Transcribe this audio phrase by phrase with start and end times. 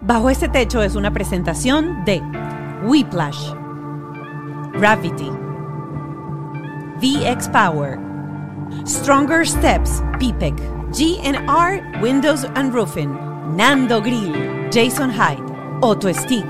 [0.00, 2.22] Bajo este techo es una presentación de
[2.84, 3.52] Whiplash,
[4.74, 5.30] Gravity,
[7.00, 7.98] VX Power,
[8.86, 10.54] Stronger Steps, PPEC,
[10.92, 13.12] GNR Windows and Roofing,
[13.56, 15.42] Nando Grill, Jason Hyde,
[15.82, 16.46] Auto Stick.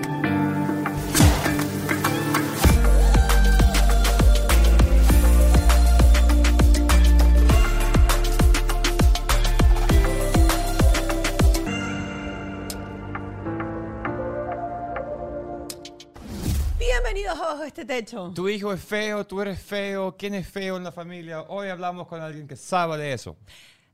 [17.80, 18.32] Este techo.
[18.34, 21.42] Tu hijo es feo, tú eres feo, ¿quién es feo en la familia?
[21.42, 23.36] Hoy hablamos con alguien que sabe de eso.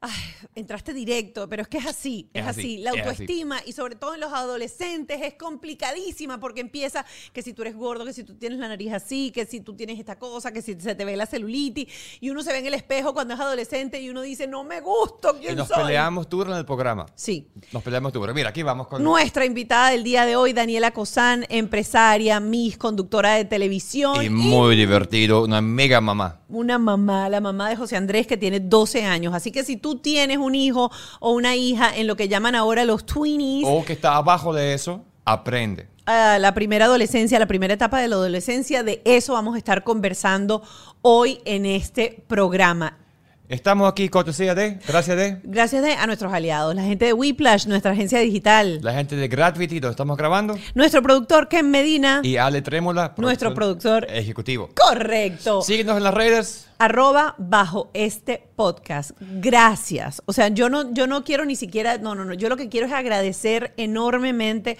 [0.06, 2.60] Ay, entraste directo, pero es que es así, es, Es así.
[2.60, 3.08] así, La es así.
[3.08, 7.74] autoestima y sobre todo en los adolescentes es complicadísima porque empieza que si tú eres
[7.74, 10.62] gordo, que si tú tienes la nariz así, que si tú tienes esta cosa, que
[10.62, 11.88] si se te ve la celulitis
[12.20, 14.80] y uno se ve en el espejo cuando es adolescente y uno dice, no me
[14.80, 15.78] gusto, Y ¿quién nos soy?
[15.84, 17.06] peleamos duro en el programa.
[17.14, 17.48] Sí.
[17.72, 18.32] Nos peleamos duro.
[18.34, 19.02] Mira, aquí vamos con...
[19.02, 24.76] Nuestra invitada del día de hoy, Daniela Cosán, empresaria, Miss, conductora de televisión Y muy
[24.76, 26.40] divertido, una mega mamá.
[26.48, 29.34] una mamá, la mamá de José Andrés, que tiene 12 años.
[29.34, 32.84] Así que si tú tienes un hijo o una hija en lo que llaman ahora
[32.84, 35.88] los tweenies, O que está abajo de eso, aprende.
[36.06, 40.62] la primera adolescencia, la primera etapa de la adolescencia, de eso vamos a estar conversando
[41.02, 42.98] hoy en este programa.
[43.46, 47.66] Estamos aquí, cortesía de, gracias de, Gracias de- a nuestros aliados, la gente de Whiplash,
[47.66, 52.38] nuestra agencia digital, la gente de Gravity, donde estamos grabando, nuestro productor Ken Medina, y
[52.38, 54.06] Ale Trémola, Nuestro productor.
[54.08, 54.70] ejecutivo.
[54.74, 55.60] correcto.
[55.60, 56.68] Síguenos en las redes.
[56.78, 59.10] arroba bajo este podcast.
[59.20, 60.22] Gracias.
[60.24, 62.32] O sea, yo no, yo no quiero ni siquiera, no, no, no.
[62.34, 64.78] Yo lo que quiero es agradecer enormemente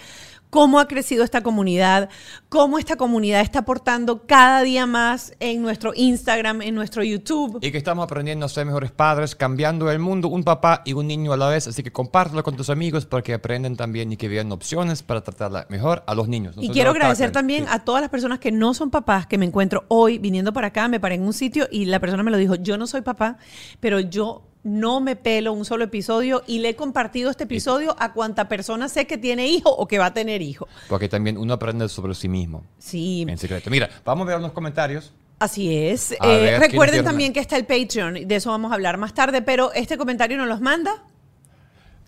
[0.55, 2.07] cómo ha crecido esta comunidad,
[2.47, 7.59] cómo esta comunidad está aportando cada día más en nuestro Instagram, en nuestro YouTube.
[7.61, 11.07] Y que estamos aprendiendo a ser mejores padres, cambiando el mundo, un papá y un
[11.07, 11.67] niño a la vez.
[11.67, 15.21] Así que compártelo con tus amigos para que aprendan también y que vean opciones para
[15.21, 16.55] tratarla mejor a los niños.
[16.57, 17.69] Y quiero agradecer también Sí.
[17.73, 20.87] a todas las personas que no son papás, que me encuentro hoy viniendo para acá,
[20.87, 23.39] me paré en un sitio y la persona me lo dijo, yo no soy papá,
[23.81, 28.13] pero yo no me pelo un solo episodio y le he compartido este episodio a
[28.13, 30.67] cuanta persona sé que tiene hijo o que va a tener hijo.
[30.89, 32.63] Porque también uno aprende sobre sí mismo.
[32.79, 33.69] Sí, En secreto.
[33.69, 35.13] Mira, vamos a ver unos comentarios.
[35.37, 36.13] así es.
[36.13, 39.13] Eh, ver, ¿quién recuerden también que está el Patreon, de eso vamos a hablar más
[39.13, 41.03] tarde, pero este comentario nos los manda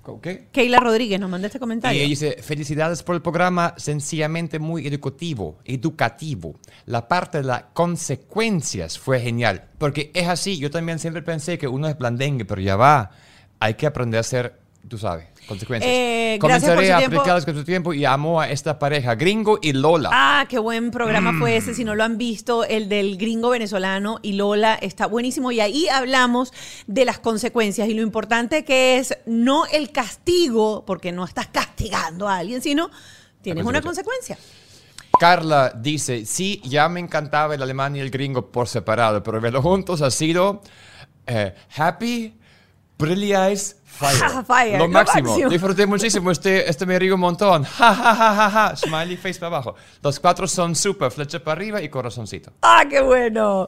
[0.08, 0.28] ¿Ok?
[0.52, 2.00] Keila Rodríguez, nos manda este Y comentario.
[2.00, 6.56] ella dice, felicidades por el programa, sencillamente muy educativo, educativo.
[6.86, 11.68] La parte de las consecuencias fue genial, porque es así, yo también siempre pensé que
[11.68, 13.12] uno es blandengue, pero ya va,
[13.60, 15.92] hay que aprender a ser, tú sabes, consecuencias.
[15.94, 19.60] Eh, gracias por Comenzaré a aplicarlas con su tiempo y amo a esta pareja, Gringo
[19.62, 20.10] y Lola.
[20.12, 21.58] Ah, qué buen programa fue Mm.
[21.58, 21.74] ese.
[21.74, 25.52] Si no lo han visto, el del gringo venezolano y Lola está buenísimo.
[25.52, 26.54] Y ahí hablamos
[26.88, 32.28] de las consecuencias y lo importante que es no el castigo, porque no estás castigando
[32.28, 32.90] a alguien, sino
[33.42, 34.38] tienes una consecuencia.
[35.20, 39.64] Carla dice, sí, ya me encantaba el alemán y el gringo por separado, pero verlos
[39.64, 40.62] juntos ha sido
[41.26, 42.36] eh, happy,
[42.98, 44.44] brilliant, fire.
[44.48, 45.30] Fire, Lo lo máximo.
[45.30, 45.50] máximo.
[45.50, 47.64] Disfruté muchísimo, este, este me río un montón.
[47.78, 48.76] Ja, ja, ja, ja, ja.
[48.76, 49.76] Smiley face para abajo.
[50.04, 52.52] Los cuatro son super, flecha para arriba y corazoncito.
[52.62, 53.68] ¡Ah, qué bueno!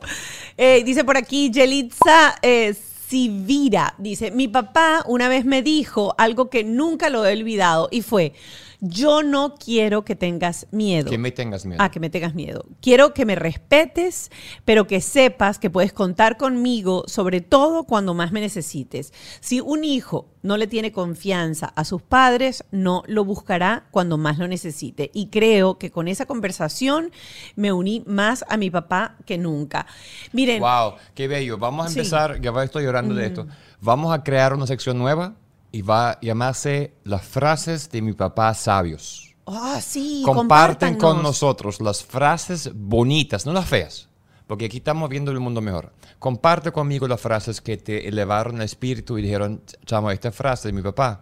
[0.58, 2.76] Eh, dice por aquí Yelitza eh,
[3.08, 3.96] Sivira.
[3.98, 8.34] Dice, mi papá una vez me dijo algo que nunca lo he olvidado y fue,
[8.82, 11.10] yo no quiero que tengas miedo.
[11.10, 11.82] Que me tengas miedo.
[11.84, 12.66] Ah, que me tengas miedo.
[12.82, 14.32] Quiero que me respetes,
[14.64, 19.14] pero que sepas que puedes contar conmigo, sobre todo cuando más me necesites.
[19.42, 24.38] Si un hijo no le tiene confianza a sus padres, no lo buscará cuando más
[24.38, 25.12] lo necesite.
[25.14, 27.12] Y creo que con esa conversación
[27.56, 29.86] me uní más a mi papá que nunca.
[30.32, 31.58] Miren, Wow, qué bello.
[31.58, 32.00] Vamos a Sí.
[32.00, 33.48] empezar, ya estoy llorando de esto.
[33.82, 35.36] Vamos a crear una sección nueva
[35.72, 39.36] y va a llamarse las frases de mi papá sabios.
[39.46, 44.10] ah, sí, Comparten con nosotros las frases bonitas, no las feas,
[44.48, 45.92] porque aquí estamos viendo el mundo mejor.
[46.20, 50.74] Comparte conmigo las frases que te elevaron el espíritu y dijeron, chamo, esta frase de
[50.74, 51.22] mi papá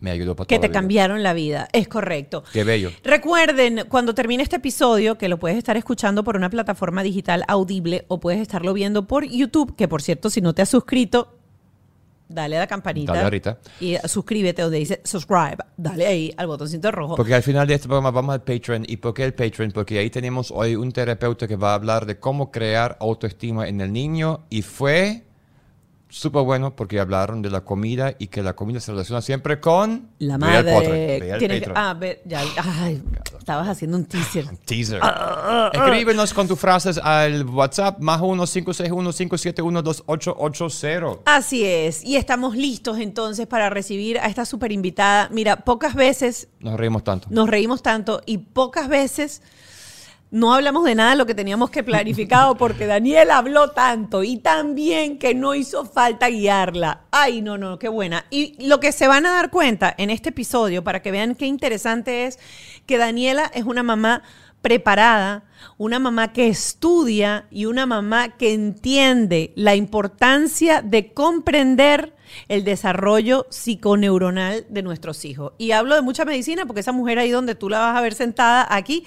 [0.00, 0.72] me ayudó para Que te la vida".
[0.80, 2.42] cambiaron la vida, es correcto.
[2.52, 2.90] Qué bello.
[3.04, 8.04] Recuerden, cuando termine este episodio, que lo puedes estar escuchando por una plataforma digital audible
[8.08, 11.38] o puedes estarlo viendo por YouTube, que por cierto, si no te has suscrito,
[12.28, 13.12] dale a la campanita.
[13.12, 13.58] Dale ahorita.
[13.80, 15.58] Y suscríbete donde dice subscribe.
[15.76, 17.16] Dale ahí al botoncito rojo.
[17.16, 18.84] Porque al final de este programa vamos al Patreon.
[18.88, 19.72] ¿Y por qué el Patreon?
[19.72, 23.80] Porque ahí tenemos hoy un terapeuta que va a hablar de cómo crear autoestima en
[23.80, 25.24] el niño y fue
[26.08, 30.10] súper bueno porque hablaron de la comida y que la comida se relaciona siempre con...
[30.20, 31.72] La madre ve al tiene que.
[31.74, 32.42] Ah, ve- ya.
[32.56, 33.02] Ay,
[33.44, 34.46] Estabas haciendo un teaser.
[34.64, 35.02] Teaser.
[35.74, 41.18] Escríbenos con tus frases al WhatsApp más 1-561-571-2880.
[41.26, 42.02] Así es.
[42.02, 45.28] Y estamos listos entonces para recibir a esta super invitada.
[45.30, 47.26] Mira, pocas veces Nos reímos tanto.
[47.28, 49.42] nos reímos tanto y pocas veces
[50.34, 54.38] no hablamos de nada de lo que teníamos que planificado porque Daniel habló tanto y
[54.38, 57.02] tan bien que no hizo falta guiarla.
[57.12, 58.26] Ay, no, no, qué buena.
[58.30, 61.46] Y lo que se van a dar cuenta en este episodio, para que vean qué
[61.46, 62.40] interesante es,
[62.84, 64.24] que Daniela es una mamá
[64.60, 65.44] preparada,
[65.78, 72.12] una mamá que estudia y una mamá que entiende la importancia de comprender
[72.48, 75.52] el desarrollo psiconeuronal de nuestros hijos.
[75.58, 78.14] Y hablo de mucha medicina porque esa mujer ahí donde tú la vas a ver
[78.14, 79.04] sentada aquí,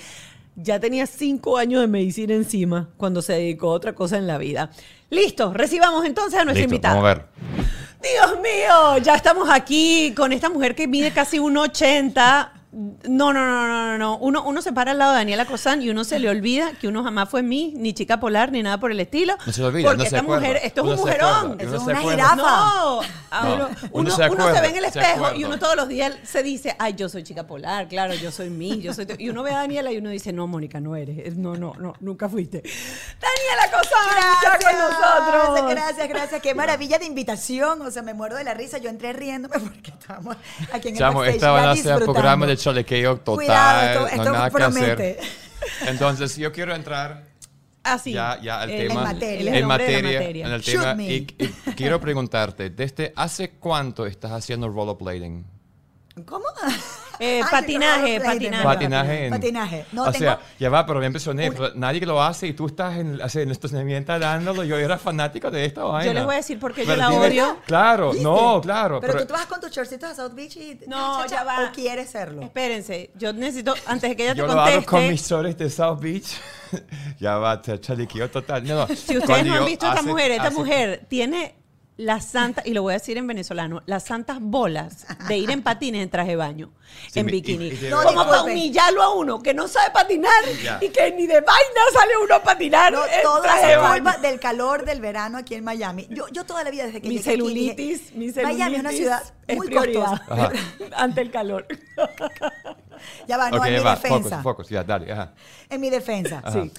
[0.57, 4.38] ya tenía cinco años de medicina encima cuando se dedicó a otra cosa en la
[4.39, 4.71] vida.
[5.09, 6.95] Listo, recibamos entonces a nuestra Listo, invitada.
[6.95, 7.25] vamos a ver.
[8.01, 12.51] Dios mío, ya estamos aquí con esta mujer que mide casi 1,80.
[13.09, 14.18] No, no, no, no, no, no.
[14.19, 16.88] Uno, uno se para al lado de Daniela Cosán y uno se le olvida que
[16.88, 19.35] uno jamás fue mí, ni chica polar, ni nada por el estilo.
[19.47, 20.47] No se le olvida, Porque no se esta acuerda.
[20.47, 21.35] mujer, esto es Uno un se mujerón.
[21.53, 22.35] acuerda, Eso es se una jirafa.
[22.35, 23.01] No,
[23.31, 25.75] a No, uno, uno se uno se ve en el se espejo y uno todos
[25.75, 29.07] los días se dice, ay, yo soy chica polar, claro, yo soy mí, yo soy...
[29.18, 31.95] Y uno ve a Daniela y uno dice, no, Mónica, no eres, no, no, no,
[32.00, 32.62] nunca fuiste.
[33.19, 35.69] Daniela Cosán, ya con nosotros.
[35.71, 36.41] Gracias, gracias.
[36.41, 37.81] Qué maravilla de invitación.
[37.81, 38.77] O sea, me muero de la risa.
[38.77, 40.38] Yo entré riéndome porque estábamos
[40.71, 42.13] aquí en el Chamo, backstage esta ser disfrutando.
[42.13, 43.35] programa de cholequeo total.
[43.35, 45.17] Cuidado, esto- no esto hay nada que promete.
[45.19, 45.89] hacer.
[45.89, 47.23] Entonces, yo quiero entrar
[47.83, 48.13] Así.
[48.13, 49.01] ya, ya al Él- tema.
[49.01, 49.51] En materia.
[49.51, 50.45] el en materia, materia.
[50.47, 50.93] en el Shoot tema.
[50.95, 51.07] me.
[51.13, 55.45] Y, y quiero preguntarte, ¿desde hace cuánto estás haciendo rollerblading?
[56.25, 56.45] ¿Cómo?
[57.19, 58.63] Eh, Ay, patinaje, patinaje.
[58.63, 59.31] Patinaje en...
[59.31, 59.85] Patinaje.
[59.91, 61.51] No, o tengo- sea, ya va, pero me impresioné.
[61.51, 64.63] pero Nadie que lo hace y tú estás en, así, en estacionamiento dándolo.
[64.63, 66.05] Yo era fanático de esta vaina.
[66.05, 67.57] Yo les voy a decir por qué yo Pero la odio.
[67.65, 68.23] Claro, ¿Viste?
[68.23, 68.99] no, claro.
[68.99, 70.79] Pero, Pero, tú te vas con tus shortcitos a South Beach y...
[70.87, 71.63] No, cha, cha, ya va.
[71.69, 72.41] ¿O quieres serlo?
[72.41, 75.57] Espérense, yo necesito, antes de que ella te yo lo hago con conteste, mis shorts
[75.57, 76.27] de South Beach.
[77.19, 78.63] ya va, te chalequeo total.
[78.65, 78.87] No, no.
[78.95, 81.55] si ustedes no han yo visto a esta mujer, esta hace- mujer tiene
[81.97, 85.63] las santas, y lo voy a decir en venezolano, las santas bolas de ir en
[85.63, 86.71] patines en traje de baño,
[87.11, 87.67] Sí, en me- y- bikini.
[87.69, 90.31] y No, Como para humillarlo a uno que no sabe patinar
[90.63, 90.77] Ya.
[90.79, 94.03] y que ni de vaina sale uno a patinar No, en todo traje es baño.
[94.03, 96.07] culpa del calor del verano aquí en Miami.
[96.11, 98.75] Yo, yo toda la vida desde que Mi llegué aquí dije, celulitis, mi celulitis Miami
[98.75, 100.33] es una ciudad es muy prioridad costosa.
[100.33, 100.51] Ajá.
[100.97, 101.65] ante el calor.
[103.27, 104.44] Ya va, no, ok, en mi va, focus, defensa.
[104.44, 104.69] focus.
[104.69, 105.11] Ya, dale.
[105.11, 105.33] Ajá.
[105.69, 106.41] En mi defensa.
[106.44, 106.63] Ajá.
[106.63, 106.71] Sí.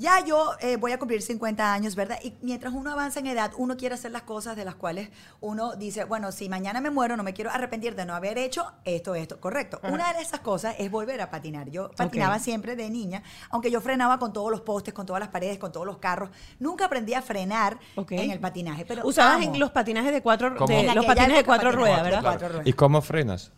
[0.00, 2.20] Ya yo eh, voy a cumplir 50 años, ¿verdad?
[2.22, 5.10] Y mientras uno avanza en edad, uno quiere hacer las cosas de las cuales
[5.40, 8.70] uno dice, bueno, si mañana me muero, no me quiero arrepentir de no haber hecho
[8.84, 9.80] esto, esto, correcto.
[9.90, 11.68] Una de esas cosas es volver a patinar.
[11.68, 15.30] Yo patinaba siempre de niña, aunque yo frenaba con todos los postes, con todas las
[15.30, 16.30] paredes, con todos los carros.
[16.60, 18.84] Nunca aprendí a frenar en el patinaje.
[18.86, 22.22] Pero Usabas en los patinajes de cuatro, de- los patines de cuatro ruedas, ¿verdad?
[22.22, 22.66] cuatro ruedas.
[22.68, 23.50] ¿Y cómo frenas?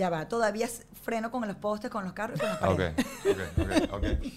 [0.00, 0.66] Ya va, todavía
[1.02, 3.50] freno con los postes, con los carros y con las Ok, paredes.
[3.58, 4.00] ok, ok, ok.
[4.00, 4.32] Bien.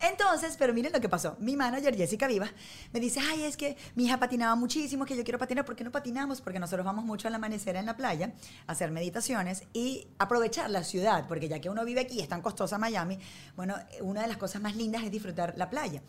[0.00, 1.36] Entonces, pero miren lo que pasó.
[1.38, 2.48] Mi manager, Jessica Viva,
[2.94, 5.66] me dice, ay, es que mi hija patinaba muchísimo, que yo quiero patinar.
[5.66, 6.40] ¿Por qué no patinamos?
[6.40, 8.32] Porque nosotros vamos mucho al amanecer en la playa,
[8.66, 12.40] a hacer meditaciones y aprovechar la ciudad, porque ya que uno vive aquí, es tan
[12.40, 13.18] costosa Miami,
[13.54, 16.00] bueno, una de las cosas más lindas es disfrutar la playa.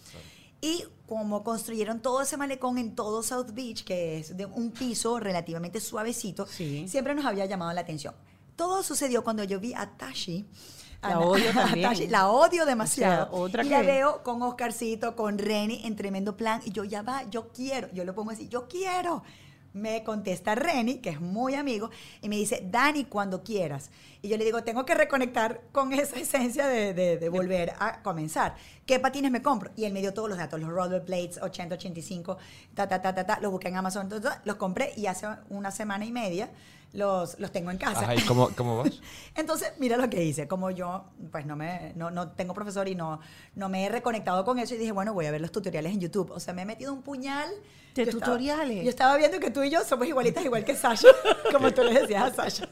[0.62, 5.20] Y como construyeron todo ese malecón en todo South Beach, que es de un piso
[5.20, 6.88] relativamente suavecito, Sí.
[6.88, 8.14] siempre nos había llamado la atención.
[8.56, 10.48] Todo sucedió cuando yo vi a Tashi.
[11.02, 11.90] La a- odio también.
[11.90, 13.28] Tashi, la odio demasiado.
[13.32, 16.62] O sea, otra y la veo con Oscarcito, con Reni en tremendo plan.
[16.66, 17.90] Y yo, ya va, yo quiero.
[17.94, 19.24] Yo le pongo así, yo quiero.
[19.74, 21.90] Me contesta Reni, que es muy amigo,
[22.22, 23.90] y me dice, Dani, cuando quieras.
[24.22, 28.04] Y yo le digo, tengo que reconectar con esa esencia de, de- de volver a
[28.04, 28.54] comenzar.
[28.86, 29.72] ¿Qué patines me compro?
[29.76, 32.38] Y él me dio todos los datos, los rollerblades 80, 85,
[32.76, 33.40] ta, ta, ta, ta, ta.
[33.42, 36.52] Los busqué en Amazon, ta, ta, los compré y hace una semana y media
[36.94, 38.02] los, los tengo en casa.
[38.02, 39.02] Ajá, ¿y cómo, cómo vas?
[39.36, 40.48] Entonces, mira lo que hice.
[40.48, 43.20] Como yo, pues no me, no, no tengo profesor y no,
[43.56, 46.00] no me he reconectado con eso y dije, bueno, voy a ver los tutoriales en
[46.00, 46.32] YouTube.
[46.32, 47.50] O sea, me he metido un puñal
[47.94, 48.84] De Yo estaba- tutoriales.
[48.84, 51.08] yo estaba viendo que tú y yo somos igualitas, igual que Sasha,
[51.52, 52.68] como tú le decías a Sasha.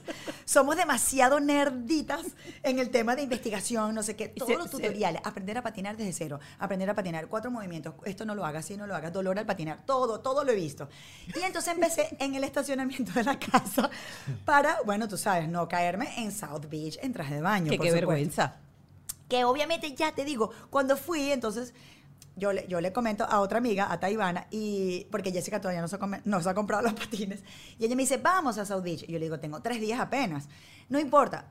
[0.45, 2.21] Somos demasiado nerditas
[2.63, 4.29] en el tema de investigación, no sé qué.
[4.29, 8.33] Todos los tutoriales, aprender a patinar desde cero, aprender a patinar, cuatro movimientos, esto no
[8.33, 10.89] lo hagas, si no lo hagas, dolor al patinar, todo, todo lo he visto.
[11.35, 13.89] Y entonces empecé en el estacionamiento de la casa
[14.43, 17.69] para, bueno, tú sabes, no caerme en South Beach en traje de baño.
[17.69, 18.55] Que por qué supuesto vergüenza.
[19.29, 21.73] que obviamente ya te digo, cuando fui, entonces
[22.41, 25.87] yo le, yo le comento a otra amiga, a Taivana, y, porque Jessica todavía no
[25.87, 27.43] se, ha come- no se ha comprado los patines,
[27.79, 29.03] y ella me dice, vamos a South Beach.
[29.03, 30.49] Y yo le digo, tengo tres días apenas.
[30.89, 31.45] No importa.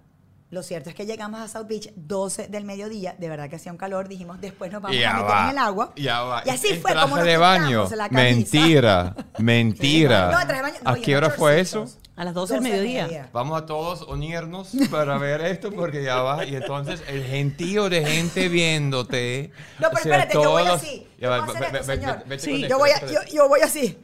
[0.51, 3.71] Lo cierto es que llegamos a South Beach 12 del mediodía, de verdad que hacía
[3.71, 5.93] un calor, dijimos, después nos vamos Ya a meter va, en el agua.
[5.95, 6.43] Ya va.
[6.45, 7.89] Y así ¿En fue traje como nos de baño.
[7.95, 8.09] la.
[8.09, 9.15] Mentira.
[9.39, 10.27] Mentira.
[10.33, 11.87] No, traje de baño, no, ¿A qué hora fue eso?
[12.21, 13.31] A las 12 del mediodía.
[13.33, 16.45] Vamos a todos unirnos para ver esto porque ya va.
[16.45, 19.53] Y entonces el gentío de gente viéndote.
[19.79, 21.07] No, pero o sea, espérate, yo voy todos- así.
[21.19, 22.19] Yo va, puedo hacer ve- esto, ve- señor.
[22.19, 22.51] ve- vete Sí.
[22.51, 23.99] con Yo esto, voy, a- yo, yo voy así.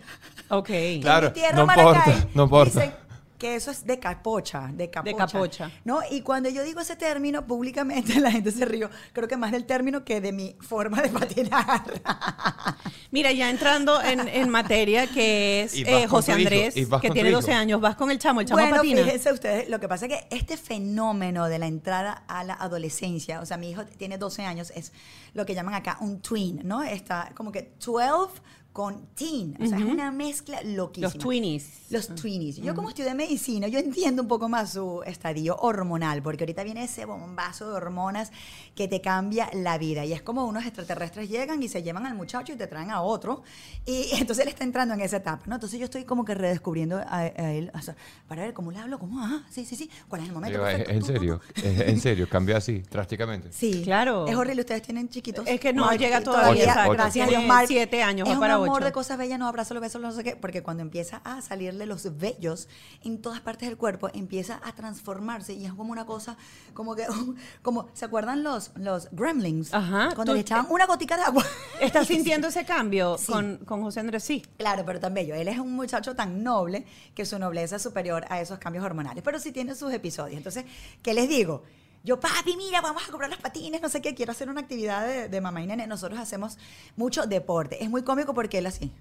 [0.48, 0.70] Ok.
[1.02, 1.26] Claro.
[1.26, 2.80] en mi tierra no Maracay, importa, no importa.
[2.80, 2.94] Dicen
[3.38, 5.16] que eso es de capocha, de capocha.
[5.16, 5.70] capocha.
[5.84, 6.00] ¿No?
[6.10, 8.90] Y cuando yo digo ese término públicamente, la gente se rió.
[9.12, 11.82] Creo que más del término que de mi forma de patinar.
[13.10, 17.60] Mira, ya entrando en, en materia, que es eh, José Andrés, que tiene 12 hijo.
[17.60, 19.02] años, vas con el chamo, el chamo bueno, patina.
[19.02, 23.40] fíjense ustedes, lo que pasa es que este fenómeno de la entrada a la adolescencia,
[23.40, 24.92] o sea, mi hijo tiene 12 años, es
[25.34, 26.82] lo que llaman acá un twin, ¿no?
[26.82, 28.40] Está como que 12
[28.76, 31.06] con teen, o sea, es una mezcla loquísima.
[31.06, 31.66] Los twinnies.
[31.88, 32.56] Los twinnies.
[32.58, 36.84] Yo como estudié medicina, yo entiendo un poco más su estadio hormonal, porque ahorita viene
[36.84, 38.30] ese bombazo de hormonas
[38.74, 40.04] que te cambia la vida.
[40.04, 43.00] Y es como unos extraterrestres llegan y se llevan al muchacho y te traen a
[43.00, 43.42] otro.
[43.86, 45.54] Y entonces él está entrando en esa etapa, ¿no?
[45.54, 47.96] Entonces yo estoy como que redescubriendo a, a él, o sea,
[48.28, 50.58] para ver cómo le hablo, cómo, ah, sí, sí, sí, cuál es el momento.
[50.58, 51.18] Digo, perfecto, en tú, tú, tú.
[51.18, 53.48] serio, en serio, cambió así, drásticamente.
[53.52, 54.26] Sí, Claro.
[54.26, 55.46] Es horrible, ustedes tienen chiquitos.
[55.46, 56.88] Es que no Mark, llega todavía.
[56.88, 57.66] Gracias a Dios, Mark.
[57.68, 60.36] siete años, es para amor de cosas bellas, no abrazo los besos, no sé qué,
[60.36, 62.68] porque cuando empieza a salirle los vellos
[63.02, 66.36] en todas partes del cuerpo, empieza a transformarse y es como una cosa,
[66.74, 67.06] como que,
[67.62, 69.72] como, ¿se acuerdan los, los gremlins?
[69.74, 71.44] Ajá, Cuando le echaban una gotica de agua.
[71.80, 73.32] ¿Estás sintiendo ese cambio Sí.
[73.32, 74.24] con, con José Andrés?
[74.24, 74.42] Sí.
[74.58, 75.34] Claro, pero tan bello.
[75.34, 79.22] Él es un muchacho tan noble que su nobleza es superior a esos cambios hormonales.
[79.24, 80.36] Pero sí tiene sus episodios.
[80.38, 80.64] Entonces,
[81.02, 81.62] ¿qué les digo?
[82.06, 85.04] Yo, papi, mira, vamos a comprar los patines, no sé qué, quiero hacer una actividad
[85.04, 85.88] de, de mamá y nene.
[85.88, 86.56] Nosotros hacemos
[86.94, 87.82] mucho deporte.
[87.82, 88.92] Es muy cómico porque él así.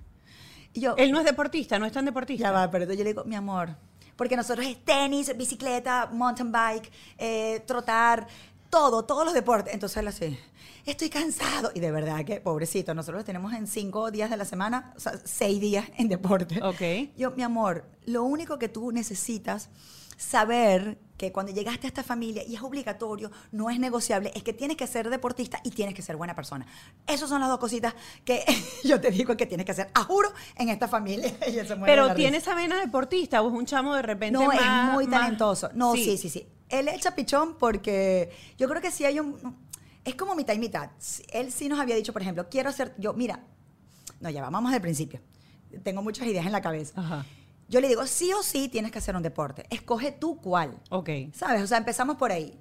[0.73, 2.47] Y yo, Él no es deportista, no es tan deportista.
[2.47, 3.77] ya va, pero yo le digo, mi amor,
[4.15, 8.27] porque nosotros es tenis, bicicleta, mountain bike, eh, trotar,
[8.69, 9.73] todo, todos los deportes.
[9.73, 10.39] Entonces él así,
[10.85, 11.71] estoy cansado.
[11.73, 15.13] Y de verdad que, pobrecito, nosotros tenemos en cinco días de la semana, o sea,
[15.23, 16.61] seis días en deporte.
[16.63, 17.11] Ok.
[17.17, 19.69] Yo, mi amor, lo único que tú necesitas
[20.17, 24.53] saber que cuando llegaste a esta familia y es obligatorio, no es negociable, es que
[24.53, 26.65] tienes que ser deportista y tienes que ser buena persona.
[27.07, 27.93] Esas son las dos cositas
[28.25, 28.43] que
[28.83, 31.33] yo te digo que tienes que hacer, a juro, en esta familia.
[31.85, 35.07] Pero tiene esa vena deportista o es un chamo de repente No, más- es muy
[35.07, 35.69] más- talentoso.
[35.73, 36.17] No, sí.
[36.17, 39.65] sí, sí, Él es el chapichón porque yo creo que sí hay un...
[40.03, 40.91] Es como mitad y mitad.
[41.31, 42.93] Él sí nos había dicho, por ejemplo, quiero hacer...
[42.97, 43.43] Yo, mira,
[44.19, 45.21] no, ya va, vamos del principio.
[45.83, 46.99] Tengo muchas ideas en la cabeza.
[46.99, 47.25] Ajá.
[47.67, 49.65] Yo le digo, sí o sí tienes que hacer un deporte.
[49.69, 50.79] Escoge tú cuál.
[50.89, 51.09] Ok.
[51.33, 51.63] ¿Sabes?
[51.63, 52.59] O sea, empezamos por ahí.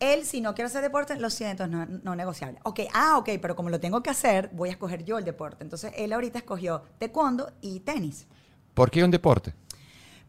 [0.00, 2.58] Él, si no quiere hacer deporte, lo siento, no, no negociable.
[2.64, 5.62] Ok, ah, ok, pero como lo tengo que hacer, voy a escoger yo el deporte.
[5.62, 8.26] Entonces, él ahorita escogió taekwondo y tenis.
[8.74, 9.54] ¿Por qué un deporte?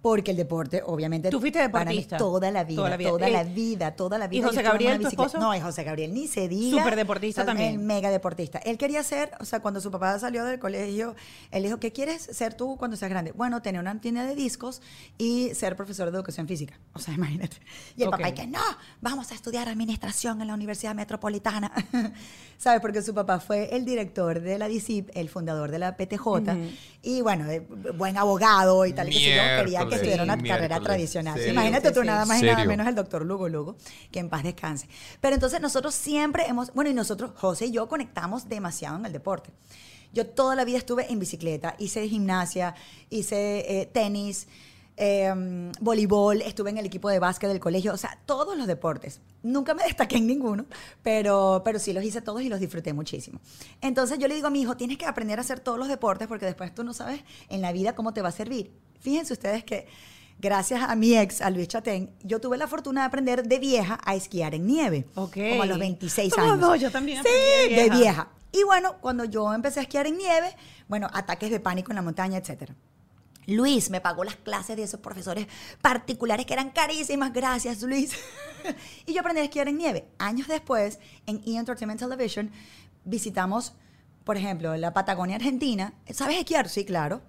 [0.01, 2.17] Porque el deporte, obviamente, Tú fuiste para mí deportista.
[2.17, 3.87] toda la vida, Toda toda la la vida.
[3.87, 4.39] Eh, toda la vida.
[4.39, 5.39] ¿y José Gabriel, tu esposo?
[5.39, 6.77] No, y José Gabriel ni se diga.
[6.77, 7.73] Súper deportista también.
[7.73, 8.59] El mega deportista.
[8.59, 11.15] Él quería ser, o sea, cuando su papá salió del colegio,
[11.49, 13.31] él dijo, ¿qué quieres ser tú cuando seas grande?
[13.31, 14.81] Bueno, tener una tienda de discos
[15.17, 16.79] y ser profesor de educación física.
[16.93, 17.57] O sea, imagínate.
[17.97, 18.59] Y el papá, y que no,
[19.01, 21.71] vamos a estudiar administración en la Universidad Metropolitana.
[22.57, 22.79] ¿Sabes?
[22.79, 26.25] Porque su papá fue el director de la DICIP, el fundador de la PTJ,
[27.03, 30.37] y bueno, de- buen abogado y tal, y que sé yo, quería que Estuviera una
[30.41, 31.35] carrera tradicional.
[31.35, 31.51] Serio.
[31.53, 32.07] Imagínate Sí, tú, sí.
[32.07, 33.75] nada más y nada menos el doctor Lugo Lugo,
[34.11, 34.87] que en paz descanse.
[35.21, 39.11] Pero entonces nosotros siempre hemos, bueno, y nosotros, José y yo, conectamos demasiado en el
[39.13, 39.51] deporte.
[40.13, 42.73] Yo toda la vida estuve en bicicleta, hice gimnasia,
[43.09, 44.47] hice eh, tenis,
[44.97, 49.19] eh, voleibol, estuve en el equipo de básquet del colegio, o sea, todos los deportes.
[49.43, 50.65] Nunca me destaqué en ninguno,
[51.03, 53.39] pero, pero sí los hice todos y los disfruté muchísimo.
[53.81, 56.27] Entonces yo le digo a mi hijo, tienes que aprender a hacer todos los deportes
[56.27, 58.71] porque después tú no sabes en la vida cómo te va a servir.
[58.99, 59.87] Fíjense ustedes que
[60.39, 63.99] gracias a mi ex, a Luis Chatén, yo tuve la fortuna de aprender de vieja
[64.03, 65.05] a esquiar en nieve.
[65.15, 65.37] Ok.
[65.51, 66.61] Como a los 26 Somos años.
[66.61, 67.97] dos, yo también Sí, aprendí de de vieja.
[67.99, 68.27] vieja.
[68.51, 70.55] Y bueno, cuando yo empecé a esquiar en nieve,
[70.87, 72.73] bueno, ataques de pánico en la montaña, etcétera.
[73.47, 75.47] Luis me pagó las clases de esos profesores
[75.81, 77.33] particulares que eran carísimas.
[77.33, 78.13] Gracias, Luis.
[79.05, 80.05] y yo aprendí a esquiar en nieve.
[80.17, 81.57] Años después, en E!
[81.57, 82.51] Entertainment Television,
[83.03, 83.73] visitamos,
[84.23, 85.93] por ejemplo, la Patagonia Argentina.
[86.11, 86.69] ¿Sabes esquiar?
[86.69, 87.21] Sí, claro.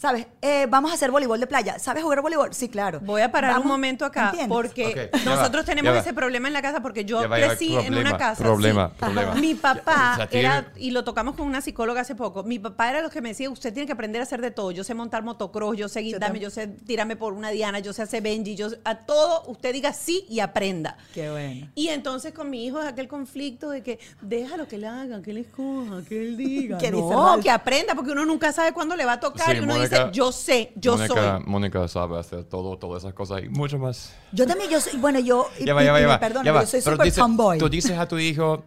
[0.00, 0.26] ¿Sabes?
[0.40, 1.78] Eh, vamos a hacer voleibol de playa.
[1.78, 2.54] ¿Sabes jugar voleibol?
[2.54, 3.00] Sí, claro.
[3.00, 4.48] Voy a parar Vamos- un momento acá ¿entiendes?
[4.48, 8.16] porque nosotros va, tenemos ese problema en la casa porque yo va, crecí en una
[8.16, 8.42] casa.
[8.42, 8.94] problema, sí.
[8.98, 9.34] problema.
[9.34, 12.58] Mi papá O sea, tiene- era, y lo tocamos con una psicóloga hace poco, mi
[12.58, 14.70] papá era los que me decía, usted tiene que aprender a hacer de todo.
[14.70, 18.00] Yo sé montar motocross, yo sé guindarme, yo sé tirarme por una diana, yo sé
[18.00, 20.96] hacer Benji, yo a todo usted diga sí y aprenda.
[21.12, 21.68] Qué bueno.
[21.74, 25.32] Y entonces con mi hijo es aquel conflicto de que déjalo que él haga, que
[25.32, 26.78] él escoja, que él diga.
[26.78, 29.56] ¿Qué dice no, que aprenda, porque uno nunca sabe cuándo le va a tocar Sí,
[29.58, 31.44] y uno Mónica- yo sé, yo Mónica, soy.
[31.46, 34.12] Mónica sabe hacer todo, todas esas cosas y mucho más.
[34.32, 36.18] Yo también, yo soy, bueno, yo, Ya va, ya va, ya va.
[36.18, 36.60] va.
[36.62, 37.58] yo soy súper tomboy.
[37.58, 38.64] Tú dices a tu hijo,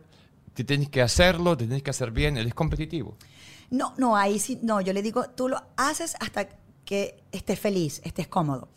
[0.53, 3.17] te tienes que hacerlo, te tienes que hacer bien, él es competitivo.
[3.69, 6.47] No, no, ahí sí, no, yo le digo, tú lo haces hasta
[6.85, 8.67] que estés feliz, estés cómodo.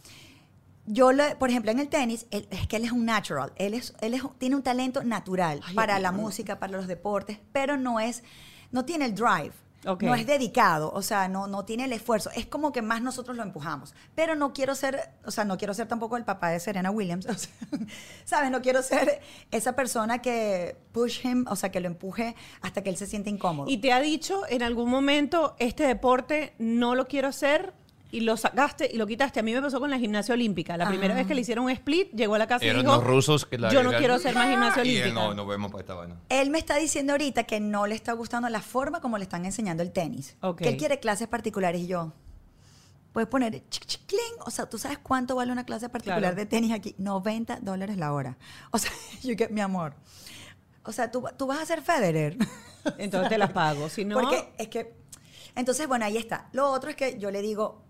[0.88, 3.52] yo, le- por ejemplo, en el tenis, él- es que él es un natural.
[3.56, 7.40] Él, es, él es- tiene un talento natural Ay, para la música, para los deportes,
[7.52, 8.22] pero no es,
[8.70, 9.50] no tiene el drive.
[9.86, 12.30] No es dedicado, o sea, no, no tiene el esfuerzo.
[12.34, 13.94] Es como que más nosotros lo empujamos.
[14.14, 17.26] Pero no quiero ser, o sea, no quiero ser tampoco el papá de Serena Williams.
[17.30, 17.50] o sea,
[18.24, 18.50] ¿Sabes?
[18.50, 22.90] No quiero ser esa persona que push him, o sea, que lo empuje hasta que
[22.90, 23.70] él se siente incómodo.
[23.70, 27.72] Y te ha dicho en algún momento, este deporte no lo quiero hacer
[28.10, 29.40] y lo sacaste y lo quitaste.
[29.40, 30.76] A mí me pasó con la gimnasia olímpica.
[30.76, 31.16] La primera Ah.
[31.18, 33.46] vez que le hicieron un split, llegó a la casa y Eran dijo, los rusos
[33.46, 35.26] que la yo no quiero hacer más gimnasia Y él, olímpica.
[35.26, 36.16] no, no vemos para esta vaina.
[36.28, 39.44] Él me está diciendo ahorita que no le está gustando la forma como le están
[39.44, 40.36] enseñando el tenis.
[40.40, 40.58] Ok.
[40.62, 42.12] Que él quiere clases particulares y yo.
[43.12, 44.20] Puedes poner chic, chic, cling.
[44.44, 46.36] O sea, ¿tú sabes cuánto vale una clase particular Claro.
[46.36, 46.94] de tenis aquí?
[46.98, 48.36] 90 dólares la hora.
[48.70, 48.90] O sea,
[49.22, 49.94] you get mi amor.
[50.84, 52.36] O sea, tú, tú vas a ser Federer.
[52.98, 53.88] Entonces te las pago.
[53.88, 54.94] Si no, Porque es que.
[55.54, 56.48] Entonces, bueno, ahí está.
[56.52, 57.82] Lo otro es que yo le digo,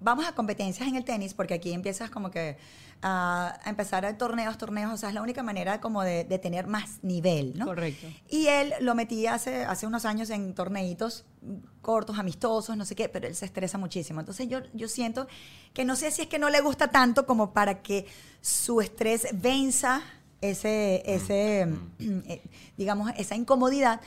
[0.00, 2.56] vamos a competencias en el tenis, porque aquí empiezas como que
[3.02, 4.92] ah, a empezar a torneos, torneos.
[4.92, 7.64] O sea, es la única manera como de, de tener más nivel, ¿no?
[7.66, 8.06] Correcto.
[8.28, 11.24] Y él lo metí hace, hace unos años en torneitos
[11.82, 14.20] cortos, amistosos, no sé qué, pero él se estresa muchísimo.
[14.20, 15.26] Entonces yo, yo siento
[15.72, 18.06] que no sé si es que no le gusta tanto como para que
[18.40, 20.02] su estrés venza
[20.40, 21.68] ese, ese
[22.00, 22.42] eh,
[22.76, 24.00] digamos, esa incomodidad,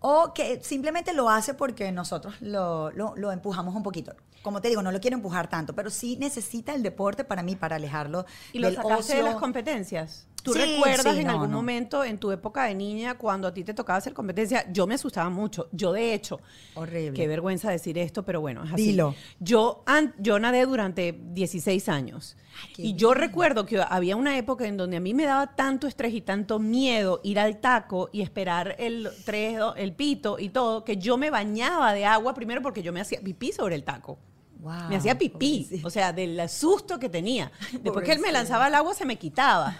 [0.00, 4.14] o que simplemente lo hace porque nosotros lo, lo- lo empujamos un poquito.
[4.46, 7.56] Como te digo, no lo quiero empujar tanto, pero sí necesita el deporte para mí,
[7.56, 9.32] para alejarlo ¿Y lo del sacaste de ocio.
[9.32, 10.28] las competencias?
[10.44, 11.56] ¿Tú Sí, recuerdas sí, en no, algún no.
[11.56, 14.64] momento en tu época de niña cuando a ti te tocaba hacer competencia?
[14.72, 15.68] Yo me asustaba mucho.
[15.72, 16.38] Yo, de hecho,
[16.76, 17.14] Horrible.
[17.14, 18.84] qué vergüenza decir esto, pero bueno, es así.
[18.92, 19.16] Dilo.
[19.40, 22.36] Yo, an- yo nadé durante 16 años.
[22.76, 25.88] qué y yo recuerdo que había una época en donde a mí me daba tanto
[25.88, 30.84] estrés y tanto miedo ir al taco y esperar el, tres, el pito y todo,
[30.84, 34.16] que yo me bañaba de agua primero porque yo me hacía pipí sobre el taco.
[34.60, 37.52] Wow, Me hacía pipí, o sea, del susto que tenía.
[37.80, 39.76] Después que él me lanzaba al agua, se me quitaba.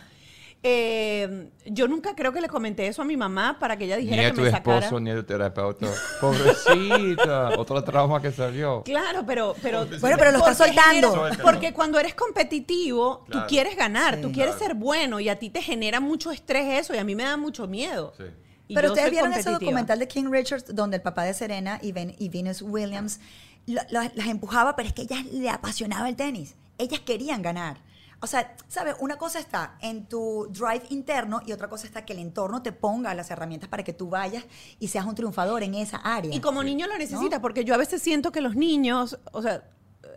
[0.63, 4.03] Eh, yo nunca creo que le comenté eso a mi mamá para que ella Ni
[4.05, 4.79] dijera a que tu me sacara.
[4.79, 5.87] esposo, ni a tu terapeuta.
[6.21, 7.51] Pobrecita.
[7.59, 8.83] Otro trauma que salió.
[8.85, 11.29] Claro, pero, pero Bueno, pero lo estás soltando.
[11.43, 14.23] porque cuando eres competitivo, tú quieres ganar, Sí.
[14.23, 14.67] tú quieres Claro.
[14.73, 17.37] ser bueno y a ti te genera mucho estrés eso y a mí me da
[17.37, 18.13] mucho miedo.
[18.17, 18.25] Sí.
[18.69, 21.95] Y Pero ustedes vieron ese documental de King Richards donde el papá de Serena y,
[22.19, 23.21] y Venus Williams
[23.67, 26.55] lo- lo- las empujaba, pero es que ellas le apasionaba el tenis.
[26.79, 27.79] Ellas querían ganar.
[28.21, 28.97] O sea, ¿sabes?
[29.01, 32.73] Una cosa está en tu drive interno y otra cosa está que el entorno te
[32.73, 34.45] ponga las herramientas para que tú vayas
[34.81, 36.35] y seas un triunfador en esa área.
[36.35, 39.69] Y como niño lo necesitas, porque yo a veces siento que los niños, o sea,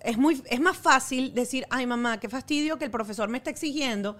[0.02, 3.50] es, muy, es más fácil decir, ay mamá, qué fastidio que el profesor me está
[3.50, 4.16] exigiendo,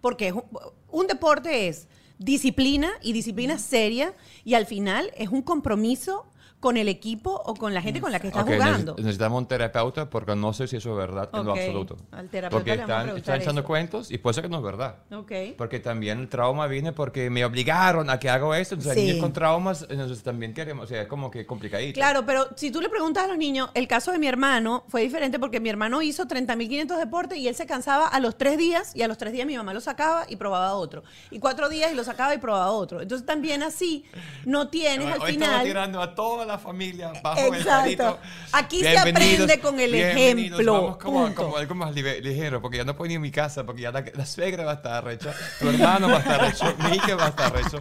[0.00, 0.44] porque es un,
[0.90, 6.26] un deporte es disciplina y disciplina seria, y al final es un compromiso
[6.64, 8.94] con el equipo o con la gente con la que estás Ok, jugando.
[8.96, 11.96] neces- necesitamos un terapeuta porque no sé si eso es verdad en lo absoluto.
[12.10, 13.66] al terapeuta porque le vamos a están, preguntar están echando eso.
[13.68, 14.96] cuentos y puede ser que no es verdad.
[15.12, 15.32] Ok.
[15.58, 18.76] Porque también el trauma viene porque me obligaron a que haga esto.
[18.76, 19.06] Entonces, Sí.
[19.08, 21.94] niños con traumas, entonces también queremos, o sea, es como que complicadito.
[21.94, 25.02] Claro, pero si tú le preguntas a los niños, el caso de mi hermano fue
[25.02, 28.96] diferente porque mi hermano hizo 30.500 deportes y él se cansaba a los tres días
[28.96, 31.02] y a los tres días mi mamá lo sacaba y probaba otro.
[31.30, 33.02] Y cuatro días y lo sacaba y probaba otro.
[33.02, 34.06] Entonces también así
[34.46, 35.64] no tienes al Hoy estamos final...
[35.64, 37.58] tirando a toda la familia bajo Exacto.
[37.58, 37.64] el
[37.96, 38.18] palito.
[38.52, 42.96] Aquí se aprende con el ejemplo, Vamos como, como algo más ligero, porque ya no
[42.96, 45.68] puedo ir a mi casa, porque ya la, la suegra va a estar recha, tu
[45.68, 47.78] hermano va a estar recho, mi hija va a estar recho.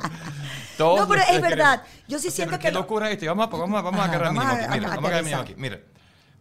[0.78, 1.82] Todos No, pero es verdad.
[1.84, 3.26] queremos- Yo sí siento que Qué lo- locura esto.
[3.28, 4.74] Vamos a, vamos a, vamos a agarrar vamos mínimo aquí.
[4.80, 5.54] Mira, vamos a agarrar mínimo aquí.
[5.58, 5.80] Mira,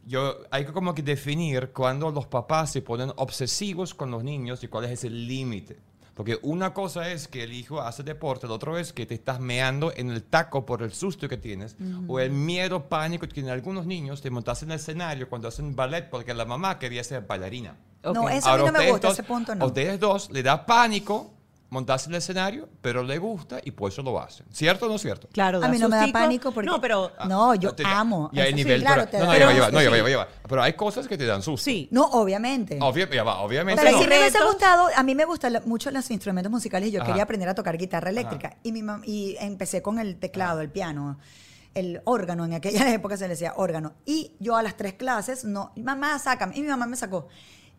[0.07, 4.63] yo, hay que como que definir cuando los papás se ponen obsesivos con los niños
[4.65, 5.79] y cuál es ese límite.
[6.15, 9.41] Porque una cosa es que el hijo hace deporte, la otra es que te estás
[9.41, 11.75] meando en el taco por el susto que tienes
[12.07, 15.75] o el miedo, pánico que tienen algunos niños de montarse en el escenario cuando hacen
[15.75, 17.77] ballet porque la mamá quería ser bailarina.
[18.03, 18.31] No, Ok.
[18.33, 19.65] eso a mí no me gusta, ese punto no.
[19.65, 21.32] A ustedes dos le da pánico
[21.73, 24.45] montarse en el escenario, pero le gusta y por eso lo hacen.
[24.53, 25.27] ¿Cierto o no cierto?
[25.33, 26.67] Claro, A mí no me da pánico porque...
[26.69, 27.11] No, pero...
[27.27, 28.29] No, yo Te- amo.
[28.33, 29.91] Y hay sí, nivel, claro, pero- no, no, ya va, ya va, susto, no, ya
[29.91, 29.99] va, sí.
[29.99, 30.29] ya va, ya va.
[30.49, 31.65] Pero hay cosas que te dan susto.
[31.65, 31.89] Sí.
[31.91, 32.79] No, obviamente.
[32.79, 34.03] Obvia- ya va, obviamente Pero no.
[34.03, 37.07] sí me hubiese gustado, a mí me gustan mucho los instrumentos musicales y yo Ajá.
[37.09, 38.59] quería aprender a tocar guitarra eléctrica.
[38.63, 41.19] Y, mi mam- y empecé con el teclado, el piano,
[41.75, 43.95] el órgano, en aquella época se le decía órgano.
[44.05, 46.55] Y yo a las tres clases, no, mamá, sácame.
[46.57, 47.29] Y mi mamá me sacó.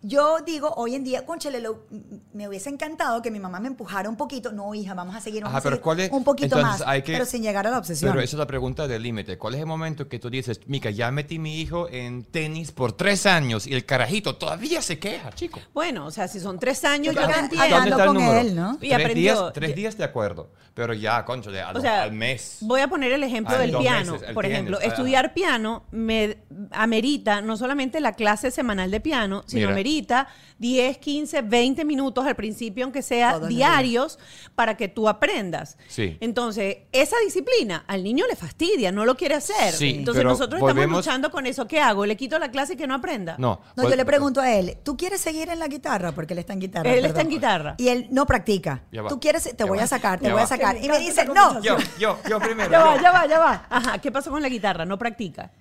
[0.05, 1.85] Yo digo, hoy en día, conchale, lo-
[2.33, 4.51] me hubiese encantado que mi mamá me empujara un poquito.
[4.51, 6.11] No, hija, vamos a seguir, vamos Ajá, a pero seguir ¿cuál es?
[6.11, 6.87] un poquito Entonces, más.
[6.89, 8.11] hay que- pero sin llegar a la obsesión.
[8.11, 9.37] Pero esa es la pregunta del límite.
[9.37, 12.91] ¿Cuál es el momento que tú dices, Mica, ya metí mi hijo en tenis por
[12.91, 15.61] tres años y el carajito todavía se queja, chico?
[15.73, 17.63] Bueno, o sea, si son tres años, yo que entiendo.
[17.63, 18.39] hablando ¿Dónde está el con número?
[18.39, 18.73] él, ¿no?
[18.81, 19.33] Y tres aprendió.
[19.41, 20.51] días, tres días de acuerdo.
[20.73, 22.57] Pero ya, concho, a O sea, al mes.
[22.61, 24.13] voy a poner el ejemplo Ah, del piano.
[24.13, 24.85] meses, Por ejemplo, ah.
[24.85, 26.39] estudiar piano me
[26.71, 29.71] amerita no solamente la clase semanal de piano, sino Mira.
[29.71, 30.27] amerita ahorita
[30.59, 34.17] 10, 15, 20 minutos al principio, aunque sea Todos diarios,
[34.55, 35.77] para que tú aprendas.
[35.87, 36.17] Sí.
[36.19, 39.73] Entonces, esa disciplina al niño le fastidia, no lo quiere hacer.
[39.73, 41.67] Sí, Entonces, nosotros volvemos- estamos luchando con eso.
[41.67, 42.05] ¿Qué hago?
[42.05, 43.35] ¿Le quito la clase y que no aprenda?
[43.37, 43.61] No.
[43.75, 46.11] No, vol- yo le pregunto a él, ¿tú quieres seguir en la guitarra?
[46.11, 46.89] Porque él está en guitarra.
[46.89, 47.09] Él perdón.
[47.09, 47.75] está en guitarra.
[47.77, 48.83] Y él no practica.
[48.91, 49.09] Ya va.
[49.09, 49.83] Tú quieres, te Ya voy va.
[49.83, 50.47] a sacar, te Ya voy a va.
[50.47, 50.77] sacar.
[50.77, 51.61] Que Y me dice, no.
[51.61, 52.71] Yo, yo, yo primero.
[52.71, 53.01] Ya va, yo.
[53.01, 53.65] ya va, ya va.
[53.69, 54.85] Ajá, ¿qué pasó con la guitarra?
[54.85, 55.51] No practica.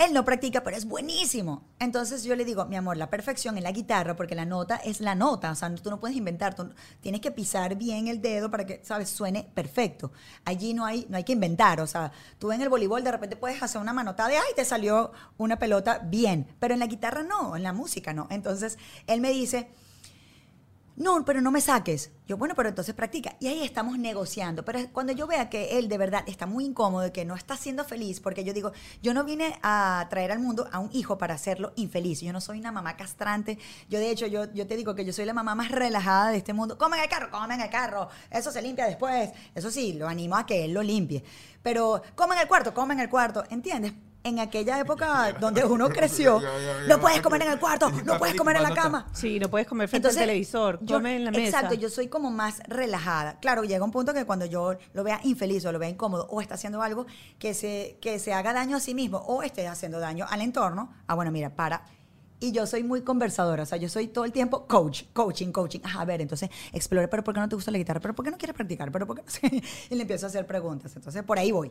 [0.00, 1.68] Él no practica, pero es buenísimo.
[1.78, 5.02] Entonces yo le digo, mi amor, la perfección en la guitarra, porque la nota es
[5.02, 5.50] la nota.
[5.50, 6.54] O sea, tú no puedes inventar.
[6.54, 10.10] Tú tienes que pisar bien el dedo para que, ¿sabes?, suene perfecto.
[10.46, 11.82] Allí no hay, no hay que inventar.
[11.82, 14.64] O sea, tú en el voleibol de repente puedes hacer una manotada de, ay, te
[14.64, 16.46] salió una pelota bien.
[16.58, 18.26] Pero en la guitarra no, en la música no.
[18.30, 19.68] Entonces él me dice,
[21.00, 22.12] no, pero no me saques.
[22.26, 23.34] Yo, bueno, pero entonces practica.
[23.40, 24.66] Y ahí estamos negociando.
[24.66, 27.56] Pero cuando yo vea que él de verdad está muy incómodo y que no está
[27.56, 31.16] siendo feliz, porque yo digo, yo no vine a traer al mundo a un hijo
[31.16, 32.20] para hacerlo infeliz.
[32.20, 33.58] Yo no soy una mamá castrante.
[33.88, 36.36] Yo, de hecho, yo, yo te digo que yo soy la mamá más relajada de
[36.36, 36.76] este mundo.
[36.76, 38.10] Comen el carro, comen el carro.
[38.30, 39.30] Eso se limpia después.
[39.54, 41.24] Eso sí, lo animo a que él lo limpie.
[41.62, 43.42] Pero comen el cuarto, comen el cuarto.
[43.48, 43.94] ¿Entiendes?
[44.22, 46.42] En aquella época donde uno creció,
[46.86, 49.06] no puedes comer en el cuarto, no puedes comer en la cama.
[49.14, 51.44] Sí, no puedes comer frente al televisor, yo- come en la mesa.
[51.44, 53.38] Exacto, yo soy como más relajada.
[53.40, 56.42] Claro, llega un punto que cuando yo lo vea infeliz o lo vea incómodo o
[56.42, 57.06] está haciendo algo
[57.38, 60.92] que se, que se haga daño a sí mismo o esté haciendo daño al entorno,
[61.06, 61.82] ah, bueno, mira, para.
[62.42, 65.80] Y yo soy muy conversadora, o sea, yo soy todo el tiempo coach, coaching, coaching.
[65.82, 68.00] Ajá, a ver, entonces explore, pero ¿por qué no te gusta la guitarra?
[68.00, 68.90] ¿Pero por qué no quieres practicar?
[68.92, 69.60] ¿Pero por qué no?
[69.90, 70.94] Y le empiezo a hacer preguntas.
[70.96, 71.70] Entonces, por ahí voy.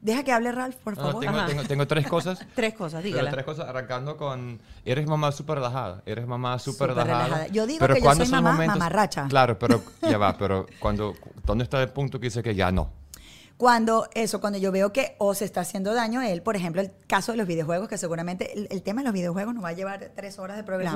[0.00, 1.20] Deja que hable Ralph, por No, favor.
[1.24, 1.46] tengo, Ajá.
[1.46, 2.46] tengo- tengo tres cosas.
[2.54, 3.30] Tres cosas, dígala.
[3.30, 7.48] tres cosas, arrancando con, eres mamá súper relajada, eres mamá súper relajada.
[7.48, 9.26] Yo digo pero que yo ¿cuándo soy mamá momentos- mamarracha.
[9.28, 12.90] Claro, pero ya va, pero cuando, ¿dónde está el punto que dice que ya no?
[13.58, 16.80] Cuando eso, cuando yo veo que o se está haciendo daño a él, por ejemplo,
[16.80, 19.70] el caso de los videojuegos, que seguramente el, el tema de los videojuegos nos va
[19.70, 20.92] a llevar tres horas de programa.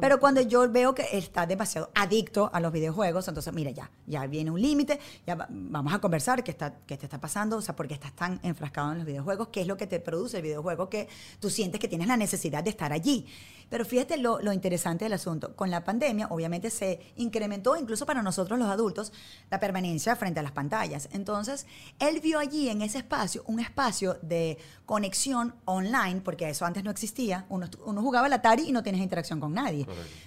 [0.00, 4.24] Pero cuando yo veo que está demasiado adicto a los videojuegos, entonces, mira, ya, ya
[4.26, 7.60] viene un límite, ya va- vamos a conversar qué, está, qué te está pasando, o
[7.60, 10.38] sea, por qué estás tan enfrascado en los videojuegos, qué es lo que te produce
[10.38, 11.08] el videojuego, que
[11.40, 13.26] tú sientes que tienes la necesidad de estar allí.
[13.68, 15.54] Pero fíjate lo, lo interesante del asunto.
[15.54, 19.12] Con la pandemia, obviamente se incrementó, incluso para nosotros los adultos,
[19.50, 21.10] la permanencia frente a las pantallas.
[21.12, 21.66] Entonces,
[21.98, 26.90] él vio allí en ese espacio un espacio de conexión online, porque eso antes no
[26.90, 27.46] existía.
[27.48, 29.86] Uno, uno jugaba al Atari y no tienes interacción con nadie.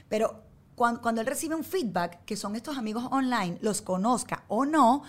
[0.10, 0.44] Pero
[0.76, 5.04] cuando, cuando él recibe un feedback, que son estos amigos online, los conozca o no,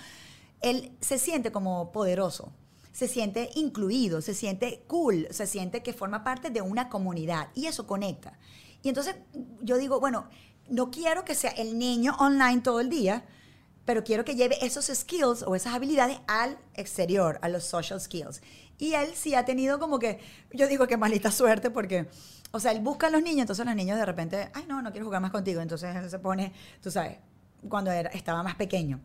[0.61, 2.53] él se siente como poderoso,
[2.93, 7.67] se siente incluido, se siente cool, se siente que forma parte de una comunidad y
[7.67, 8.39] eso conecta.
[8.83, 9.17] Y entonces
[9.63, 10.29] yo digo, bueno,
[10.69, 13.25] no quiero que sea el niño online todo el día,
[13.85, 18.43] pero quiero que lleve esos skills o esas habilidades al exterior, a los social skills.
[18.79, 20.21] Y él sí ha tenido como que,
[20.53, 22.09] yo digo que maldita suerte porque,
[22.51, 24.91] o sea, él busca a los niños, entonces los niños de repente, ay, no, no
[24.91, 27.19] quiero jugar más contigo, entonces él se pone, tú sabes,
[27.69, 29.01] cuando era, estaba más pequeño.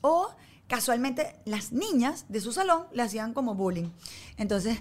[0.00, 0.28] O
[0.66, 3.90] casualmente las niñas de su salón le hacían como bullying.
[4.36, 4.78] Entonces,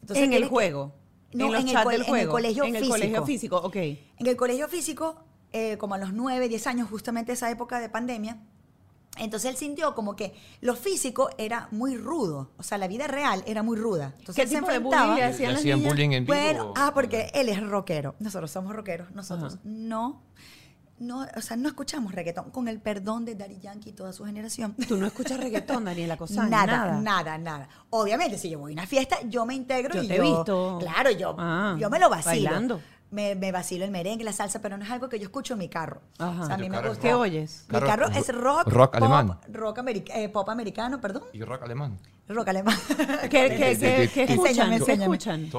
[0.00, 0.94] entonces en el juego.
[1.32, 2.32] No, en los en el del en el juego.
[2.32, 2.94] colegio En el físico.
[2.94, 3.76] colegio físico, ok.
[3.76, 7.88] En el colegio físico, eh, como a los 9, 10 años, justamente esa época de
[7.88, 8.38] pandemia,
[9.18, 13.42] entonces él sintió como que lo físico era muy rudo, o sea, la vida real
[13.46, 14.14] era muy ruda.
[14.20, 16.24] Entonces ¿Qué él se tipo de enfrentaba- bullying le ¿Le hacían las hacían bullying en
[16.24, 16.34] vivo?
[16.34, 18.14] Bueno, ah, porque él es rockero.
[18.20, 19.62] Nosotros somos rockeros, nosotros Ajá.
[19.64, 20.22] no.
[21.00, 24.26] No, o sea, no escuchamos reggaetón, con el perdón de Daddy Yankee y toda su
[24.26, 24.74] generación.
[24.86, 26.50] Tú no escuchas reggaetón, Daniela Cosano.
[26.50, 30.08] Nada, nada, nada, Obviamente, si yo voy a una fiesta, yo me integro Yo y
[30.08, 30.22] te he yo.
[30.24, 30.76] visto.
[30.78, 32.50] Claro, yo, Ah, yo me lo vacilo.
[32.50, 32.80] bailando.
[33.10, 35.58] Me, me vacilo el merengue, la salsa, pero no es algo que yo escucho en
[35.58, 36.00] mi carro.
[36.18, 36.42] Ajá.
[36.42, 37.00] O sea, a ¿Tu mí me gusta.
[37.02, 37.66] ¿Qué oyes?
[37.68, 38.68] Mi carro es rock.
[38.68, 39.38] Rock pop, alemán.
[39.52, 41.24] Rock eh, pop americano, perdón.
[41.32, 41.98] Y rock alemán.
[42.34, 42.76] Rock alemán.
[43.28, 44.72] ¿Qué, qué, qué, escuchan?
[44.72, 45.16] Enséñame, ¿Qué enséñame.
[45.16, 45.50] escuchan?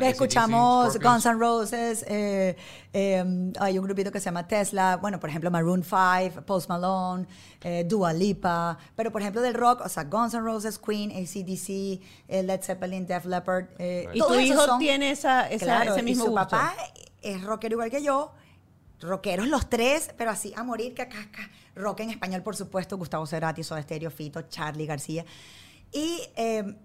[0.00, 0.98] Escuchamos.
[0.98, 2.56] Guns N' Roses, eh,
[2.92, 7.26] eh, hay un grupito que se llama Tesla, bueno, por ejemplo, Maroon 5, Post Malone,
[7.62, 12.00] eh, Dua Lipa, pero por ejemplo del rock, o sea, Guns N' Roses, Queen, ACDC,
[12.28, 13.66] eh, Led Zeppelin, Def Leppard.
[13.78, 16.48] eh, ¿Y tu hijo son- tiene esa, esa- Claro, ese y mismo su gusto?
[16.50, 16.74] papá
[17.20, 18.32] es rockero igual que yo,
[19.00, 21.08] rockeros los tres, pero así a morir, que
[21.74, 25.24] rock en español, por supuesto, Gustavo Cerati, Soda Stereo, Fito, Charlie García.
[25.92, 26.76] Y eh,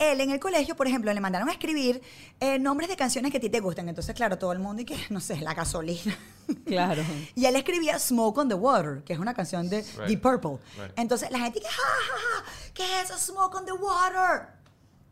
[0.00, 2.00] él en el colegio, por ejemplo, le mandaron a escribir
[2.40, 3.88] eh, nombres de canciones que a ti te gustan.
[3.88, 6.16] Entonces, claro, todo el mundo y que, no sé, la gasolina.
[6.64, 7.04] Claro.
[7.36, 10.08] Y él escribía Smoke on the Water, que es una canción de Right.
[10.08, 10.58] Deep Purple.
[10.78, 10.98] Right.
[10.98, 13.18] Entonces la gente que, ja, ja, ja, ¿qué es eso?
[13.18, 14.48] Smoke on the Water.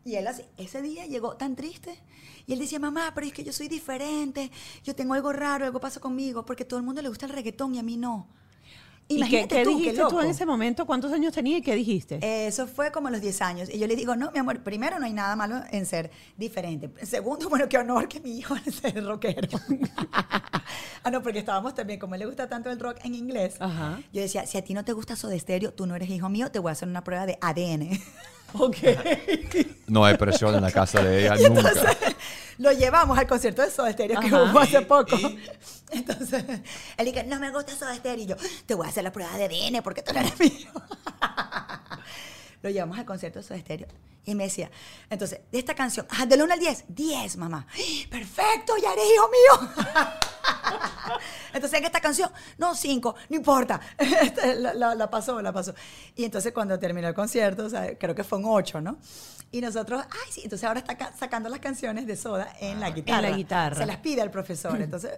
[0.04, 2.00] Y él así, ese día llegó tan triste.
[2.46, 4.50] Y él decía, mamá, pero es que yo soy diferente.
[4.82, 7.32] Yo tengo algo raro, algo pasa conmigo, porque a todo el mundo le gusta el
[7.32, 8.26] reggaetón y a mí no.
[9.10, 10.84] ¿Y qué, Imagínate qué tú, qué dijiste tú en ese momento?
[10.86, 12.46] ¿Cuántos años tenías y qué dijiste?
[12.46, 13.68] Eso fue como a los 10 años.
[13.72, 16.90] Y yo le digo, no, mi amor, primero no hay nada malo en ser diferente.
[17.06, 19.48] Segundo, bueno, qué honor que mi hijo sea rockero.
[21.02, 23.56] ah, no, porque estábamos también, como a él le gusta tanto el rock en inglés,
[23.60, 23.98] Ajá.
[24.12, 26.50] yo decía, si a ti no te gusta Soda Stereo, tú no eres hijo mío,
[26.50, 27.98] te voy a hacer una prueba de ADN.
[28.54, 28.76] ok.
[29.86, 31.68] No hay presión en la casa de ella Y nunca.
[31.70, 31.96] entonces
[32.58, 35.16] lo llevamos al concierto de Soda Stereo que hubo hace poco.
[35.90, 36.44] Entonces
[36.98, 38.24] él dice, no me gusta Soda Stereo.
[38.24, 40.68] Y yo, te voy a hacer la prueba de ADN porque tú no eres mío.
[42.62, 43.88] Lo llevamos al concierto de Soda Stereo.
[44.24, 44.70] Y me decía,
[45.08, 47.66] entonces, de esta canción, ah, del 1 al 10, 10, mamá.
[48.10, 49.70] Perfecto, ya eres hijo mío.
[51.54, 53.80] Entonces en esta canción, no, 5, no importa.
[53.98, 55.74] Este, la, la- la pasó, la pasó.
[56.14, 58.98] Y entonces cuando terminó el concierto, o sea, creo que fue un 8, ¿no?
[59.50, 62.90] Y nosotros, ay, sí, entonces ahora está ca- sacando las canciones de Soda en la
[62.90, 63.28] guitarra.
[63.28, 63.76] Ah, guitarra.
[63.76, 64.80] Se las pide al profesor.
[64.80, 65.12] Entonces,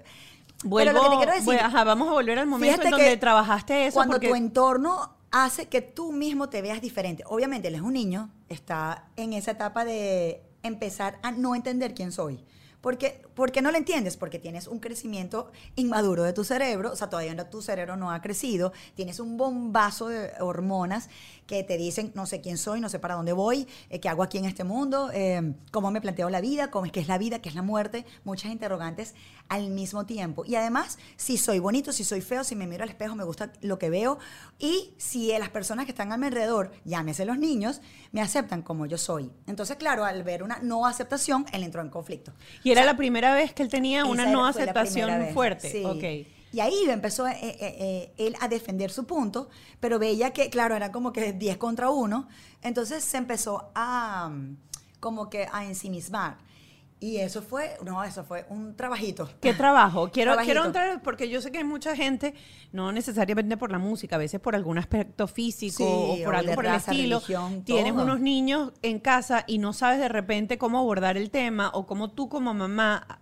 [0.62, 2.90] Vuelvo, pero lo que te quiero decir, voy- ajá, vamos a volver al momento en
[2.90, 3.94] donde que trabajaste eso.
[3.94, 7.22] Cuando porque, tu entorno hace que tú mismo te veas diferente.
[7.26, 12.12] Obviamente, él es un niño, está en esa etapa de empezar a no entender quién
[12.12, 12.44] soy.
[12.80, 17.10] Porque, porque no lo entiendes, porque tienes un crecimiento inmaduro de tu cerebro, o sea,
[17.10, 21.10] todavía no, tu cerebro no ha crecido, tienes un bombazo de hormonas
[21.46, 24.22] que te dicen, no sé quién soy, no sé para dónde voy, eh, qué hago
[24.22, 27.18] aquí en este mundo, eh, cómo me planteo la vida, cómo es que es la
[27.18, 29.14] vida, qué es la muerte, muchas interrogantes
[29.48, 30.44] al mismo tiempo.
[30.46, 33.52] Y además, si soy bonito, si soy feo, si me miro al espejo, me gusta
[33.62, 34.18] lo que veo,
[34.58, 37.80] y si las personas que están a mi alrededor, llámese los niños,
[38.12, 39.30] me aceptan como yo soy.
[39.46, 42.32] Entonces, claro, al ver una no aceptación, él entró en conflicto.
[42.72, 45.70] Era la primera vez que él tenía una no aceptación fuerte.
[45.70, 45.85] Sí.
[45.85, 46.26] Ok.
[46.52, 50.74] Y ahí empezó eh, eh, eh, él a defender su punto, pero veía que, claro,
[50.74, 52.28] era como que 10 contra 1.
[52.62, 54.56] Entonces se empezó a mm,
[54.98, 56.38] como que a ensimismar.
[57.02, 59.30] Y eso fue, no, eso fue un trabajito.
[59.40, 60.10] ¿Qué trabajo?
[60.12, 60.52] Quiero, Trabajito.
[60.52, 62.34] quiero entrar, porque yo sé que hay mucha gente,
[62.72, 66.38] no necesariamente por la música, a veces por algún aspecto físico Sí, o por o
[66.38, 67.16] algo por el estilo.
[67.20, 68.02] religión, Tienes todo.
[68.04, 72.10] unos niños en casa y no sabes de repente cómo abordar el tema o cómo
[72.10, 73.20] tú como mamá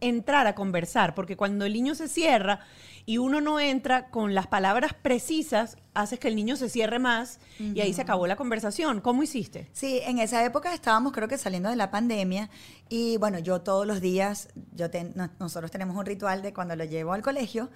[0.00, 2.60] entrar a conversar, porque cuando el niño se cierra
[3.04, 7.40] y uno no entra con las palabras precisas, haces que el niño se cierre más
[7.58, 9.00] y ahí se acabó la conversación.
[9.00, 9.68] ¿Cómo hiciste?
[9.72, 12.48] Sí, en esa época estábamos creo que saliendo de la pandemia
[12.88, 16.76] y bueno, yo todos los días, yo ten- no- nosotros tenemos un ritual de cuando
[16.76, 17.70] lo llevo al colegio,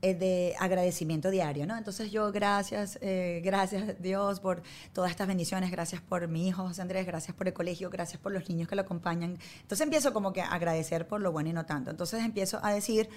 [0.00, 1.76] eh, de agradecimiento diario, ¿no?
[1.76, 4.62] Entonces yo gracias, eh, gracias Dios por
[4.92, 8.30] todas estas bendiciones, gracias por mi hijo José Andrés, gracias por el colegio, gracias por
[8.30, 9.38] los niños que lo acompañan.
[9.60, 11.90] Entonces empiezo como que a agradecer por lo bueno y no tanto.
[11.90, 13.08] Entonces empiezo a decir...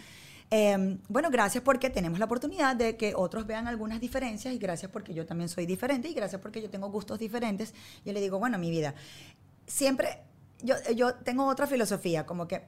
[0.54, 4.92] Eh, bueno, gracias porque tenemos la oportunidad de que otros vean algunas diferencias y gracias
[4.92, 7.74] porque yo también soy diferente y gracias porque yo tengo gustos diferentes.
[8.04, 8.94] Yo le digo, bueno, mi vida,
[9.66, 10.20] siempre
[10.62, 12.64] yo, yo tengo otra filosofía, como que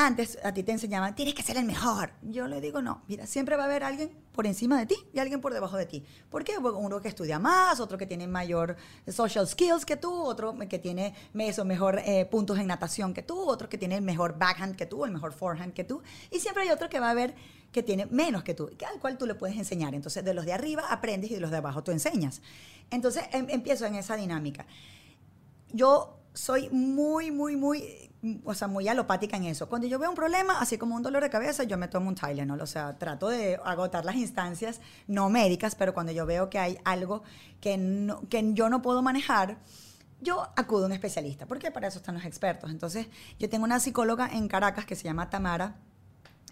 [0.00, 2.12] antes a ti te enseñaban, tienes que ser el mejor.
[2.22, 5.18] Yo le digo, no, mira, siempre va a haber alguien por encima de ti y
[5.18, 6.04] alguien por debajo de ti.
[6.30, 6.54] ¿Por qué?
[6.62, 8.76] Porque uno que estudia más, otro que tiene mayor
[9.08, 13.40] social skills que tú, otro que tiene eso, mejor eh, puntos en natación que tú,
[13.40, 16.00] otro que tiene el mejor backhand que tú, el mejor forehand que tú.
[16.30, 17.34] Y siempre hay otro que va a haber
[17.72, 19.94] que tiene menos que tú, al cual tú le puedes enseñar.
[19.94, 22.40] Entonces, de los de arriba aprendes y de los de abajo tú enseñas.
[22.90, 24.64] Entonces, em- empiezo en esa dinámica
[25.72, 28.07] yo soy muy, muy, muy,
[28.44, 29.68] o sea, muy alopática en eso.
[29.68, 32.14] Cuando yo veo un problema, así como un dolor de cabeza, yo me tomo un
[32.14, 32.60] Tylenol.
[32.60, 36.78] O sea, trato de agotar las instancias no médicas, pero cuando yo veo que hay
[36.84, 37.22] algo
[37.60, 39.58] que, no- que yo no puedo manejar,
[40.20, 42.70] yo acudo a un especialista, porque para eso están los expertos.
[42.70, 43.06] Entonces,
[43.38, 45.76] yo tengo una psicóloga en Caracas que se llama Tamara,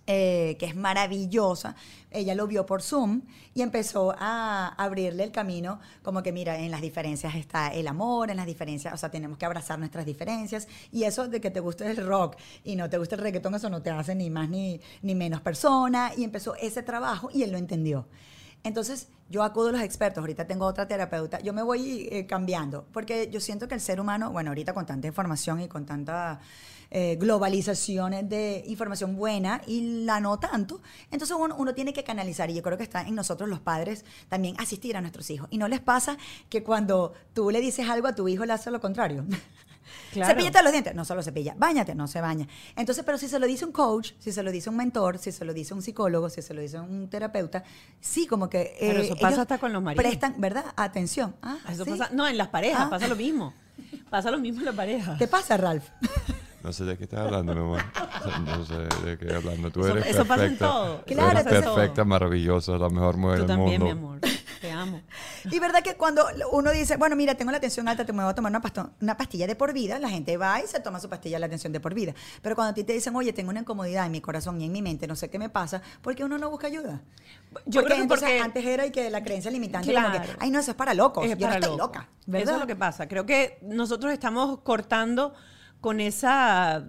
[0.07, 1.75] eh, que es maravillosa.
[2.11, 3.23] Ella lo vio por Zoom
[3.55, 8.31] y empezó a abrirle el camino, como que mira, en las diferencias está el amor,
[8.31, 10.69] en las diferencias, o sea, tenemos que abrazar nuestras diferencias.
[10.93, 13.69] Y eso de que te guste el rock y no te guste el reggaetón, eso
[13.69, 16.13] no te hace ni más ni, ni menos persona.
[16.17, 18.07] Y empezó ese trabajo y él lo entendió.
[18.65, 22.87] Entonces, yo acudo a los expertos, ahorita tengo otra terapeuta, yo me voy eh, cambiando,
[22.93, 26.41] porque yo siento que el ser humano, bueno, ahorita con tanta información y con tanta
[26.91, 32.51] eh, globalización de información buena y la no tanto, entonces uno, uno tiene que canalizar,
[32.51, 35.49] y yo creo que está en nosotros los padres también asistir a nuestros hijos.
[35.51, 36.17] Y no les pasa
[36.49, 39.25] que cuando tú le dices algo a tu hijo, le hace lo contrario.
[40.13, 40.31] Claro.
[40.33, 41.55] Cepíllate los dientes, no se los cepilla.
[41.57, 42.47] Báñate, no se baña.
[42.77, 45.33] Entonces, pero si se lo dice un coach, si se lo dice un mentor, si
[45.33, 47.63] se lo dice un psicólogo, si se lo dice un terapeuta,
[48.01, 48.63] sí, como que.
[48.63, 50.05] eh, Pero eso pasa ellos hasta con los maridos.
[50.05, 50.65] Prestan, ¿verdad?
[50.77, 51.37] Atención.
[51.43, 51.91] Ah, Eso ¿sí?
[51.91, 52.91] pasa, no, en las parejas Ah.
[52.91, 53.53] pasa lo mismo.
[54.11, 55.19] Pasa lo mismo en las parejas.
[55.19, 55.85] ¿Te pasa, Ralph?
[56.63, 57.83] No sé de qué estás hablando, mi amor.
[58.45, 59.71] No sé de qué hablando.
[59.71, 60.67] Tú Eso- eres eso pasa en perfecta.
[60.67, 61.05] todo.
[61.05, 61.75] Claro, eres pasa en todo.
[61.77, 63.85] perfecta, maravillosa, la mejor mujer Tú del también, mundo.
[63.85, 64.21] mi amor.
[64.89, 65.03] Amo.
[65.51, 68.31] Y verdad que cuando uno dice, bueno, mira, tengo la tensión alta, te me voy
[68.31, 71.01] a tomar una, pasto- una pastilla de por vida, la gente va y se toma
[71.01, 72.15] su pastilla de la tensión de por vida.
[72.43, 74.73] Pero cuando a ti te dicen, oye, tengo una incomodidad en mi corazón y en
[74.73, 77.01] mi mente, no sé qué me pasa, ¿por qué uno no busca ayuda?
[77.67, 80.33] Yo creo que entonces porque- antes era y que la creencia limitante, como que, Claro.
[80.41, 81.25] ay, no, eso es para locos.
[81.25, 82.43] Es Yo no estoy loca, ¿verdad?
[82.49, 83.07] Eso es lo que pasa.
[83.09, 85.35] Creo que nosotros estamos cortando
[85.81, 86.85] con esa,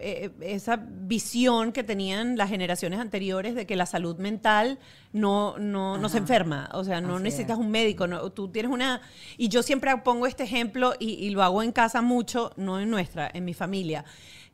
[0.00, 4.78] eh, esa visión que tenían las generaciones anteriores de que la salud mental
[5.12, 6.68] no, no, no se enferma.
[6.72, 7.64] O sea, no Así necesitas es.
[7.64, 8.06] un médico.
[8.06, 9.00] no- tú tienes una...
[9.36, 12.90] Y yo siempre pongo este ejemplo y, y lo hago en casa mucho, no en
[12.90, 14.04] nuestra, en mi familia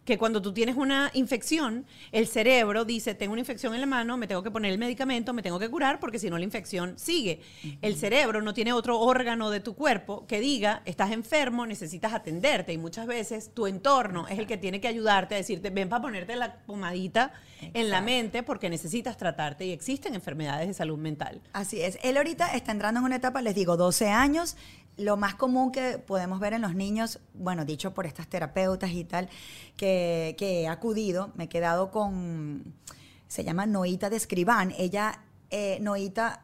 [0.05, 4.17] que cuando tú tienes una infección, el cerebro dice, tengo una infección en la mano,
[4.17, 6.95] me tengo que poner el medicamento, me tengo que curar, porque si no la infección
[6.97, 7.41] sigue.
[7.81, 12.73] El cerebro no tiene otro órgano de tu cuerpo que diga, estás enfermo, necesitas atenderte.
[12.73, 16.03] Y muchas veces tu entorno es el que tiene que ayudarte a decirte, ven para
[16.03, 19.67] ponerte la pomadita en la mente porque necesitas tratarte.
[19.67, 21.41] Y existen enfermedades de salud mental.
[21.53, 21.99] Así es.
[22.03, 24.57] Él ahorita está entrando en una etapa, les digo, 12 años.
[24.96, 29.05] Lo más común que podemos ver en los niños, bueno, dicho por estas terapeutas y
[29.05, 29.28] tal,
[29.76, 32.74] que, que he acudido, me he quedado con,
[33.26, 34.74] se llama Noita de Escribán.
[34.76, 36.42] Ella, eh, Noita,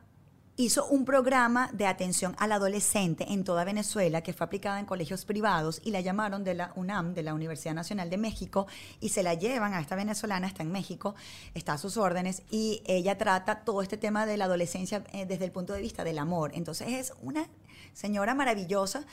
[0.59, 5.25] hizo un programa de atención al adolescente en toda Venezuela que fue aplicada en colegios
[5.25, 8.67] privados y la llamaron de la UNAM, de la Universidad Nacional de México,
[9.01, 11.15] y se la llevan a esta venezolana, está en México,
[11.55, 15.45] está a sus órdenes, y ella trata todo este tema de la adolescencia eh, desde
[15.45, 16.51] el punto de vista del amor.
[16.55, 17.47] Entonces es una
[17.93, 19.05] señora maravillosa.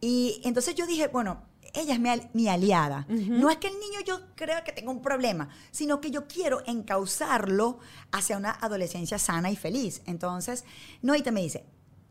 [0.00, 1.42] Y entonces yo dije, bueno,
[1.74, 3.06] ella es mi, al- mi aliada.
[3.08, 6.62] No es que el niño yo crea que tenga un problema, sino que yo quiero
[6.66, 7.78] encauzarlo
[8.10, 10.02] hacia una adolescencia sana y feliz.
[10.06, 10.64] Entonces,
[11.02, 11.64] Noita me dice,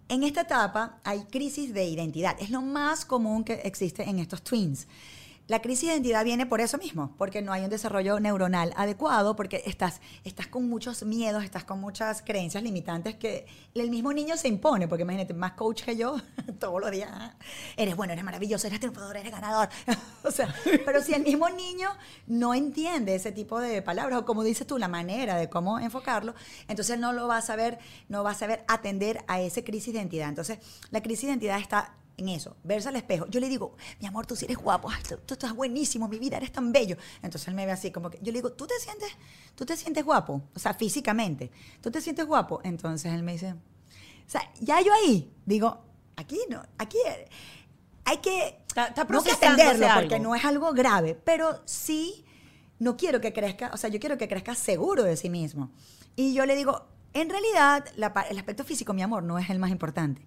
[0.09, 2.35] en esta etapa hay crisis de identidad.
[2.39, 4.87] Es lo más común que existe en estos twins.
[5.47, 9.35] La crisis de identidad viene por eso mismo, porque no hay un desarrollo neuronal adecuado,
[9.35, 14.37] porque estás, estás con muchos miedos, estás con muchas creencias limitantes que el mismo niño
[14.37, 16.15] se impone, porque imagínate, más coach que yo,
[16.59, 17.35] todos los días, "Ah,
[17.75, 19.67] eres bueno, eres maravilloso, eres triunfador, eres ganador.
[20.23, 20.53] o sea,
[20.85, 21.89] pero si el mismo niño
[22.27, 26.33] no entiende ese tipo de palabras, o como dices tú, la manera de cómo enfocarlo,
[26.67, 27.77] entonces no lo va a saber,
[28.07, 30.29] no va a saber atender a esa crisis de identidad.
[30.29, 30.59] Entonces,
[30.91, 33.27] la crisis de identidad está en eso, verse al espejo.
[33.27, 36.17] Yo le digo, mi amor, tú sí eres guapo, ay, tú, tú estás buenísimo, mi
[36.17, 36.95] vida, eres tan bello.
[37.21, 39.09] Entonces él me ve así, como que yo le digo, ¿tú te sientes,
[39.55, 40.41] tú te sientes guapo?
[40.55, 42.61] O sea, físicamente, ¿tú te sientes guapo?
[42.63, 45.77] Entonces él me dice, o sea, ya yo ahí digo,
[46.15, 46.97] aquí no, aquí
[48.05, 49.31] hay que, Está- está no que
[50.01, 50.29] porque algo.
[50.29, 52.25] no es algo grave, pero sí
[52.79, 55.69] no quiero que crezca, o sea, yo quiero que crezca seguro de sí mismo.
[56.15, 59.59] Y yo le digo, en realidad, la el aspecto físico, mi amor, no es el
[59.59, 60.25] más importante.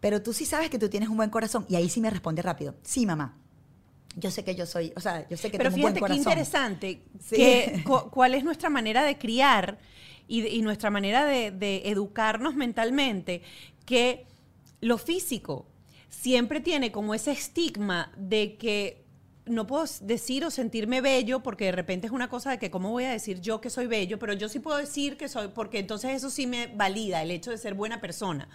[0.00, 1.66] Pero tú sí sabes que tú tienes un buen corazón.
[1.68, 2.74] Y ahí sí me responde rápido.
[2.82, 3.36] Sí, mamá.
[4.16, 6.10] Yo sé que yo soy, o sea, yo sé que Pero tengo un fíjate buen
[6.12, 6.32] qué corazón.
[6.32, 7.36] interesante, Sí.
[7.36, 9.78] que, cu- cuál es nuestra manera de criar
[10.28, 13.42] y, de- y nuestra manera de, de educarnos mentalmente,
[13.86, 14.26] que
[14.80, 15.66] lo físico
[16.10, 19.02] siempre tiene como ese estigma de que
[19.46, 22.90] no puedo decir o sentirme bello porque de repente es una cosa de que cómo
[22.90, 25.80] voy a decir yo que soy bello, pero yo sí puedo decir que soy, porque
[25.80, 28.48] entonces eso sí me valida el hecho de ser buena persona.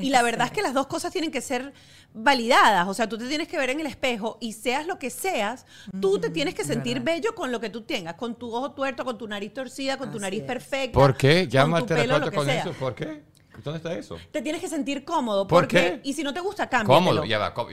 [0.00, 1.72] Y la verdad es que las dos cosas tienen que ser
[2.14, 2.86] validadas.
[2.88, 5.66] O sea, tú te tienes que ver en el espejo y seas lo que seas,
[6.00, 7.14] tú te tienes que sentir verdad.
[7.14, 10.12] bello con lo que tú tengas, con tu ojo tuerto, con tu nariz torcida, con
[10.12, 10.46] tu nariz es.
[10.46, 10.92] perfecta.
[10.98, 11.42] ¿Por qué?
[11.42, 12.60] con Llama al tu pelo, terapeuta lo que con sea.
[12.60, 12.72] eso.
[12.72, 13.22] ¿Por qué?
[13.64, 14.16] ¿Dónde está eso?
[14.30, 15.46] Te tienes que sentir cómodo.
[15.48, 16.00] ¿Por porque, qué?
[16.04, 17.10] Y si no te gusta, cámbiatelo.
[17.10, 17.52] Cómodo, ya va.
[17.52, 17.70] cómo-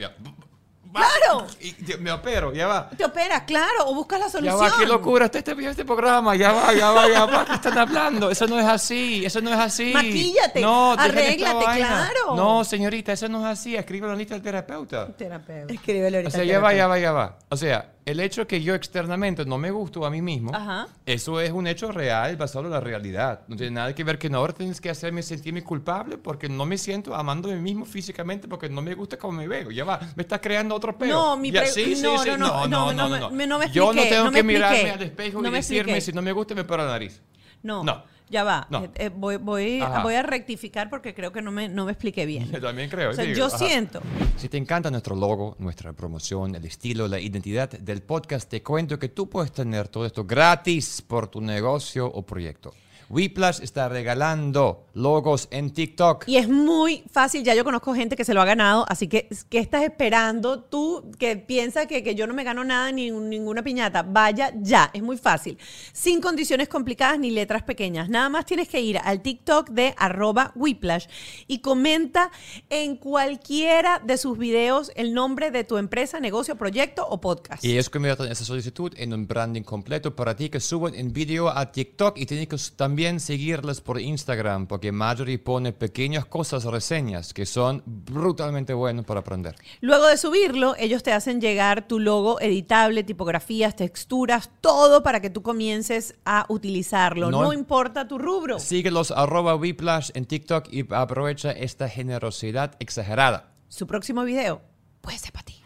[1.00, 1.06] ya.
[1.18, 1.46] ¡Claro!
[1.60, 2.90] Y yo me opero, ya va.
[2.90, 4.60] Te operas, claro, o buscas la Ya solución.
[4.60, 6.36] va, qué locura está este, este programa.
[6.36, 7.44] Ya va, ya va, ya va.
[7.44, 8.30] ¿Qué están hablando?
[8.30, 9.92] Eso no es así, eso no es así.
[9.92, 12.34] Maquíllate, no, arréglate, claro.
[12.36, 13.76] No, señorita, eso no es así.
[13.76, 15.08] Escribe la lista del terapeuta.
[15.08, 15.72] Terapeuta.
[15.72, 16.28] Escríbelo ahorita.
[16.28, 17.38] O sea, ya va, ya va, ya va.
[17.48, 20.86] O sea, el hecho que yo externamente no me gusto a mí mismo, Ajá.
[21.04, 23.40] eso es un hecho real basado en la realidad.
[23.48, 26.64] No tiene nada que ver que no ahora tienes que hacerme sentirme culpable porque no
[26.66, 29.70] me siento amando a mí mismo físicamente porque no me gusta como me veo.
[29.72, 31.12] Ya va, me estás creando otro pelo.
[31.14, 33.70] No, mi Ya, pre- sí, sí, no, no, no, no, no me- me- no me
[33.70, 34.94] Yo no tengo que mirarme expliqué.
[34.98, 36.00] al espejo y me decirme expliqué.
[36.00, 37.20] si no me gusta me paro la nariz.
[37.62, 38.04] No, No.
[38.28, 38.66] Ya va.
[38.70, 38.84] No.
[38.84, 40.02] Eh, eh, voy, voy, Ajá.
[40.02, 42.50] voy a rectificar porque creo que no me, no me expliqué bien.
[42.50, 43.10] Yo también creo.
[43.10, 43.58] O sea, sí, yo ajá.
[43.58, 44.00] siento.
[44.36, 48.98] Si te encanta nuestro logo, nuestra promoción, el estilo, la identidad del podcast, te cuento
[48.98, 52.74] que tú puedes tener todo esto gratis por tu negocio o proyecto.
[53.08, 56.24] WePlus está regalando logos en TikTok.
[56.26, 59.28] Y es muy fácil, ya yo conozco gente que se lo ha ganado, así que
[59.48, 63.28] ¿qué estás esperando tú que piensa que, que yo no me gano nada ni un-
[63.28, 64.02] ninguna piñata?
[64.02, 65.58] Vaya ya, es muy fácil.
[65.92, 68.08] Sin condiciones complicadas ni letras pequeñas.
[68.08, 71.06] Nada más tienes que ir al TikTok de arroba Whiplash
[71.46, 72.30] y comenta
[72.70, 77.64] en cualquiera de sus videos el nombre de tu empresa, negocio, proyecto o podcast.
[77.64, 81.48] Y ellos convierten esa solicitud en un branding completo para ti que suben en vídeo
[81.50, 86.64] a TikTok y tienes que también también seguirles por Instagram, porque Marjorie pone pequeñas cosas,
[86.64, 89.54] reseñas, que son brutalmente buenos para aprender.
[89.82, 95.28] Luego de subirlo, ellos te hacen llegar tu logo editable, tipografías, texturas, todo para que
[95.28, 97.30] tú comiences a utilizarlo.
[97.30, 98.58] No, No- importa tu rubro.
[98.58, 103.50] Síguelos arroba Whiplash en TikTok y aprovecha esta generosidad exagerada.
[103.68, 104.62] Su próximo video
[105.02, 105.60] puede ser para ti.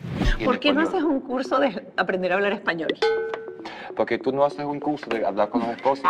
[0.45, 2.89] ¿Por qué no haces un curso de aprender a hablar español?
[3.97, 6.05] Porque tú no haces un curso de hablar con los esposos.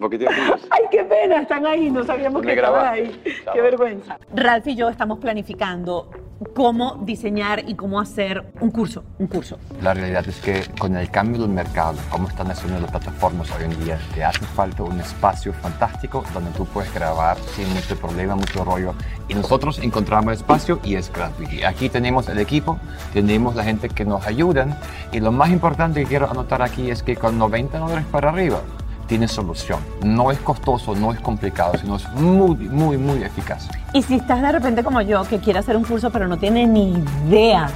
[0.00, 0.66] Porque te ríes.
[0.70, 3.20] Ay, qué pena, están ahí, no sabíamos Me que estaban ahí.
[3.24, 3.54] Estaba.
[3.54, 4.18] Qué vergüenza.
[4.34, 6.10] Ralph y yo estamos planificando
[6.54, 9.58] cómo diseñar y cómo hacer un curso, un curso.
[9.80, 13.64] La realidad es que con el cambio del mercado, como están haciendo las plataformas hoy
[13.64, 18.34] en día, te hace falta un espacio fantástico donde tú puedes grabar sin mucho problema,
[18.34, 18.94] mucho rollo.
[19.28, 21.54] Y nosotros encontramos el espacio y es gratuito.
[21.54, 22.78] Y Aquí tenemos el equipo,
[23.12, 24.78] tenemos la gente que nos ayudan.
[25.12, 28.60] Y lo más importante que quiero anotar aquí es que con 90 dólares para arriba,
[29.06, 29.80] tienes solución.
[30.02, 33.68] No es costoso, no es complicado, sino es muy, muy, muy eficaz.
[33.92, 36.66] Y si estás de repente como yo, que quiere hacer un curso pero no tiene
[36.66, 36.92] ni
[37.26, 37.68] idea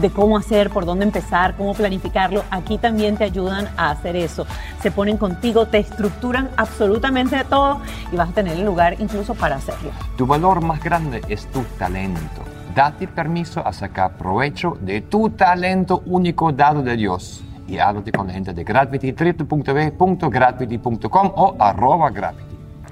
[0.00, 4.46] de cómo hacer, por dónde empezar, cómo planificarlo, aquí también te ayudan a hacer eso.
[4.82, 7.80] Se ponen contigo, te estructuran absolutamente todo
[8.12, 9.90] y vas a tener el lugar incluso para hacerlo.
[10.16, 12.42] Tu valor más grande es tu talento.
[12.74, 17.42] Date permiso a sacar provecho de tu talento único dado de Dios.
[17.68, 22.44] Y háblate con la gente de Gravity, www.gravity.com o arroba Gravity.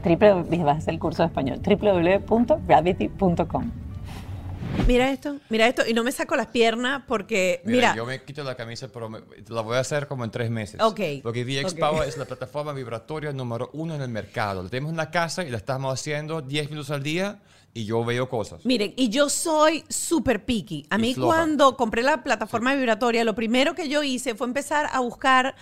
[0.03, 1.61] Triple, vas a hacer el curso de español.
[1.65, 3.71] www.gravity.com.
[4.89, 8.43] Mira esto, mira esto, y no me saco las piernas porque, mira, yo me quito
[8.43, 10.81] la camisa, pero me- la voy a hacer como en tres meses.
[10.83, 11.01] Ok.
[11.23, 11.79] Porque VX Ok.
[11.79, 14.65] Power es la plataforma vibratoria número uno en el mercado.
[14.65, 17.39] La tenemos en la casa y la estamos haciendo 10 minutos al día
[17.75, 18.65] y yo veo cosas.
[18.65, 20.87] miren, y yo soy súper picky.
[20.91, 21.37] A Y mí floja.
[21.37, 25.55] cuando compré la plataforma vibratoria, lo primero que yo hice fue empezar a buscar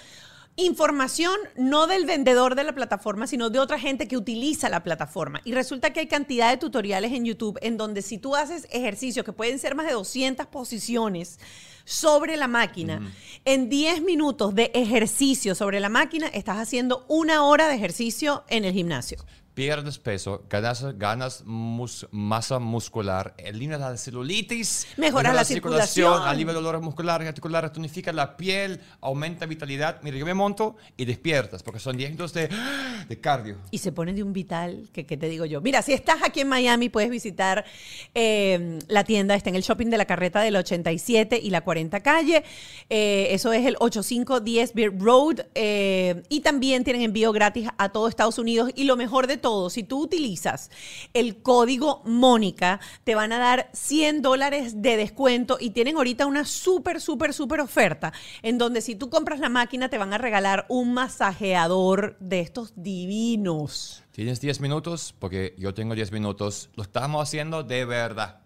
[0.56, 5.40] información no del vendedor de la plataforma, sino de otra gente que utiliza la plataforma.
[5.44, 9.24] Y resulta que hay cantidad de tutoriales en YouTube en donde si tú haces ejercicios
[9.24, 11.38] que pueden ser más de 200 posiciones
[11.84, 13.00] sobre la máquina,
[13.44, 18.64] en 10 minutos de ejercicio sobre la máquina, estás haciendo una hora de ejercicio en
[18.64, 19.18] el gimnasio.
[19.54, 26.22] Pierdes peso, ganas, ganas mus- masa muscular, eliminas la celulitis, Mejora mejora la circulación.
[26.22, 30.00] alivia dolores musculares articulares, tonifica la piel, aumenta vitalidad.
[30.02, 32.48] Mira, yo me monto y despiertas porque son 10 minutos de,
[33.08, 33.58] de cardio.
[33.70, 35.60] y se pone de un vital, que te digo yo.
[35.60, 37.66] Mira, si estás aquí en Miami, puedes visitar
[38.14, 42.00] eh, la tienda, está en el shopping de la carreta del 87 y la 40
[42.00, 42.42] calle.
[42.88, 45.40] Eh, eso es el 8510 Beer Road.
[45.54, 48.70] eh, y también tienen envío gratis a todo Estados Unidos.
[48.74, 50.70] Y lo mejor de todo, si tú utilizas
[51.12, 56.46] el código Mónica, te van a dar 100 dólares de descuento y tienen ahorita una
[56.46, 60.64] súper, súper, súper oferta en donde si tú compras la máquina te van a regalar
[60.70, 64.02] un masajeador de estos divinos.
[64.12, 66.70] Tienes 10 minutos porque yo tengo 10 minutos.
[66.74, 68.41] Lo estamos haciendo de verdad.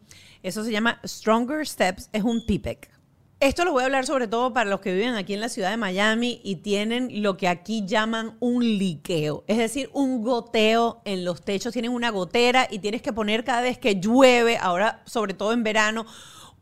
[0.41, 2.91] Eso se llama Stronger Steps, es un PIPEC.
[3.39, 5.69] Esto lo voy a hablar sobre todo para los que viven aquí en la ciudad
[5.69, 11.25] de Miami y tienen lo que aquí llaman un liqueo, es decir, un goteo en
[11.25, 11.73] los techos.
[11.73, 15.63] Tienen una gotera y tienes que poner cada vez que llueve, ahora sobre todo en
[15.63, 16.05] verano,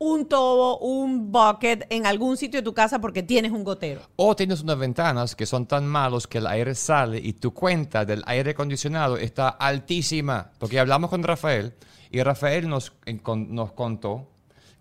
[0.04, 4.02] un tobo, un bucket en algún sitio de tu casa porque tienes un gotero.
[4.16, 8.04] O tienes unas ventanas que son tan malos que el aire sale y tu cuenta
[8.04, 10.54] del aire acondicionado está altísima.
[10.58, 11.76] Porque hablamos con Rafael
[12.10, 12.93] y Rafael nos,
[13.26, 14.28] nos contó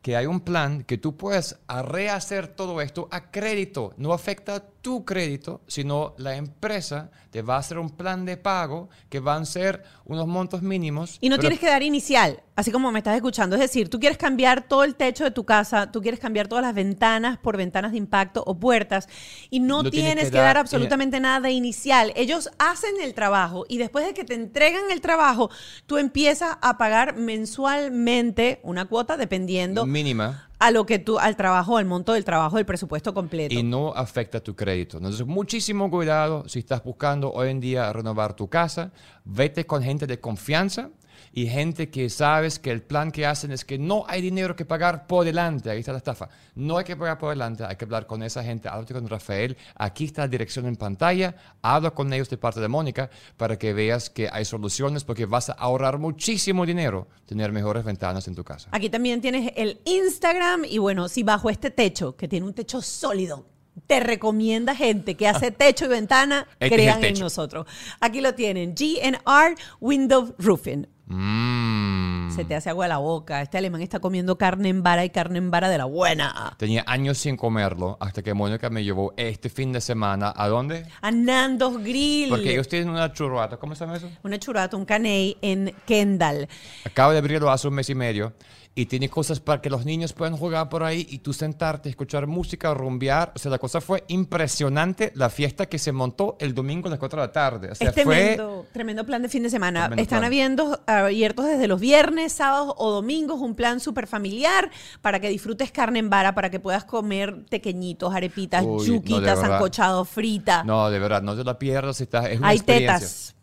[0.01, 3.93] que hay un plan que tú puedes rehacer todo esto a crédito.
[3.99, 8.89] No afecta tu crédito, sino la empresa te va a hacer un plan de pago
[9.11, 11.19] que van a ser unos montos mínimos.
[11.21, 12.43] Y no pero- tienes que dar inicial.
[12.61, 13.57] Así como me estás escuchando.
[13.57, 16.63] Es decir, tú quieres cambiar todo el techo de tu casa, tú quieres cambiar todas
[16.65, 19.09] las ventanas por ventanas de impacto o puertas
[19.51, 22.13] y no, No tienes, tienes que dar dar- absolutamente nada de inicial.
[22.17, 25.51] Ellos hacen el trabajo y después de que te entregan el trabajo,
[25.87, 30.49] tú empiezas a pagar mensualmente una cuota dependiendo Mínima.
[30.59, 33.55] a lo que tú, al trabajo, al monto del trabajo, el presupuesto completo.
[33.55, 34.99] y no afecta tu crédito.
[34.99, 38.93] Entonces, muchísimo cuidado si estás buscando hoy en día renovar tu casa.
[39.25, 40.91] Vete con gente de confianza
[41.33, 44.65] y gente que sabes que el plan que hacen es que no hay dinero que
[44.65, 45.71] pagar por delante.
[45.71, 46.29] Ahí está la estafa.
[46.55, 48.69] No hay que pagar por delante, hay que hablar con esa gente.
[48.69, 49.57] Háblate con Rafael.
[49.77, 51.37] Aquí está la dirección en pantalla.
[51.63, 55.51] Habla con ellos de parte de Mónica para que veas que hay soluciones porque vas
[55.51, 58.69] a ahorrar muchísimo dinero tener mejores ventanas en tu casa.
[58.73, 62.83] Aquí también tienes el Instagram y bueno, si bajo este techo, que tiene un techo
[62.83, 63.47] sólido,
[63.87, 67.67] te recomienda gente que hace techo y ventana, Este crean en nosotros.
[68.01, 70.87] Aquí lo tienen, GNR Window Roofing.
[71.11, 72.31] Mm.
[72.31, 73.43] Se te hace agua la boca.
[73.43, 76.55] Este alemán está comiendo carne en vara y carne en vara de la buena.
[76.57, 80.33] Tenía años sin comerlo hasta que Mónica me llevó este fin de semana.
[80.37, 80.87] ¿A dónde?
[81.01, 82.29] A Nando's Grill.
[82.29, 83.57] Porque ellos tienen una churrata.
[83.57, 84.09] ¿Cómo se llama eso?
[84.23, 86.49] Una churrata, un caney en Kendall.
[86.85, 88.33] Acabo de abrirlo hace un mes y medio.
[88.73, 92.29] Y tiene cosas para que los niños puedan jugar por ahí y tú sentarte, escuchar
[92.29, 93.33] música, rumbear.
[93.35, 95.11] O sea, la cosa fue impresionante.
[95.17, 97.71] La fiesta que se montó el domingo a las 4 de la tarde.
[97.73, 98.15] O sea, es fue...
[98.15, 99.81] tremendo, tremendo plan de fin de semana.
[99.81, 100.27] Tremendo Están plan.
[100.27, 104.71] habiendo, abiertos desde los viernes, sábados o domingos, un plan súper familiar
[105.03, 109.23] para que disfrutes carne en vara, para que puedas comer tequeñitos, arepitas, Uy, no, yuquitas,
[109.23, 109.51] verdad.
[109.51, 110.63] sancochado, frita.
[110.63, 112.01] No, de verdad, no te la pierdas.
[112.01, 112.95] Está, es una Hay experiencia.
[112.99, 113.37] tetas.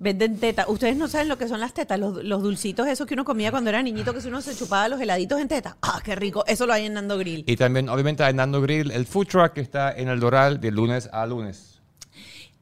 [0.00, 0.66] Venden tetas.
[0.68, 3.50] Ustedes no saben lo que son las tetas, los, los dulcitos esos que uno comía
[3.50, 5.74] cuando era niñito, que si uno se chupaba los heladitos en tetas.
[5.82, 6.44] ¡Ah, qué rico!
[6.46, 7.42] Eso lo hay en Nando Grill.
[7.46, 10.70] Y también, obviamente, hay Nando Grill, el food truck que está en el Doral de
[10.70, 11.80] lunes a lunes.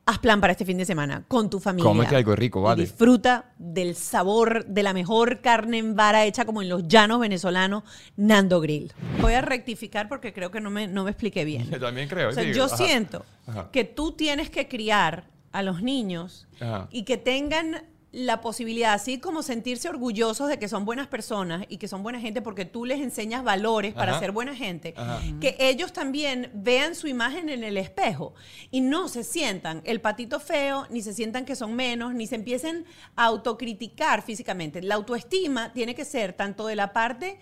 [0.09, 1.91] Haz plan para este fin de semana con tu familia.
[1.91, 2.83] Cómete algo rico, Y vale.
[2.85, 7.83] disfruta del sabor de la mejor carne en vara hecha como en los llanos venezolanos,
[8.17, 8.93] Nando Grill.
[9.21, 11.69] Voy a rectificar porque creo que no me, no me expliqué bien.
[11.71, 12.29] Yo también creo.
[12.29, 12.77] O sea, yo ajá.
[12.77, 13.69] siento Ajá.
[13.73, 15.25] que tú tienes que criar
[15.57, 16.89] a los niños Ajá.
[16.91, 17.83] y que tengan
[18.13, 22.19] la posibilidad, así como sentirse orgullosos de que son buenas personas y que son buena
[22.19, 25.21] gente porque tú les enseñas valores para ser buena gente, Ajá.
[25.39, 28.33] que ellos también vean su imagen en el espejo
[28.71, 32.37] y no se sientan el patito feo, ni se sientan que son menos, ni se
[32.37, 32.87] empiecen
[33.17, 34.81] a autocriticar físicamente.
[34.83, 37.39] La autoestima tiene que ser tanto de la parte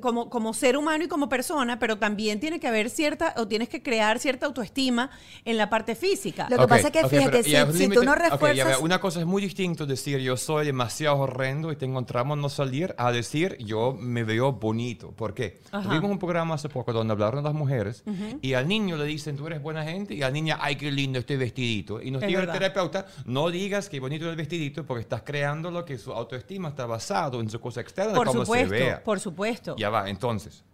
[0.00, 3.68] como, como ser humano y como persona, pero también tiene que haber cierta, o tienes
[3.68, 5.10] que crear cierta autoestima
[5.44, 6.48] en la parte física.
[6.50, 9.26] Lo que pasa es que, fíjate, pero si- si tú no refuerzas- una cosa es
[9.26, 13.12] muy distinto decir yo soy demasiado horrendo y tengo un tramo en no salir a
[13.12, 15.12] decir yo me veo bonito.
[15.12, 15.60] ¿Por qué?
[15.70, 15.88] Ajá.
[15.88, 18.02] Tuvimos un programa hace poco donde hablaron las mujeres
[18.42, 20.90] y al niño le dicen tú eres buena gente y a la niña, ay, qué
[20.90, 22.02] lindo este vestidito.
[22.02, 22.58] Y nos Es dijo el verdad.
[22.60, 26.70] terapeuta, no digas que bonito es el vestidito porque estás creando lo que su autoestima
[26.70, 29.02] está basado en su cosa externa, por cómo supuesto, se vea.
[29.04, 29.43] por supuesto.
[29.76, 30.64] Ya va, entonces.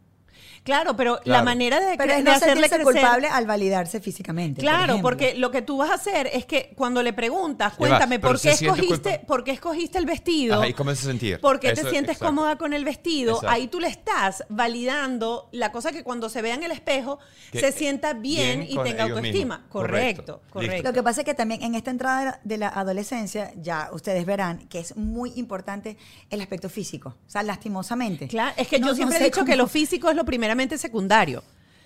[0.62, 2.82] Claro, pero la manera de, Pero de no hacerle crecer...
[2.82, 4.61] culpable al validarse físicamente.
[4.61, 8.41] Claro, porque lo que tú vas a hacer es que cuando le preguntas, cuéntame, ¿por
[8.41, 10.64] qué, escogiste, ¿por qué escogiste el vestido?
[10.64, 11.41] Y cómo se sentir.
[11.41, 12.26] ¿Por qué te sientes exacto.
[12.26, 13.34] cómoda con el vestido?
[13.36, 13.51] Exacto.
[13.55, 17.18] Ahí tú le estás validando la cosa que cuando se vea en el espejo
[17.53, 19.57] Que- se sienta bien, bien y tenga autoestima.
[19.59, 19.70] mismos.
[19.70, 20.41] Correcto, Correcto.
[20.53, 20.82] correcto.
[20.88, 24.66] Lo que pasa es que también en esta entrada de la- adolescencia, ya ustedes verán
[24.68, 25.97] que es muy importante
[26.30, 27.16] el aspecto físico.
[27.26, 28.28] O sea, lastimosamente.
[28.28, 30.78] Claro, es que No- yo no siempre he dicho que lo físico es lo primeramente
[30.78, 31.43] secundario.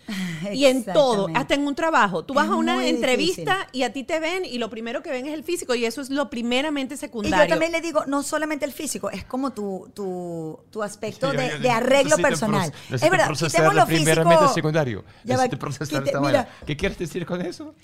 [0.53, 2.23] Y en todo, hasta en un trabajo.
[2.27, 3.69] Tú vas Es a una entrevista difícil.
[3.73, 6.03] y a ti te ven y lo primero que ven es el físico y eso
[6.03, 7.47] es lo primeramente Y secundario.
[7.47, 11.37] yo también le digo, no solamente el físico, es como tu, tu, tu aspecto Sí,
[11.39, 12.71] de, yo- yo de arreglo personal.
[12.93, 14.55] Es verdad, quitemos lo primeramente físico.
[14.55, 15.05] secundario.
[15.25, 16.49] Ya va, quite- mira.
[16.67, 17.75] ¿Qué quieres decir con eso?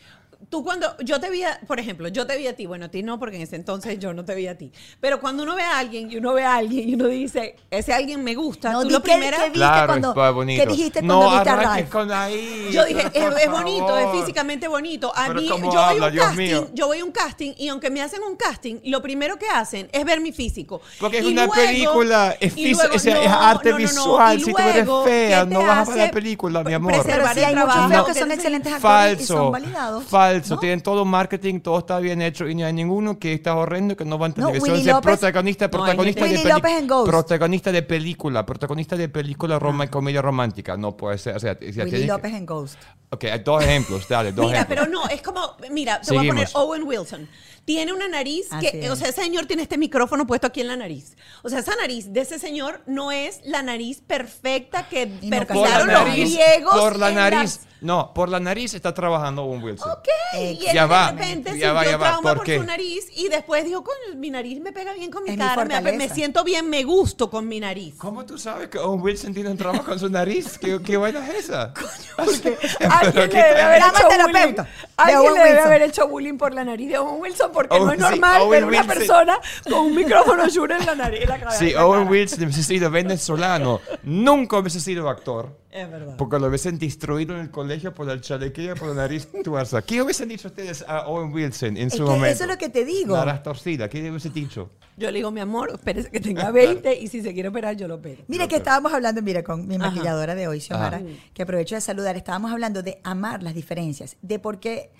[0.49, 2.89] Tú cuando yo te vi, a- por ejemplo, yo te vi a ti, bueno, a
[2.89, 4.73] ti no, porque en ese entonces yo no te vi a ti.
[5.01, 7.93] Pero cuando uno ve a alguien y uno ve a alguien y uno dice, ese
[7.93, 9.37] alguien me gusta, No, tú lo que- primera...
[9.37, 12.69] que vi- ¿Viste Claro, cuando- qué dijiste no cuando viste a con ahí.
[12.73, 15.13] Yo dije, es, es bonito, es físicamente bonito.
[15.15, 16.69] A Pero mí, ¿cómo yo voy a habla, un Dios casting, mío?
[16.73, 19.89] yo voy a un casting y aunque me hacen un casting, lo primero que hacen
[19.93, 20.81] es ver mi físico.
[20.99, 24.39] Porque es Y una película, es luego- o sea, es arte visual.
[24.39, 26.73] y Si tú eres luego, fea, ¿qué no te vas a ver la película, mi
[26.73, 26.93] amor?
[26.93, 27.91] preservar el hay muchos trabajo?
[27.93, 30.05] feos que son Te- excelentes actores y son validados.
[30.05, 30.30] falso.
[30.35, 30.59] ¿No?
[30.59, 34.05] Tienen todo marketing, todo está bien hecho y no hay ninguno que está horrendo que
[34.05, 34.73] no va a No, televisión.
[34.73, 36.87] Willy ser López- protagonista, No, protagonista gente- de Willy López en.
[36.87, 37.11] Ghost.
[37.11, 40.77] Protagonista de película, protagonista de película roma, comedia romántica.
[40.77, 41.37] No puede ser.
[41.37, 42.79] O sea, Willy que- López en Ghost.
[43.13, 44.79] Ok, dos ejemplos, dale, dos Mira, ejemplos.
[44.87, 46.53] pero no, es como, mira, te voy a Seguimos.
[46.53, 47.29] poner Owen Wilson.
[47.65, 48.91] Tiene una nariz Así que, es.
[48.91, 51.17] o sea, ese señor tiene este micrófono puesto aquí en la nariz.
[51.43, 55.31] O sea, esa nariz de ese señor no es la nariz perfecta que no Por
[55.31, 56.75] la perfilaron los nariz, griegos.
[56.81, 57.61] por la nariz.
[57.81, 59.91] No, por la nariz está trabajando Owen Wilson.
[59.91, 62.47] Ok, Eh, y él Ya va, de repente ya va, sintió ya va, trauma ¿por
[62.47, 65.43] su nariz y después dijo, coño, mi nariz me pega bien con mi Es mi
[65.43, 67.95] cara, me, siento bien, me gusto con mi nariz.
[67.97, 70.59] ¿Cómo tú sabes que Owen Wilson tiene un trauma con su nariz?
[70.59, 71.73] ¿Qué, qué vaina es esa?
[72.19, 74.09] Alguien Pero le qué debe haber hecho bullying.
[74.11, 77.77] terapeuta de Alguien le debe haber hecho bullying por la nariz de Owen Wilson porque
[77.77, 78.97] Owen- no es sí, normal Owen ver una Wilson.
[78.99, 79.39] persona
[79.69, 81.21] con un micrófono Shure en la nariz.
[81.23, 82.09] en la cabeza, Sí, en la Owen.
[82.09, 83.81] Wilson hubiese sido venezolano.
[84.03, 85.59] Nunca hubiese sido actor.
[85.71, 86.17] Es verdad.
[86.17, 89.83] Porque lo hubiesen destruido en el colegio por el chalequillo, por la nariz tuerza.
[89.83, 92.27] ¿Qué hubiesen dicho ustedes a Owen Wilson en Es su que momento?
[92.27, 93.17] eso es lo que te digo.
[93.17, 93.89] Nariz torcida.
[93.89, 94.71] ¿Qué hubiesen dicho?
[94.97, 97.87] Yo le digo, mi amor, espérese que tenga 20 y si se quiere operar, yo
[97.89, 98.23] lo opero.
[98.27, 99.87] Mira que estábamos hablando, mira, con mi Ajá.
[99.91, 101.07] maquilladora de hoy, Xiomara, Ajá.
[101.33, 104.91] que aprovecho de saludar, estábamos hablando de amar las diferencias, de por qué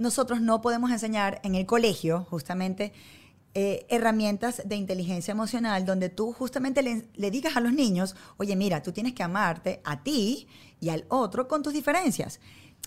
[0.00, 2.92] nosotros no podemos enseñar en el colegio, justamente,
[3.54, 8.56] eh, herramientas de inteligencia emocional donde tú justamente le, le digas a los niños, oye,
[8.56, 10.48] mira, tú tienes que amarte a ti
[10.80, 12.40] y al otro con tus diferencias.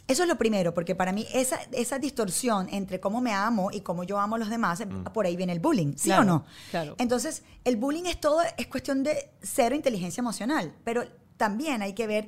[0.08, 3.82] Eso es lo primero, porque para mí esa, esa distorsión entre cómo me amo y
[3.82, 6.26] cómo yo amo a los demás, eh, por ahí viene el bullying, ¿sí Claro, o
[6.26, 6.46] no?
[6.72, 6.96] claro.
[6.98, 11.04] Entonces, el bullying es todo, es cuestión de cero inteligencia emocional, pero
[11.38, 12.28] también hay que ver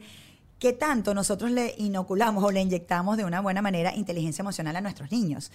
[0.65, 4.81] qué tanto nosotros le inoculamos o le inyectamos de una buena manera inteligencia emocional a
[4.81, 5.51] nuestros niños.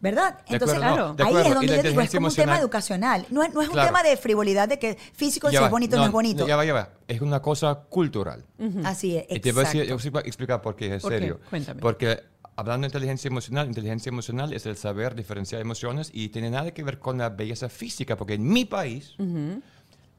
[0.00, 0.38] ¿Verdad?
[0.48, 3.26] De Entonces, acuerdo, de ahí es donde yo digo, es como un tema educacional.
[3.30, 3.88] No es, no es un Claro.
[3.88, 6.46] tema de frivolidad de que físico si es bonito o no, es bonito.
[6.46, 6.90] Ya va, ya va.
[7.08, 8.44] Es una cosa cultural.
[8.84, 11.02] Así es, Y te voy a decir- yo sí voy a explicar por qué, es
[11.02, 11.18] ¿Por qué?
[11.18, 11.40] serio.
[11.50, 11.80] Cuéntame.
[11.82, 12.20] Porque
[12.56, 16.82] hablando de inteligencia emocional, inteligencia emocional es el saber diferenciar emociones y tiene nada que
[16.84, 19.14] ver con la belleza física, porque en mi país,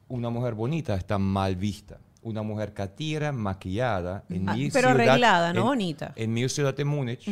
[0.08, 1.98] una mujer bonita está mal vista.
[2.22, 6.12] Una mujer catira, maquillada, en Ah, mi pero ciudad- arreglada, no en- bonita.
[6.16, 7.28] En mi ciudad de Múnich,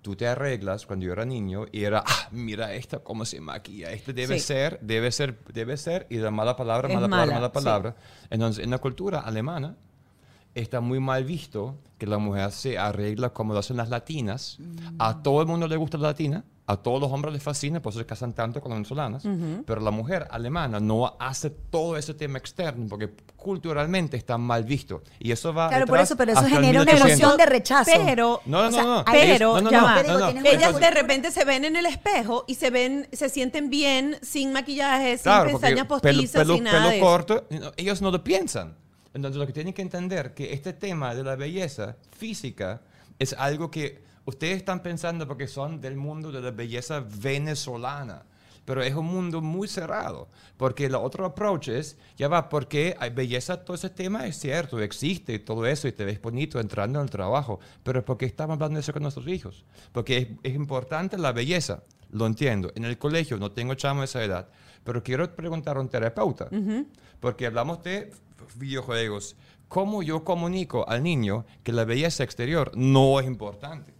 [0.00, 3.90] tú te arreglas cuando yo era niño y era, ah, mira esta cómo se maquilla,
[3.90, 4.46] este debe Sí.
[4.46, 7.52] ser, debe ser, debe ser, y la mala palabra, mala mala, palabra, mala sí.
[7.54, 7.96] palabra.
[8.30, 9.76] Entonces, en la cultura alemana,
[10.54, 14.58] está muy mal visto que la mujer se arregla como lo hacen las latinas.
[14.98, 17.92] A todo el mundo le gusta la latina, a todos los hombres les fascina, por
[17.92, 19.24] eso se casan tanto con las venezolanas.
[19.66, 25.02] Pero la mujer alemana no hace todo ese tema externo porque culturalmente está mal visto.
[25.18, 25.68] Y eso va.
[25.68, 27.10] Claro, por eso, pero eso genera una 1800.
[27.10, 27.90] emoción de rechazo.
[28.04, 29.04] Pero, No, no, O sea, no, no.
[29.10, 29.58] pero,
[30.44, 34.52] Ellas de repente se ven en el espejo y se ven, se sienten bien sin
[34.52, 38.76] maquillaje, sin Claro, pestañas postizas, pelo, sin nada pelo corto, no, ellos no lo piensan.
[39.14, 42.80] Entonces lo que tienen que entender que este tema de la belleza física
[43.18, 48.24] es algo que ustedes están pensando porque son del mundo de la belleza venezolana.
[48.64, 53.10] Pero es un mundo muy cerrado, porque el otro approach es, ya va, porque hay
[53.10, 57.00] belleza, todo ese tema es cierto, existe y todo eso, y te ves bonito entrando
[57.00, 59.64] en el trabajo, pero porque estamos hablando de eso con nuestros hijos?
[59.90, 62.70] Porque es, es importante la belleza, lo entiendo.
[62.76, 64.48] En el colegio no tengo chamo de esa edad,
[64.84, 66.48] pero quiero preguntar a un terapeuta,
[67.18, 68.12] porque hablamos de
[68.56, 69.34] videojuegos.
[69.68, 73.92] ¿Cómo yo comunico al niño que la belleza exterior no es importante?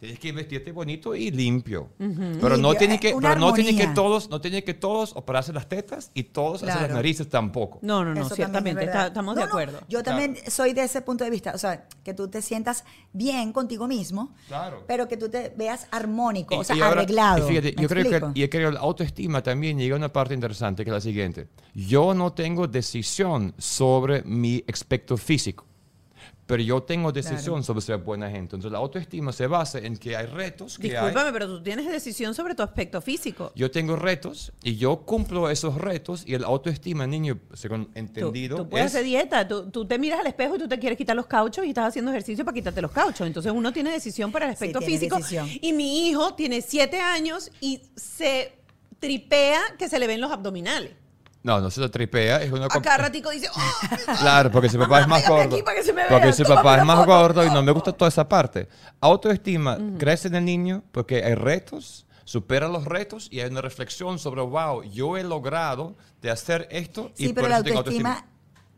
[0.00, 1.88] Tienes que vestirte bonito y limpio.
[1.98, 5.52] Pero no tiene eh, que, pero no tiene que todos, no tiene que todos operarse
[5.52, 7.78] las tetas y todos hacer las narices tampoco.
[7.82, 9.80] No, no, no, Eso también es ciertamente, estamos de no, acuerdo.
[9.88, 13.52] yo también soy de ese punto de vista, o sea, que tú te sientas bien
[13.52, 14.84] contigo mismo, Claro.
[14.86, 17.46] pero que tú te veas armónico, Y- o sea, y ahora, arreglado.
[17.46, 18.32] y fíjate, ¿Me yo creo que explico?
[18.34, 21.48] y creo que la autoestima también llega a una parte interesante que es la siguiente.
[21.74, 25.64] Yo no tengo decisión sobre mi aspecto físico,
[26.46, 28.56] pero yo tengo decisión sobre ser buena gente.
[28.56, 30.92] Entonces la autoestima se basa en que hay retos que hay.
[31.06, 33.50] Discúlpame, pero tú tienes decisión sobre tu aspecto físico.
[33.54, 38.56] Yo tengo retos y yo cumplo esos retos y el autoestima, niño, según Tú, entendido,
[38.58, 40.98] tú puedes es- hacer dieta, tú, tú te miras al espejo y tú te quieres
[40.98, 43.26] quitar los cauchos y estás haciendo ejercicio para quitarte los cauchos.
[43.26, 45.16] Entonces uno tiene decisión para el aspecto físico.
[45.16, 45.48] decisión.
[45.62, 48.52] Y mi hijo tiene siete años y se
[49.00, 50.92] tripea que se le ven los abdominales.
[51.44, 52.64] No, no se lo tripea, es una...
[52.64, 55.54] A comp- cada ratico dice, "Oh, Claro, porque su papá es más gordo.
[55.54, 57.06] aquí para que se me vea, Porque su papá es más foto.
[57.12, 58.66] gordo y no me gusta toda esa parte.
[59.00, 64.18] Autoestima crece en el niño porque hay retos, supera los retos y hay una reflexión
[64.18, 67.78] sobre, wow, yo he logrado de hacer esto y Sí, por pero la eso tengo
[67.78, 68.26] autoestima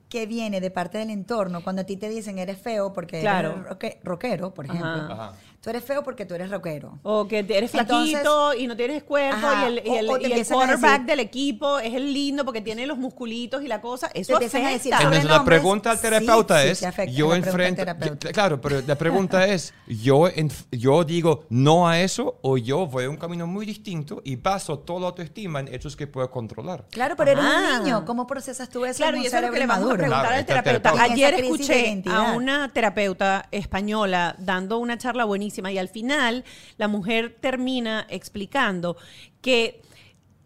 [0.08, 3.64] que viene de parte del entorno, cuando a ti te dicen eres feo porque Claro.
[3.80, 4.88] eres rockero, por ejemplo.
[4.88, 5.12] Ajá.
[5.12, 5.32] Ajá.
[5.66, 7.00] Tú eres feo porque tú eres rockero.
[7.02, 10.44] O que eres flaquito y no tienes cuerpo Ajá, y el, y el- o el
[10.46, 14.08] quarterback decir- del equipo es el lindo porque tiene los musculitos y la cosa.
[14.14, 14.98] Eso Te a decir afecta.
[15.02, 19.44] Entonces la pregunta al terapeuta sí, es, afecta, yo enfrento, yo- claro, pero la pregunta
[19.44, 23.66] es, yo, enf- yo digo no a eso o yo voy a un camino muy
[23.66, 26.84] distinto y baso toda la autoestima en hechos que puedo controlar.
[26.92, 27.78] Claro, pero eres Ah.
[27.78, 28.04] un niño.
[28.04, 30.20] ¿Cómo procesas tú eso Claro, en y eso es lo que le vamos a preguntar
[30.20, 30.90] Claro, al terapeuta.
[30.92, 31.12] terapeuta.
[31.12, 36.44] Ayer En escuché a una terapeuta española dando una charla buenísima Y al final,
[36.78, 38.96] la mujer termina explicando
[39.40, 39.80] que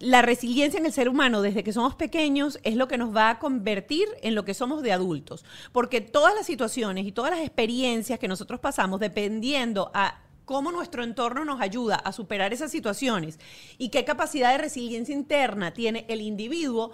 [0.00, 3.28] la resiliencia en el ser humano desde que somos pequeños es lo que nos va
[3.28, 5.44] a convertir en lo que somos de adultos.
[5.72, 11.04] Porque todas las situaciones y todas las experiencias que nosotros pasamos, dependiendo a cómo nuestro
[11.04, 13.38] entorno nos ayuda a superar esas situaciones
[13.78, 16.92] y qué capacidad de resiliencia interna tiene el individuo,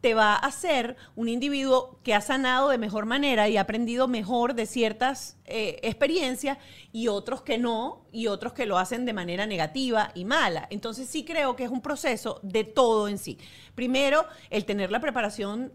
[0.00, 4.08] te va a hacer un individuo que ha sanado de mejor manera y ha aprendido
[4.08, 6.58] mejor de ciertas eh, experiencias
[6.92, 10.66] y otros que no, y otros que lo hacen de manera negativa y mala.
[10.70, 13.38] Entonces sí creo que es un proceso de todo en sí.
[13.74, 15.72] Primero, el tener la preparación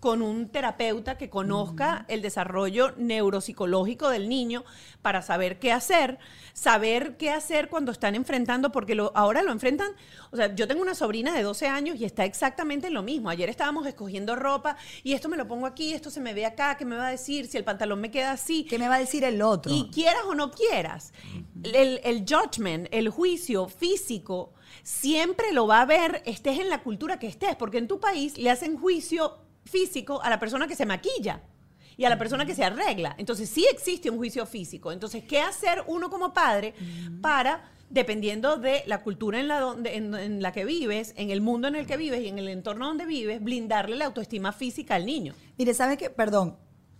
[0.00, 4.64] con un terapeuta que conozca el desarrollo neuropsicológico del niño
[5.02, 6.18] para saber qué hacer,
[6.52, 9.92] saber qué hacer cuando están enfrentando, porque lo, ahora lo enfrentan,
[10.30, 13.30] o sea, yo tengo una sobrina de 12 años y está exactamente en lo mismo.
[13.30, 16.76] Ayer estábamos escogiendo ropa y esto me lo pongo aquí, esto se me ve acá,
[16.76, 17.46] ¿qué me va a decir?
[17.46, 18.64] Si el pantalón me queda así.
[18.64, 19.72] ¿Qué me va a decir el otro?
[19.72, 21.12] Y quieras o no quieras,
[21.62, 27.18] el, el judgment, el juicio físico, siempre lo va a ver, estés en la cultura
[27.18, 30.86] que estés, porque en tu país le hacen juicio físico a la persona que se
[30.86, 31.42] maquilla
[31.96, 33.14] y a la persona que se arregla.
[33.18, 34.92] Entonces sí existe un juicio físico.
[34.92, 36.74] Entonces, ¿qué hacer uno como padre
[37.20, 41.40] para, dependiendo de la cultura en la, donde, en, en la que vives, en el
[41.40, 44.94] mundo en el que vives y en el entorno donde vives, blindarle la autoestima física
[44.94, 45.34] al niño?
[45.58, 46.10] Mire, ¿sabe qué?
[46.10, 46.56] Perdón.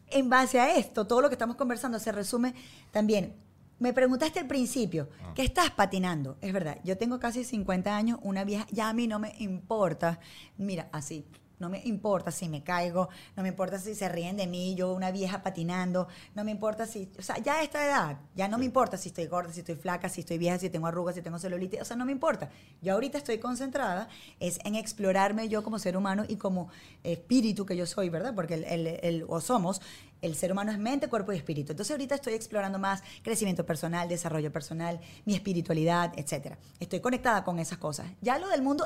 [0.09, 2.55] En base a esto, todo lo que estamos conversando se resume
[2.93, 3.35] también.
[3.79, 6.39] Me preguntaste al principio, ¿qué estás patinando?
[6.41, 10.19] Es verdad, yo tengo casi 50 años, una vieja, ya a mí no me importa.
[10.57, 11.27] Mira, así,
[11.59, 14.92] no me importa si me caigo, no me importa si se ríen de mí, yo
[14.92, 18.59] una vieja patinando, no me importa si, o sea, ya a esta edad, ya no
[18.59, 21.22] me importa si estoy gorda, si estoy flaca, si estoy vieja, si tengo arrugas, si
[21.22, 22.50] tengo celulitis, o sea, no me importa.
[22.82, 24.09] Yo ahorita estoy concentrada
[24.40, 26.68] es en explorarme yo como ser humano y como
[27.04, 28.34] espíritu que yo soy, ¿verdad?
[28.34, 29.80] Porque el, el- el- o somos,
[30.22, 31.72] el ser humano es mente, cuerpo y espíritu.
[31.72, 36.59] Entonces ahorita estoy explorando más crecimiento personal, desarrollo personal, mi espiritualidad, etcétera.
[36.80, 38.07] Estoy conectada con esas cosas.
[38.22, 38.84] Ya lo del mundo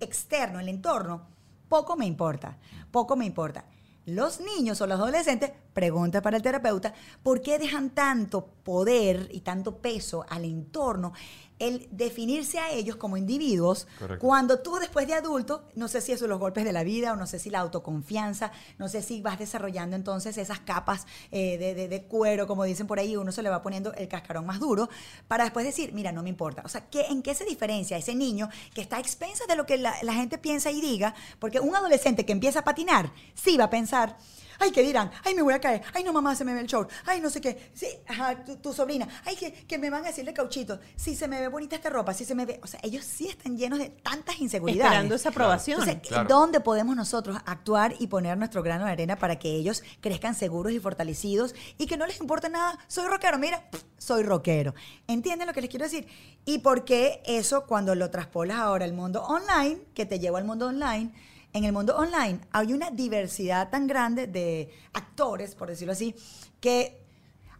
[0.00, 1.26] externo, el entorno,
[1.68, 2.58] poco me importa,
[2.90, 3.64] poco me importa.
[4.06, 6.94] Los niños o los adolescentes, pregunta para el terapeuta,
[7.24, 11.12] ¿por qué dejan tanto poder y tanto peso al entorno
[11.58, 14.26] el definirse a ellos como individuos Correcto.
[14.26, 17.16] cuando tú después de adulto, no sé si eso los golpes de la vida o
[17.16, 21.74] no sé si la autoconfianza, no sé si vas desarrollando entonces esas capas eh, de,
[21.74, 24.60] de- de cuero, como dicen por ahí, uno se le va poniendo el cascarón más
[24.60, 24.88] duro
[25.28, 26.62] para después decir, mira, no me importa.
[26.64, 29.64] O sea, ¿qué, ¿en qué se diferencia ese niño que está a expensas de lo
[29.64, 31.14] que la, la gente piensa y diga?
[31.38, 34.16] Porque un adolescente que empieza a patinar, sí va a pensar,
[34.58, 35.10] ay, ¿qué dirán?
[35.24, 35.82] Ay, me voy a caer.
[35.94, 36.90] Ay, no, mamá, se me ve el short.
[37.04, 37.70] Ay, no sé qué.
[37.74, 39.06] Sí, ajá, tu, tu sobrina.
[39.24, 40.78] Ay, que, que me van a decirle cauchito.
[40.96, 42.60] Si se me ve bonita esta ropa, si se me ve...
[42.62, 44.84] O sea, ellos sí están llenos de tantas inseguridades.
[44.92, 45.80] Esperando esa aprobación.
[45.82, 46.28] Entonces, Claro.
[46.28, 50.72] ¿dónde podemos nosotros actuar y poner nuestro grano de arena para que ellos crezcan seguros
[50.72, 52.78] y fortalecidos y que no les importe nada?
[52.86, 54.74] Soy rockero, mira, pff, soy rockero.
[55.06, 56.06] ¿Entienden lo que les quiero decir?
[56.44, 60.44] Y por qué eso cuando lo traspolas ahora al mundo online, que te llevo al
[60.44, 61.12] mundo online,
[61.52, 66.14] en el mundo online hay una diversidad tan grande de actores, por decirlo así,
[66.60, 67.00] que,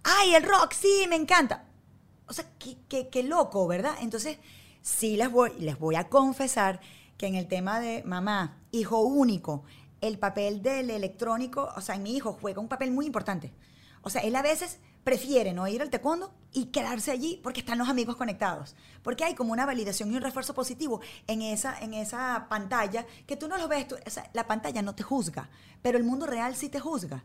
[0.05, 1.65] ay, el rock, sí, me encanta.
[2.27, 3.95] O sea, qué, loco, ¿verdad?
[4.01, 4.39] Entonces,
[4.83, 6.81] sí les voy, les voy a confesar
[7.17, 9.65] que en el tema de mamá, hijo único,
[10.01, 13.53] el papel del electrónico, o sea, mi hijo juega un papel muy importante.
[14.03, 17.79] O sea, él a veces prefiere no ir al taekwondo y quedarse allí porque están
[17.79, 18.75] los amigos conectados.
[19.05, 23.37] Porque hay como una validación y un refuerzo positivo en esa, en esa pantalla que
[23.37, 23.87] tú no lo ves.
[23.87, 25.49] tú- o la pantalla no te juzga,
[25.81, 27.23] pero el mundo real sí te juzga.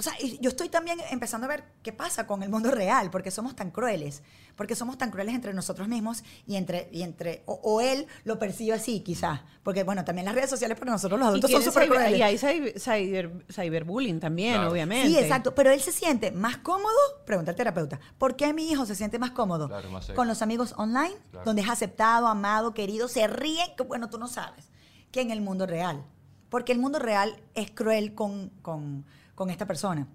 [0.00, 3.30] O sea, yo estoy también empezando a ver qué pasa con el mundo real, porque
[3.30, 4.22] somos tan crueles,
[4.56, 8.38] porque somos tan crueles entre nosotros mismos y entre, y entre o, o él lo
[8.38, 11.86] percibe así, quizás, porque bueno, también las redes sociales para nosotros los adultos son súper
[11.86, 12.18] crueles.
[12.18, 14.70] y hay cyber- cyber- cyberbullying también, Claro.
[14.72, 15.06] obviamente.
[15.08, 15.54] Sí, exacto.
[15.54, 16.96] Pero él se siente más cómodo,
[17.26, 19.68] pregunta al terapeuta, ¿por qué mi hijo se siente más cómodo?
[19.68, 20.16] Claro, más safe.
[20.16, 21.44] Con los amigos online, Claro.
[21.44, 24.70] donde es aceptado, amado, querido, se ríen, que bueno, tú no sabes,
[25.12, 26.02] que en el mundo real.
[26.48, 29.04] Porque el mundo real es cruel con, con,
[29.40, 30.06] con esta persona.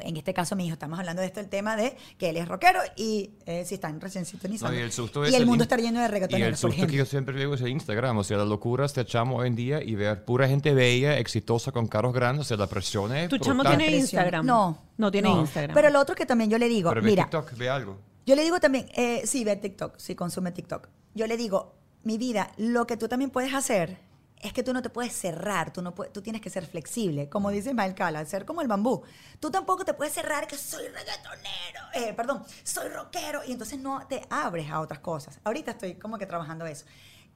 [0.00, 2.48] En este caso, mi hijo, estamos hablando de esto, el tema de que él es
[2.48, 4.72] rockero y eh, si están recién sintonizando.
[4.72, 6.70] No, y el susto Y es el mundo está lleno de Y el reggaetoneros, por
[6.70, 8.16] susto que yo siempre digo es el Instagram.
[8.16, 11.72] O sea, la locura este chamo hoy en día y ver pura gente bella, exitosa,
[11.72, 12.46] con carros grandes.
[12.46, 13.94] O sea, la presión es ¿Tu chamo tiene.
[13.94, 14.46] Instagram?
[14.46, 14.78] No.
[14.96, 15.74] No tiene Instagram.
[15.74, 17.98] Pero lo otro que también yo le digo, Pero ve mira, TikTok, ve algo.
[18.24, 20.88] Yo le digo también, eh, sí, ve TikTok, sí, consume TikTok.
[21.14, 24.07] Yo le digo, mi vida, lo que tú también puedes hacer
[24.40, 27.28] es que tú no te puedes cerrar, tú, no puedes- tú tienes que ser flexible,
[27.28, 29.02] como dice Ismael Cala, ser como el bambú.
[29.40, 34.06] Tú tampoco te puedes cerrar que soy reggaetonero, eh, perdón, soy rockero, y entonces no
[34.06, 35.40] te abres a otras cosas.
[35.44, 36.84] Ahorita estoy como que trabajando eso.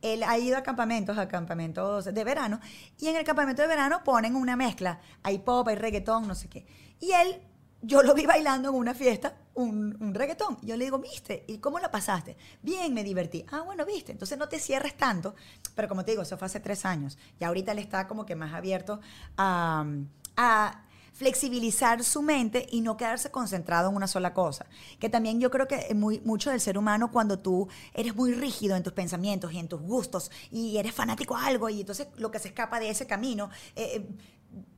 [0.01, 2.61] Él ha ido a campamentos, a campamentos de verano,
[2.99, 6.49] y en el campamento de verano ponen una mezcla, hay pop, hay reggaetón, no sé
[6.49, 6.67] qué.
[7.01, 7.41] Y él
[7.83, 10.57] yo lo vi bailando en una fiesta, un, un reggaetón.
[10.63, 11.45] Yo le digo, ¿viste?
[11.49, 12.37] ¿Y cómo la pasaste?
[12.63, 13.45] Bien, me divertí.
[13.51, 14.13] Ah, bueno, ¿viste?
[14.13, 15.35] Entonces no te cierres tanto.
[15.75, 17.19] Pero como te digo, eso fue hace tres años.
[17.41, 19.01] Y ahorita él está como que más abierto
[19.37, 19.85] a,
[20.37, 24.67] a flexibilizar su mente y no quedarse concentrado en una sola cosa.
[24.99, 28.77] Que también yo creo que muy, mucho del ser humano cuando tú eres muy rígido
[28.77, 32.31] en tus pensamientos y en tus gustos y eres fanático a algo y entonces lo
[32.31, 34.09] que se escapa de ese camino eh,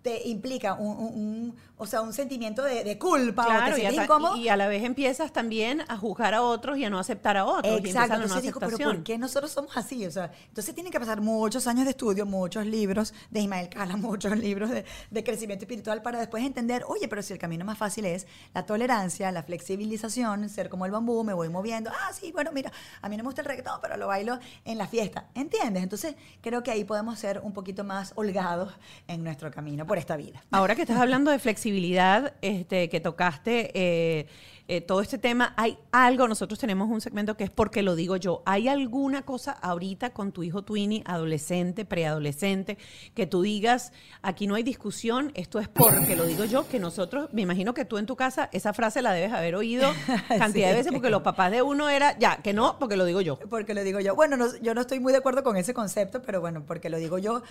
[0.03, 3.81] te implica un, un- un- o sea, un sentimiento de, de culpa o Claro, te
[3.81, 4.37] y, sientes incómodo.
[4.37, 7.47] y a la vez empiezas también a juzgar a otros y a no aceptar a
[7.47, 7.81] otros.
[7.83, 8.77] y Exacto, no entonces digo, pero.
[8.77, 10.05] ¿por qué nosotros somos así?
[10.07, 13.97] O sea, entonces tienen que pasar muchos años de estudio, muchos libros de Ismael Cala,
[13.97, 17.79] muchos libros de, de crecimiento espiritual para después entender, oye, pero si el camino más
[17.79, 21.91] fácil es la tolerancia, la flexibilización, ser como el bambú, me voy moviendo.
[21.91, 22.71] Ah, sí, bueno, mira,
[23.01, 25.29] a mí no me gusta el reggaetón, pero lo bailo en la fiesta.
[25.35, 25.83] ¿Entiendes?
[25.83, 28.73] Entonces creo que ahí podemos ser un poquito más holgados
[29.09, 30.45] en nuestro camino por esta vida.
[30.51, 34.27] Ahora que estás hablando de flexibilidad, este, que tocaste eh,
[34.67, 38.17] eh, todo este tema, hay algo, nosotros tenemos un segmento que es porque lo digo
[38.17, 38.43] yo.
[38.47, 42.79] ¿Hay alguna cosa ahorita con tu hijo Twinny, adolescente, preadolescente,
[43.15, 43.93] que tú digas,
[44.23, 47.85] aquí no hay discusión, esto es porque lo digo yo, que nosotros, me imagino que
[47.85, 49.91] tú en tu casa esa frase la debes haber oído
[50.29, 53.21] cantidad de veces porque los papás de uno era, ya, que no, porque lo digo
[53.21, 53.39] yo.
[53.39, 54.15] Porque lo digo yo.
[54.15, 56.97] Bueno, no- yo no estoy muy de acuerdo con ese concepto, pero bueno, porque lo
[56.99, 57.43] digo yo,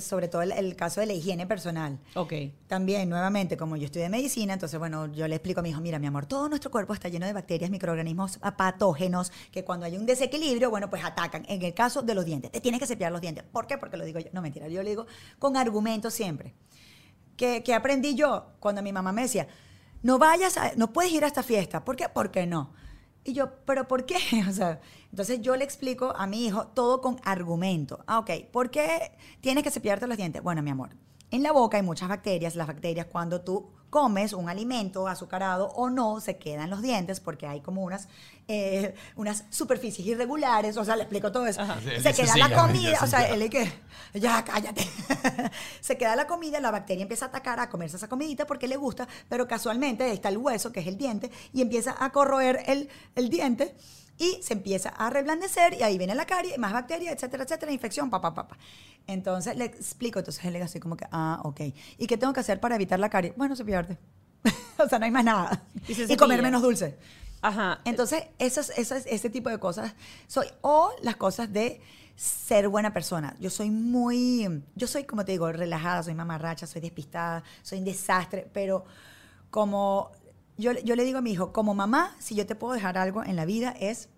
[0.00, 1.98] sobre todo el, el caso de la higiene personal.
[2.14, 2.32] Ok.
[2.66, 5.98] También, nuevamente, como yo estudié medicina, entonces, bueno, yo le explico a mi hijo, mira,
[5.98, 10.04] mi amor, todo nuestro cuerpo está lleno de bacterias, microorganismos patógenos, que cuando hay un
[10.06, 11.44] desequilibrio, bueno, pues atacan.
[11.48, 13.42] En el caso de los dientes, te tienes que cepillar los dientes.
[13.44, 13.78] ¿Por qué?
[13.78, 14.28] Porque lo digo yo.
[14.32, 15.06] No, mentira, yo le digo
[15.38, 16.54] con argumentos siempre.
[17.36, 19.48] que, que aprendí yo cuando mi mamá me decía,
[20.02, 21.84] no vayas, a- no puedes ir a esta fiesta.
[21.84, 22.08] ¿Por qué?
[22.08, 22.72] ¿Por qué no?
[23.24, 24.16] Y yo, ¿pero por qué?
[24.48, 24.80] O sea,
[25.10, 28.02] entonces yo le explico a mi hijo todo con argumento.
[28.06, 30.42] Ah, ok, ¿por qué tienes que cepillarte los dientes?
[30.42, 30.90] Bueno, mi amor,
[31.30, 32.56] en la boca hay muchas bacterias.
[32.56, 37.20] Las bacterias cuando tú comes un alimento azucarado o no, se quedan en los dientes
[37.20, 38.08] porque hay como unas,
[38.46, 40.76] eh, unas superficies irregulares.
[40.76, 41.62] O sea, le explico todo eso.
[41.82, 42.92] Sí, Se queda sí, la comida.
[42.92, 43.72] ya, o sea, él es que,
[44.14, 44.86] ya cállate.
[45.80, 48.76] se queda la comida, la bacteria empieza a atacar, a comerse esa comidita porque le
[48.76, 52.62] gusta, pero casualmente ahí está el hueso, que es el diente, y empieza a corroer
[52.66, 53.74] el, el diente
[54.18, 58.10] y se empieza a reblandecer y ahí viene la carie, más bacterias, etcétera, etcétera, infección,
[58.10, 58.58] papá, papá.
[59.06, 61.60] Entonces le explico, entonces él le así como que, ah, ok.
[61.96, 63.32] ¿Y qué tengo que hacer para evitar la carie?
[63.36, 63.96] Bueno, cepillarte.
[64.78, 65.62] o sea, no hay más nada.
[65.86, 66.98] Y se Y, comer menos dulce.
[67.40, 67.80] Ajá.
[67.84, 69.94] Entonces, esas, esas, ese tipo de cosas
[70.26, 70.48] soy.
[70.60, 71.80] O las cosas de
[72.16, 73.36] ser buena persona.
[73.38, 77.84] Yo soy muy, yo soy, como te digo, relajada, soy mamarracha, soy despistada, soy un
[77.84, 78.84] desastre, pero
[79.50, 80.10] como
[80.58, 83.24] yo, yo le digo a mi hijo, como mamá, si yo te puedo dejar algo
[83.24, 84.10] en la vida es,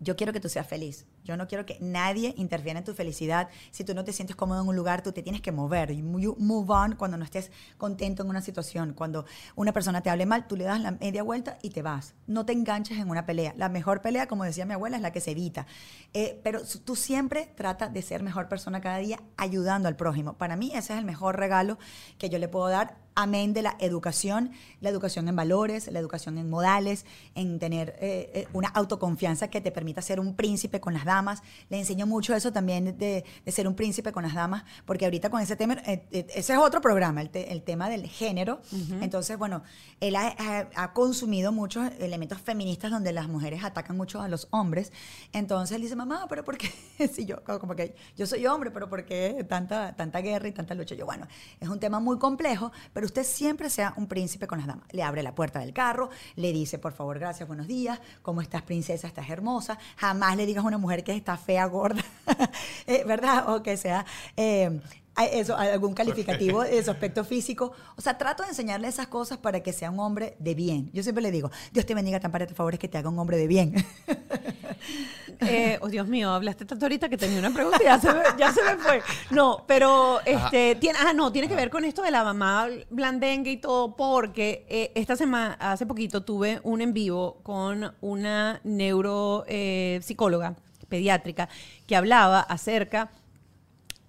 [0.00, 1.06] yo quiero que tú seas feliz.
[1.24, 3.48] Yo no quiero que nadie interfiera en tu felicidad.
[3.70, 5.92] Si tú no te sientes cómodo en un lugar, tú te tienes que mover.
[5.92, 8.92] You move on cuando no estés contento en una situación.
[8.92, 9.24] Cuando
[9.56, 12.14] una persona te hable mal, tú le das la media vuelta y te vas.
[12.26, 13.54] No te enganches en una pelea.
[13.56, 15.66] La mejor pelea, como decía mi abuela, es la que se evita.
[16.12, 20.34] Eh, pero tú siempre trata de ser mejor persona cada día ayudando al prójimo.
[20.34, 21.78] Para mí ese es el mejor regalo
[22.18, 24.50] que yo le puedo dar amén de la educación,
[24.80, 29.60] la educación en valores, la educación en modales, en tener eh, eh, una autoconfianza que
[29.60, 31.42] te permita ser un príncipe con las damas.
[31.70, 35.30] Le enseño mucho eso también de, de ser un príncipe con las damas, porque ahorita
[35.30, 38.60] con ese tema, eh, ese es otro programa, el, te- el tema del género.
[39.00, 39.62] Entonces, bueno,
[40.00, 44.48] él ha, ha- ha consumido muchos elementos feministas donde las mujeres atacan mucho a los
[44.50, 44.92] hombres.
[45.32, 46.70] Entonces él dice, mamá, pero ¿por qué?
[47.14, 50.74] Si yo, como que yo soy hombre, pero ¿por qué tanta, tanta guerra y tanta
[50.74, 50.94] lucha?
[50.94, 51.26] Yo, bueno,
[51.60, 54.86] es un tema muy complejo, pero usted siempre sea un príncipe con las damas.
[54.92, 58.62] Le abre la puerta del carro, le dice, por favor, gracias, buenos días, ¿cómo estás,
[58.62, 59.06] princesa?
[59.06, 59.78] ¿Estás hermosa?
[59.96, 62.02] Jamás le digas a una mujer que está fea, gorda,
[62.86, 63.48] eh, ¿verdad?
[63.50, 64.04] O que sea...
[64.36, 64.80] eh,
[65.22, 67.72] eso, algún calificativo de su aspecto físico.
[67.96, 70.90] O sea, trato de enseñarle esas cosas para que sea un hombre de bien.
[70.92, 73.18] Yo siempre le digo, Dios te bendiga tan para tus favores que te haga un
[73.18, 73.74] hombre de bien.
[75.40, 78.22] Eh, oh, Dios mío, hablaste tanto ahorita que tenía una pregunta y ya se me,
[78.38, 79.02] ya se me fue.
[79.30, 83.50] No, pero este, tiene, ah, no, tiene que ver con esto de la mamá blandengue
[83.50, 90.54] y todo, porque eh, esta semana, hace poquito, tuve un en vivo con una neuropsicóloga
[90.88, 91.48] pediátrica
[91.86, 93.10] que hablaba acerca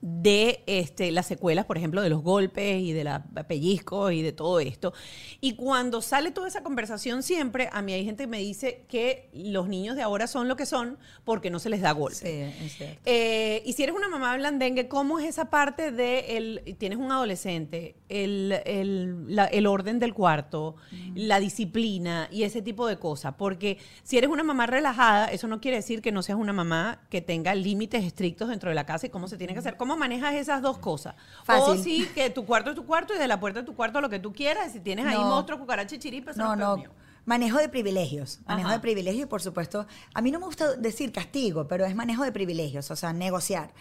[0.08, 4.34] de este, las secuelas, por ejemplo, de los golpes y de la pellizcos y de
[4.34, 4.94] todo esto.
[5.42, 9.30] Y cuando sale toda esa conversación siempre, a mí hay gente que me dice que
[9.34, 12.50] los niños de ahora son lo que son porque no se les da golpe.
[12.66, 13.02] es cierto.
[13.06, 17.12] Eh, y si eres una mamá blandengue, ¿cómo es esa parte de el, tienes un
[17.12, 20.76] adolescente, el, el- la- el orden del cuarto,
[21.16, 23.34] la disciplina y ese tipo de cosas?
[23.40, 27.02] Porque si eres una mamá relajada, eso no quiere decir que no seas una mamá
[27.10, 29.95] que tenga límites estrictos dentro de la casa y cómo se tiene que hacer como
[29.96, 31.16] ¿Cómo manejas esas dos cosas?
[31.48, 34.02] O sí, que tu cuarto es tu cuarto y de la puerta de tu cuarto
[34.02, 34.74] lo que tú quieras.
[34.74, 35.30] Si tienes ahí No.
[35.30, 36.76] monstruos, cucarachas, chiripas, eso No, es no.
[36.76, 36.92] mío.
[37.24, 38.42] Manejo de privilegios.
[38.46, 38.76] Manejo Ajá.
[38.78, 42.24] de privilegios y, por supuesto, a mí no me gusta decir castigo, pero es manejo
[42.26, 43.74] de privilegios, o sea, negociar.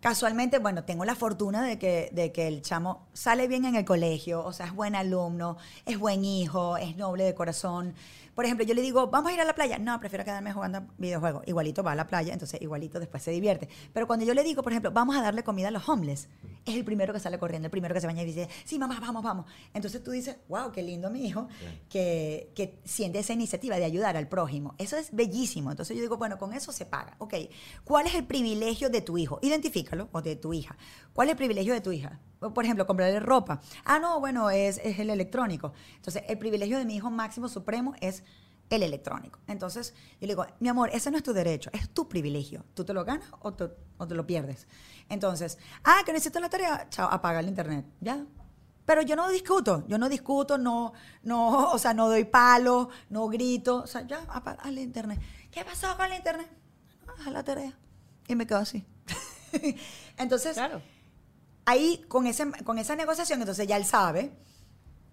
[0.00, 3.84] Casualmente, bueno, tengo la fortuna de que, de que el chamo sale bien en el
[3.84, 7.94] colegio, o sea, es buen alumno, es buen hijo, es noble de corazón.
[8.34, 9.78] Por ejemplo, yo le digo, vamos a ir a la playa.
[9.78, 11.42] No, prefiero quedarme jugando videojuegos.
[11.46, 13.68] Igualito va a la playa, entonces igualito después se divierte.
[13.92, 16.28] Pero cuando yo le digo, por ejemplo, vamos a darle comida a los homeless,
[16.64, 18.98] es el primero que sale corriendo, el primero que se baña y dice, sí, mamá,
[19.00, 19.46] vamos, vamos.
[19.74, 21.48] Entonces tú dices, wow, qué lindo mi hijo,
[21.88, 24.74] que, que siente esa iniciativa de ayudar al prójimo.
[24.78, 25.70] Eso es bellísimo.
[25.70, 27.16] Entonces yo digo, bueno, con eso se paga.
[27.18, 27.34] Ok,
[27.84, 29.38] ¿cuál es el privilegio de tu hijo?
[29.42, 30.76] Identifícalo, o de tu hija.
[31.12, 32.20] ¿Cuál es el privilegio de tu hija?
[32.50, 33.60] Por ejemplo, comprarle ropa.
[33.84, 35.72] Ah, no, bueno, es, el electrónico.
[35.96, 38.24] Entonces, el privilegio de mi hijo máximo supremo es
[38.70, 39.38] el electrónico.
[39.46, 42.64] Entonces, yo le digo, mi amor, ese no es tu derecho, es tu privilegio.
[42.74, 44.66] ¿Tú te lo ganas o te, lo pierdes?
[45.08, 47.84] Entonces, ah, que necesito la tarea, chao, apaga el internet.
[48.00, 48.24] Ya.
[48.84, 53.28] Pero yo no discuto, yo no discuto, no, no, o sea, no doy palo, no
[53.28, 55.20] grito, o sea, ya, apaga el internet.
[55.50, 56.48] ¿Qué pasó con el internet?
[57.20, 57.78] Haz la tarea.
[58.26, 58.84] Y me quedo así.
[60.16, 60.80] Entonces, Claro.
[61.64, 64.32] Ahí con, ese, con esa negociación, entonces ya él sabe,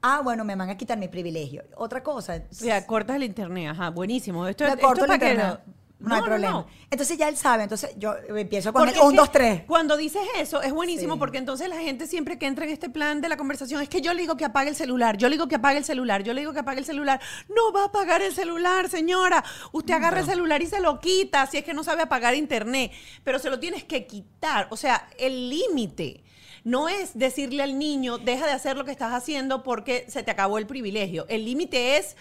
[0.01, 1.63] ah, bueno, me van a quitar mi privilegio.
[1.75, 4.47] Otra cosa, O sea, cortas el internet, ajá, buenísimo.
[4.47, 5.59] Esto, le esto corto es el para internet.
[5.99, 6.51] No, hay problema.
[6.53, 6.67] no.
[6.89, 9.61] Entonces ya él sabe, entonces yo empiezo con el 1, es que 2, 3.
[9.67, 11.19] Cuando dices eso es buenísimo Sí.
[11.19, 13.99] porque entonces la gente siempre que entra en este plan de la conversación es que
[13.99, 16.33] yo le digo que apague el celular, yo le digo que apague el celular, yo
[16.33, 17.19] le digo que apague el celular.
[17.49, 19.43] No va a apagar el celular, señora.
[19.73, 22.93] Usted agarra el celular y se lo quita si es que no sabe apagar internet,
[23.25, 24.67] pero se lo tienes que quitar.
[24.69, 26.23] O sea, el límite.
[26.64, 30.32] No es decirle al niño, deja de hacer lo que estás haciendo porque se te
[30.32, 31.26] acabó el privilegio.
[31.30, 32.16] El límite es,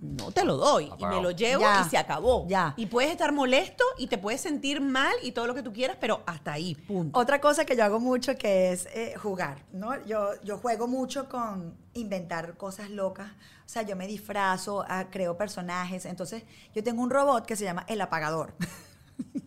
[0.00, 1.82] no te lo doy y me lo llevo Ya.
[1.86, 2.46] y se acabó.
[2.48, 2.74] Ya.
[2.76, 5.96] Y puedes estar molesto y te puedes sentir mal y todo lo que tú quieras,
[6.00, 7.18] pero hasta ahí, punto.
[7.18, 10.04] Otra cosa que yo hago mucho que es eh, jugar, ¿no?
[10.04, 13.30] Yo, yo juego mucho con inventar cosas locas.
[13.64, 16.04] O sea, yo me disfrazo, ah, creo personajes.
[16.04, 18.54] Entonces, yo tengo un robot que se llama El Apagador.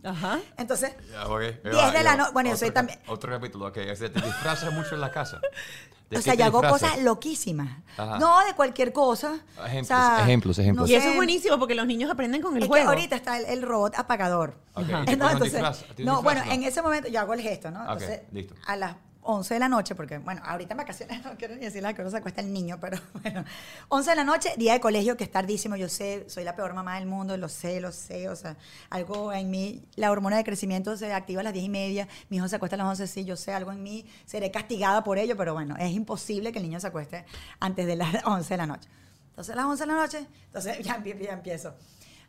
[0.03, 0.39] Ajá.
[0.57, 1.39] Entonces, Ya, ok.
[1.39, 2.15] 10 Ya, de la ya.
[2.15, 3.77] no- bueno, yo soy también- Otro capítulo, ok.
[3.91, 5.39] O sea, te disfrazas mucho en la casa.
[6.09, 7.83] ¿De o sea, yo hago cosas loquísimas.
[7.95, 8.17] Ajá.
[8.17, 9.41] No de cualquier cosa.
[9.63, 10.89] Ejemplos, O sea, ejemplos, ejemplos.
[10.89, 12.89] Y eso es buenísimo porque los niños aprenden con el Es que juego.
[12.89, 14.55] ahorita está el, el robot apagador.
[14.73, 15.03] Ok, Ajá.
[15.03, 16.51] y te No, pones un entonces- disfraz, ¿tienes no, bueno, no?
[16.51, 17.83] en ese momento yo hago el gesto, ¿no?
[17.83, 18.55] Ok, Entonces, listo.
[18.65, 21.83] a las 11 de la noche, porque, bueno, ahorita en vacaciones no quiero ni decir
[21.83, 23.43] la que hora se acuesta el niño, pero bueno,
[23.89, 26.73] 11 de la noche, día de colegio, que es tardísimo, yo sé, soy la peor
[26.73, 28.55] mamá del mundo, lo sé, lo sé, o sea,
[28.89, 32.37] algo en mí, la hormona de crecimiento se activa a las 10 y media, mi
[32.37, 35.17] hijo se acuesta a las 11, sí, yo sé, algo en mí, seré castigada por
[35.17, 37.25] ello, pero bueno, es imposible que el niño se acueste
[37.59, 38.89] antes de las 11 de la noche.
[39.31, 41.73] Entonces, a las 11 de la noche, entonces ya, empie- ya empiezo.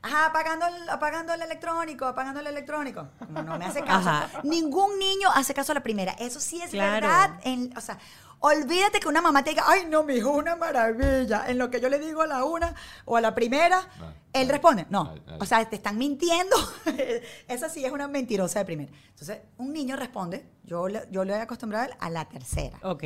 [0.03, 3.09] Ajá, apagando el, apagando el electrónico, apagando el electrónico.
[3.19, 4.09] Como no me hace caso.
[4.09, 4.41] Ajá.
[4.45, 6.13] Ningún niño hace caso a la primera.
[6.13, 7.07] Eso sí es Claro.
[7.07, 7.39] verdad.
[7.45, 7.99] En, o sea,
[8.39, 11.45] olvídate que una mamá te diga, ay, no, mi hijo, una maravilla.
[11.49, 12.75] En lo que yo le digo a la una
[13.05, 15.05] o a la primera, No, él no, responde, no.
[15.05, 15.37] no, no.
[15.39, 16.57] O sea, te están mintiendo.
[17.49, 18.93] Esa sí es una mentirosa de primera.
[19.11, 22.79] Entonces, un niño responde, yo, le- yo le voy a acostumbrar a la tercera.
[22.83, 23.05] Ok.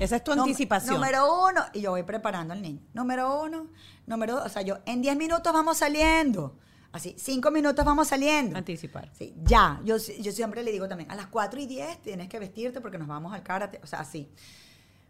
[0.00, 0.94] Esa es tu Num- anticipación.
[0.96, 2.80] Número uno, y yo voy preparando al niño.
[2.94, 3.68] Número uno,
[4.06, 6.56] número dos, o sea, yo en 10 minutos vamos saliendo.
[6.92, 8.56] Así, 5 minutos vamos saliendo.
[8.58, 9.10] Anticipar.
[9.16, 9.80] Sí, ya.
[9.84, 12.98] Yo, yo siempre le digo también, a las 4 y 10 tienes que vestirte porque
[12.98, 14.30] nos vamos al karate, o sea, así.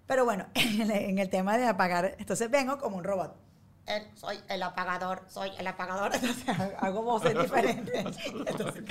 [0.06, 3.34] Pero bueno, en el tema de apagar, entonces vengo como un robot.
[3.84, 6.14] El- soy el apagador, soy el apagador.
[6.14, 6.44] Entonces
[6.78, 8.04] hago voces diferentes.
[8.26, 8.84] Entonces,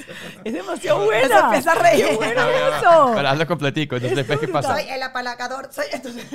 [0.44, 1.40] Es demasiado se buena.
[1.46, 2.06] empieza a reír.
[2.10, 2.42] Qué bueno
[2.78, 3.12] eso.
[3.16, 4.74] Pero hazlo completico, entonces después qué pasa.
[4.76, 5.86] Soy el apagador, soy.
[5.94, 6.26] Entonces,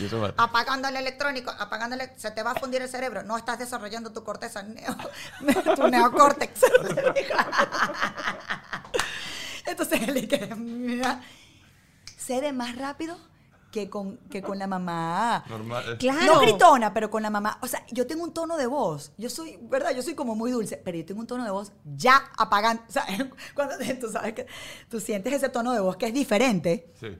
[0.00, 3.22] Eso apagando el electrónico, apagando el, se te va a fundir el cerebro.
[3.22, 4.96] No estás desarrollando tu corteza, neo,
[5.76, 6.60] tu neocórtex.
[9.66, 11.20] Entonces él que mira,
[12.16, 13.18] cede más rápido
[13.70, 15.44] que con, que con la mamá.
[15.48, 15.96] Normal.
[15.98, 16.34] Claro.
[16.34, 17.58] No gritona, pero con la mamá.
[17.62, 19.12] O sea, yo tengo un tono de voz.
[19.16, 19.92] Yo soy, ¿verdad?
[19.94, 22.82] Yo soy como muy dulce, pero yo tengo un tono de voz ya apagando.
[22.88, 23.04] O sea,
[23.54, 24.46] cuando tú sabes que
[24.88, 27.16] tú sientes ese tono de voz que es diferente, Sí.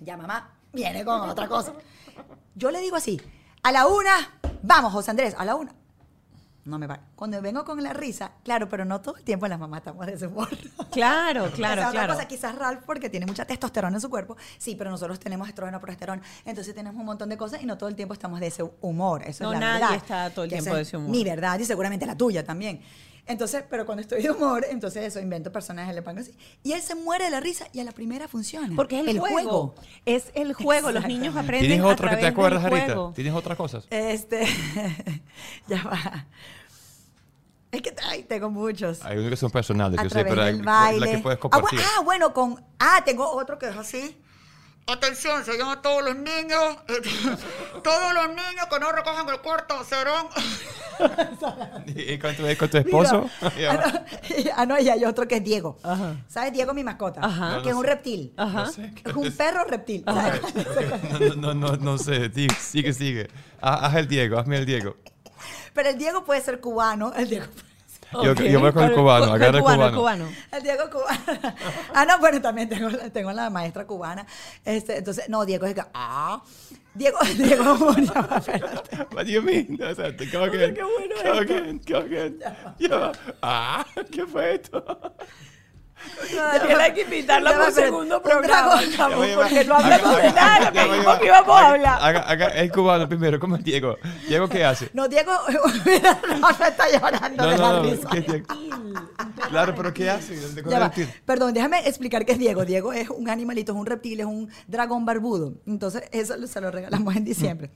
[0.00, 1.72] ya mamá viene con otra cosa.
[2.54, 3.20] Yo le digo así,
[3.62, 5.74] a la una, vamos, José Andrés, a la una.
[6.66, 7.00] No me va.
[7.14, 10.14] Cuando vengo con la risa, claro, pero no todo el tiempo las mamás estamos de
[10.14, 10.48] ese humor.
[10.90, 12.14] Claro, Esa claro, es otra claro.
[12.14, 15.78] cosa, quizás Ralph porque tiene mucha testosterona en su cuerpo, sí, pero nosotros tenemos estrógeno,
[15.78, 18.62] progesterona, entonces tenemos un montón de cosas y no todo el tiempo estamos de ese
[18.80, 19.22] humor.
[19.24, 19.96] Eso No, es la nadie verdad.
[19.96, 21.10] está todo el Que tiempo esa de es ese humor.
[21.10, 22.80] Mi verdad y seguramente la tuya también.
[23.28, 26.36] Entonces, pero cuando estoy de humor, entonces eso, invento personajes, le pongo así.
[26.62, 28.74] Y él se muere de la risa y a la primera funciona.
[28.76, 29.74] Porque es el, juego.
[30.04, 30.92] Es el juego.
[30.92, 33.12] Los niños aprenden ¿Tienes a otro que te acuerdas ahorita?
[33.14, 33.86] ¿Tienes otras cosas?
[33.90, 34.46] Este,
[35.68, 36.26] ya va.
[37.72, 39.04] Es que ay, tengo muchos.
[39.04, 41.06] Hay unos que son personales, a yo sé, pero hay baile.
[41.06, 41.80] la que puedes ah, compartir.
[41.82, 42.64] ah, bueno, con.
[42.78, 44.16] Ah, tengo otro que es así.
[44.88, 46.76] Atención, se llama a todos los niños.
[47.82, 50.28] todos los niños que no recojan el cuarto serán.
[51.86, 53.28] ¿Y con tu, con tu esposo?
[53.56, 54.04] Mira, ah,
[54.44, 55.76] no, ah, no, y hay otro que es Diego.
[55.82, 56.14] Ajá.
[56.28, 56.52] ¿Sabes?
[56.52, 57.20] Diego, mi mascota.
[57.22, 57.56] Ajá.
[57.56, 57.88] No, Que es un sé.
[57.88, 58.32] reptil.
[58.36, 58.64] Ajá.
[58.66, 60.04] No sé qué Es un perro reptil.
[60.06, 61.36] ¿sabes?
[61.36, 62.28] No, no, no, no sé.
[62.28, 63.28] Di- Sigue, sigue.
[63.60, 64.96] Ha- Haz el Diego, hazme el Diego.
[65.74, 67.12] Pero el Diego puede ser cubano.
[67.14, 67.66] El Diego puede
[68.12, 70.28] Yo- yo voy con el cubano, ¿Cuál agarra el cubano, cubano.
[70.52, 71.54] El Diego cubano.
[71.94, 74.26] Ah, no, bueno, también tengo, tengo la maestra cubana.
[74.64, 75.82] Este, entonces, no, Diego es que.
[75.92, 76.42] Ah.
[76.94, 78.96] Diego, Diego, espérate.
[79.14, 79.78] What do you mean?
[79.82, 80.74] O sea, te- go again.
[80.74, 82.38] qué bueno again, again.
[82.90, 83.12] Va.
[83.42, 84.82] Ah, ¿qué fue esto?
[86.34, 88.80] Daniela, hay que va, por un segundo un programa,
[89.36, 91.98] porque no hablamos de nada, lo que dijimos que íbamos a hablar.
[92.00, 93.96] haga- haga- es cubano primero, ¿cómo es Diego?
[94.28, 94.90] ¿Diego qué hace?
[94.92, 95.32] No, Diego,
[95.84, 97.82] mira, no, se está llorando No, de la no.
[97.82, 98.08] risa.
[99.50, 100.34] Claro, pero ¿qué hace?
[100.36, 100.86] ¿De cuál Ya es va.
[100.86, 101.08] el?
[101.24, 102.64] Perdón, déjame explicar qué es Diego.
[102.64, 105.54] Diego es un animalito, es un reptil, es un dragón barbudo.
[105.66, 107.70] Entonces, eso se lo regalamos en diciembre.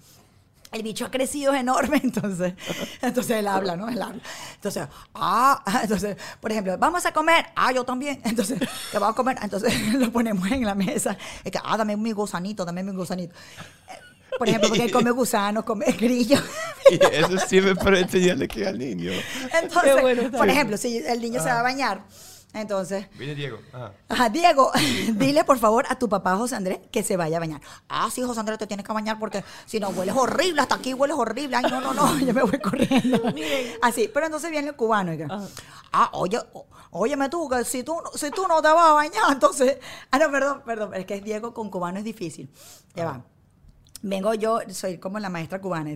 [0.72, 2.54] El bicho ha crecido enorme, entonces,
[3.02, 3.88] entonces él habla, ¿no?
[3.88, 4.22] Él habla.
[4.54, 8.20] Entonces, ah, entonces, por ejemplo, vamos a comer, ah, yo también.
[8.24, 8.58] Entonces,
[8.92, 9.38] ¿qué vamos a comer?
[9.42, 11.16] Entonces lo ponemos en la mesa.
[11.42, 13.34] Es que, ah, dame mi gusanito, dame mi gusanito.
[13.88, 16.42] Eh, Por ejemplo, porque él come gusanos, come grillos.
[16.90, 19.10] Y eso sirve para enseñarle que al niño.
[19.60, 22.02] Entonces, bueno por ejemplo, si el niño se va a bañar,
[22.52, 23.58] entonces, Viene Diego.
[23.72, 23.92] Ajá.
[24.08, 24.70] Ajá, Diego,
[25.14, 27.60] dile por favor a tu papá José Andrés que se vaya a bañar.
[27.88, 30.94] Ah, sí, José Andrés, te tienes que bañar porque si no hueles horrible, hasta aquí
[30.94, 31.56] hueles horrible.
[31.56, 33.22] Ay, no, no, no, yo me voy corriendo.
[33.82, 35.18] Así, pero entonces viene el cubano y
[35.92, 39.32] ah, oye, ó- óyeme tú, que si tú, si tú no te vas a bañar,
[39.32, 39.78] entonces,
[40.10, 42.50] ah, no, perdón, perdón, es que es Diego con cubano es difícil.
[42.94, 43.24] Ya va.
[44.02, 45.90] Vengo yo, soy como la maestra cubana.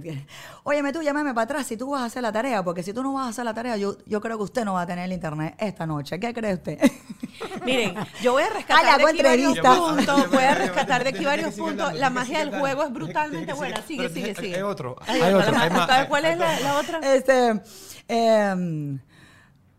[0.63, 3.03] Óyeme tú, llámame para atrás si tú vas a hacer la tarea, porque si tú
[3.03, 5.07] no vas a hacer la tarea, yo, yo creo que usted no va a tener
[5.07, 6.21] el internet esta noche.
[6.21, 6.79] ¿Qué cree usted?
[7.65, 10.31] Miren, yo voy a rescatar de aquí varios puntos.
[10.31, 11.95] Voy a rescatar de aquí varios puntos.
[11.95, 13.81] La magia del juego es brutalmente buena.
[13.87, 14.57] Sigue, sigue, sigue.
[14.57, 15.53] hay otro, Hay otro.
[15.55, 16.99] ¿Cuál- ¿Cuál es la, otra?
[17.15, 17.61] Este.
[18.09, 18.99] eh,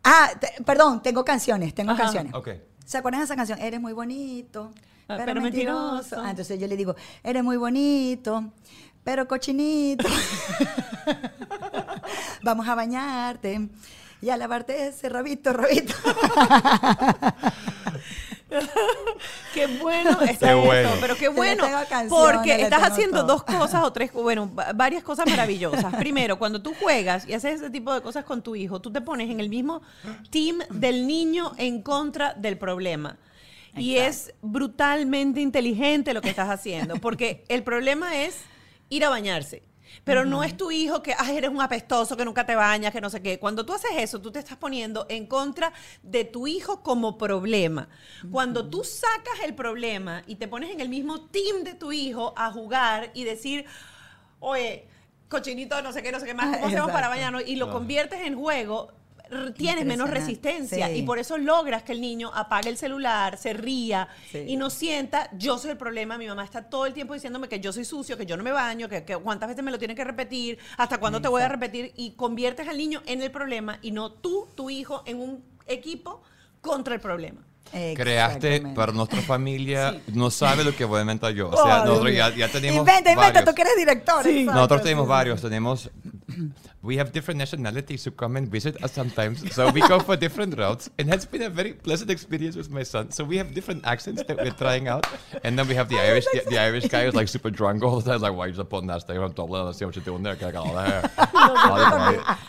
[0.03, 2.03] ah, te- perdón, tengo canciones, tengo Ajá.
[2.03, 2.33] canciones.
[2.33, 2.49] Ok.
[2.85, 3.59] ¿Se acuerdan de esa canción?
[3.59, 4.71] Eres muy bonito,
[5.07, 5.91] pero, pero mentiroso.
[5.93, 6.21] mentiroso.
[6.21, 8.51] Ah, entonces yo le digo, eres muy bonito,
[9.03, 10.07] pero cochinito.
[12.43, 13.69] Vamos a bañarte
[14.21, 15.93] y a lavarte ese rabito, rabito.
[19.53, 20.89] Qué bueno está Qué bueno.
[21.01, 21.65] pero qué bueno,
[22.09, 23.37] porque estás haciendo todo.
[23.37, 25.93] dos cosas o tres, bueno, va- varias cosas maravillosas.
[25.95, 29.01] Primero, cuando tú juegas y haces ese tipo de cosas con tu hijo, tú te
[29.01, 29.81] pones en el mismo
[30.29, 33.17] team del niño en contra del problema.
[33.77, 38.41] Y es brutalmente inteligente lo que estás haciendo, porque el problema es
[38.89, 39.63] ir a bañarse.
[40.03, 43.01] Pero no es tu hijo que Ay, eres un apestoso, que nunca te bañas, que
[43.01, 43.39] no sé qué.
[43.39, 45.71] Cuando tú haces eso, tú te estás poniendo en contra
[46.03, 47.87] de tu hijo como problema.
[48.31, 52.33] Cuando tú sacas el problema y te pones en el mismo team de tu hijo
[52.35, 53.65] a jugar y decir,
[54.39, 54.87] oye,
[55.29, 57.43] cochinito, no sé qué, no sé qué más, ¿cómo hacemos para bañarnos?
[57.45, 58.91] Y lo conviertes en juego,
[59.55, 60.87] tienes menos resistencia.
[60.87, 60.93] Sí.
[60.97, 64.43] Y por eso logras que el niño apague el celular, se ría Sí.
[64.47, 67.59] y no sienta, yo soy el problema, mi mamá está todo el tiempo diciéndome que
[67.59, 69.95] yo soy sucio, que yo no me baño, que, que cuántas veces me lo tienen
[69.97, 73.79] que repetir, hasta cuándo te voy a repetir y conviertes al niño en el problema
[73.81, 76.21] y no tú, tu hijo, en un equipo
[76.61, 77.41] contra el problema.
[77.95, 81.49] Creaste para nuestra familia, no sabe lo que voy a inventar yo.
[81.49, 83.45] O sea, Ay, nosotros ya, ya tenemos Inventa, inventa, varios.
[83.45, 84.27] tú que eres director.
[84.27, 85.09] exacto, Nosotros sí, tenemos sí.
[85.09, 85.89] varios, tenemos
[86.81, 89.41] we have different nationalities who come and visit us sometimes.
[89.55, 90.87] So we go for different routes.
[90.99, 93.09] And it's been a very pleasant experience with my son.
[93.11, 95.07] So we have different accents that we're trying out.
[95.43, 97.99] And then we have the Irish, the, the Irish guy who's like super drunk all
[98.01, 98.21] the time.
[98.21, 99.65] Like, why are you just putting that thing on Dublin?
[99.65, 100.35] Let's see what you're doing there.
[100.35, 101.09] Get all the hair.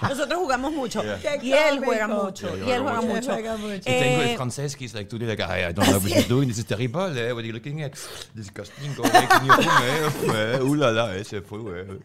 [0.02, 1.36] Nosotros jugamos mucho Yeah.
[1.42, 3.30] y él juega mucho Yeah, y él juega mucho.
[3.58, 3.78] Mucho.
[3.78, 6.10] Y tengo el Eh, francés que es like, today like, I, I don't know what
[6.10, 6.48] you're doing.
[6.48, 7.16] This is terrible.
[7.16, 7.32] Eh?
[7.32, 7.92] What are you looking at?
[8.34, 8.94] Disgusting.
[8.94, 9.26] Go away.
[9.28, 9.52] Can you?
[9.52, 11.58] Eh, uh, la, la, ese fue.
[11.80, 11.98] eh.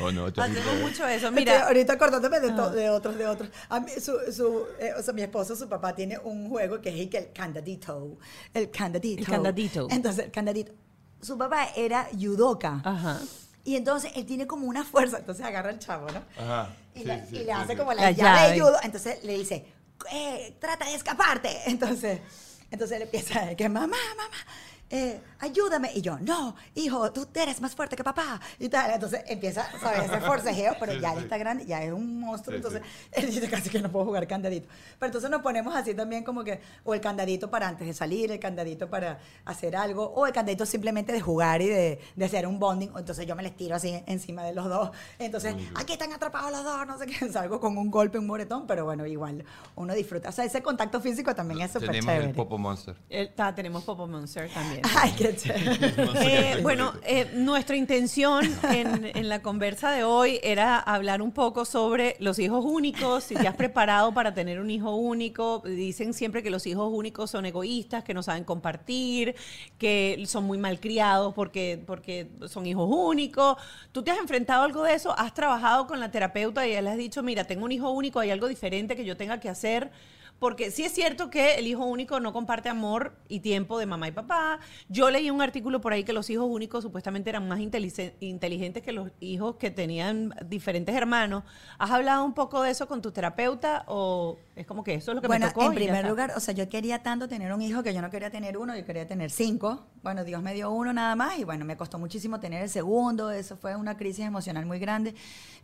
[0.00, 0.82] Oh, no, hacemos terrible.
[0.82, 1.28] mucho eso.
[1.28, 3.48] Estoy Mira, ahorita acordándome de, to- de otros, de otros.
[3.68, 6.88] A mí, su, su, eh, o sea, mi esposo, su papá, tiene un juego que
[6.90, 8.18] es el candadito.
[8.54, 9.20] El candadito.
[9.20, 9.88] El candadito.
[9.90, 10.72] Entonces, el candadito.
[11.20, 12.80] Su papá era judoka.
[12.84, 13.20] Ajá.
[13.64, 15.18] Y entonces él tiene como una fuerza.
[15.18, 16.22] Entonces agarra al chavo, ¿no?
[16.42, 16.74] Ajá.
[16.94, 17.78] Y, Sí, le, sí, y sí, le hace sí.
[17.78, 18.60] como la, La llave de llave.
[18.60, 18.76] judo.
[18.82, 19.64] Entonces le dice,
[20.10, 21.50] eh, trata de escaparte.
[21.66, 22.20] Entonces,
[22.70, 24.36] entonces él empieza que mamá, mamá.
[24.92, 25.90] Eh, ayúdame.
[25.94, 28.38] Y yo, no, hijo, tú eres más fuerte que papá.
[28.58, 28.90] Y tal.
[28.90, 30.04] Entonces empieza, ¿sabes?
[30.04, 32.52] Ese forcejeo, pero ya él está grande, ya es un monstruo.
[32.52, 32.82] Sí, entonces
[33.12, 34.68] él dice casi que no puedo jugar candadito.
[34.98, 38.30] Pero entonces nos ponemos así también como que, o el candadito para antes de salir,
[38.30, 42.46] el candadito para hacer algo, o el candadito simplemente de jugar y de, de hacer
[42.46, 42.90] un bonding.
[42.94, 44.90] Entonces yo me les tiro así encima de los dos.
[45.18, 47.28] Entonces, aquí están atrapados los dos, no sé qué.
[47.32, 49.42] Salgo con un golpe, un moretón, pero bueno, igual
[49.74, 50.28] uno disfruta.
[50.28, 52.28] O sea, ese contacto físico también es súper Tenemos chévere.
[52.28, 52.94] el Popo Monster.
[53.34, 54.81] Ta, tenemos Popo Monster también.
[54.96, 55.92] Ay, qué chévere.
[56.24, 61.64] Eh, bueno, eh, nuestra intención en, en la conversa de hoy era hablar un poco
[61.64, 65.60] sobre los hijos únicos, si te has preparado para tener un hijo único.
[65.64, 69.34] Dicen siempre que los hijos únicos son egoístas, que no saben compartir,
[69.78, 73.56] que son muy malcriados porque, porque son hijos únicos.
[73.90, 75.14] ¿Tú te has enfrentado a algo de eso?
[75.18, 78.30] ¿Has trabajado con la terapeuta y le has dicho, mira, tengo un hijo único, hay
[78.30, 79.90] algo diferente que yo tenga que hacer?
[80.42, 84.08] Porque sí es cierto que el hijo único no comparte amor y tiempo de mamá
[84.08, 84.58] y papá.
[84.88, 88.90] Yo leí un artículo por ahí que los hijos únicos supuestamente eran más inteligentes que
[88.90, 91.44] los hijos que tenían diferentes hermanos.
[91.78, 95.14] ¿Has hablado un poco de eso con tu terapeuta o es como que eso es
[95.16, 95.66] lo que bueno, me tocó?
[95.66, 98.02] en y ya primer lugar, o sea, yo quería tanto tener un hijo que yo
[98.02, 99.86] no quería tener uno, yo quería tener cinco.
[100.02, 103.30] Bueno, Dios me dio uno nada más y bueno, me costó muchísimo tener el segundo.
[103.30, 105.14] Eso fue una crisis emocional muy grande.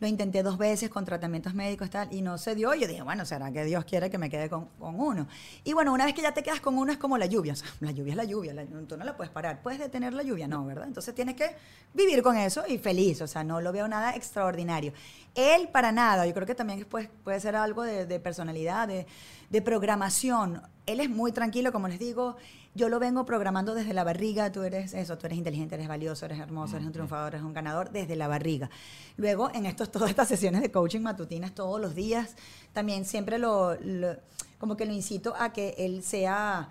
[0.00, 2.72] Lo intenté dos veces con tratamientos médicos y tal y no se dio.
[2.74, 5.26] Yo dije, bueno, será que Dios quiere que me quede con, con uno.
[5.64, 7.52] Y bueno, una vez que ya te quedas con uno es como la lluvia.
[7.52, 8.54] O sea, la lluvia es la lluvia.
[8.54, 9.60] la- tú no la puedes parar.
[9.62, 10.48] ¿Puedes detener la lluvia?
[10.48, 10.86] No, ¿verdad?
[10.86, 11.56] Entonces tienes que
[11.92, 13.20] vivir con eso y feliz.
[13.22, 14.92] O sea, no lo veo nada extraordinario.
[15.38, 16.26] Él para nada.
[16.26, 19.06] Yo creo que también puede, puede ser algo de, de personalidad, de,
[19.50, 20.62] de programación.
[20.86, 22.36] Él es muy tranquilo, como les digo.
[22.74, 24.50] Yo lo vengo programando desde la barriga.
[24.52, 27.52] Tú eres eso, tú eres inteligente, eres valioso, eres hermoso, eres un triunfador, eres un
[27.52, 28.68] ganador desde la barriga.
[29.16, 32.34] Luego, en estos, todas estas sesiones de coaching matutinas todos los días,
[32.72, 34.16] también siempre lo, lo-
[34.58, 36.68] como que lo incito a que él sea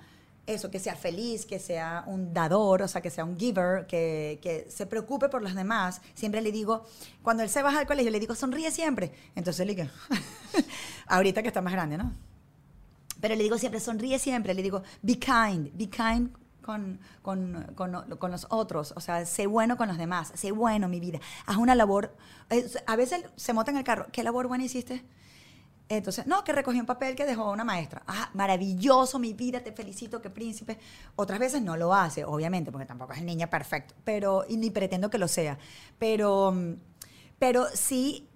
[0.47, 4.39] eso, que sea feliz, que sea un dador, o sea, que sea un giver, que,
[4.41, 6.01] que se preocupe por los demás.
[6.15, 6.85] Siempre le digo,
[7.21, 9.11] cuando él se baja al colegio, le digo, sonríe siempre.
[9.35, 9.89] Entonces le digo,
[11.07, 12.13] ahorita que está más grande, ¿no?
[13.19, 16.29] Pero le digo siempre, sonríe siempre, le digo, be kind, be kind
[16.61, 20.87] con, con, con- con los otros, o sea, sé bueno con los demás, sé bueno,
[20.87, 22.15] mi vida, haz una labor.
[22.85, 25.03] A veces se monta en el carro, ¿qué labor buena hiciste?
[25.89, 28.03] Entonces, no, que recogí un papel que dejó una maestra.
[28.07, 30.77] Ah, maravilloso, mi vida, te felicito, qué príncipe.
[31.15, 34.69] Otras veces no lo hace, obviamente, porque tampoco es el niño perfecto, pero, y ni
[34.69, 35.57] pretendo que lo sea.
[35.97, 36.73] Pero, mm,
[37.39, 38.27] pero sí,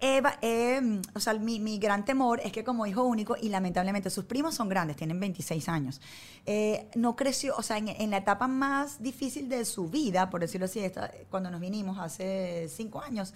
[0.00, 4.10] Eva, eh, o sea, mi, mi gran temor es que como hijo único, y lamentablemente
[4.10, 6.00] sus primos son grandes, tienen 26 años,
[6.46, 10.42] eh, no creció, o sea, en, en la etapa más difícil de su vida, por
[10.42, 10.82] decirlo así,
[11.30, 13.34] cuando nos vinimos hace cinco años,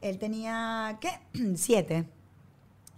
[0.00, 1.10] él tenía, ¿qué?
[1.56, 2.04] Siete.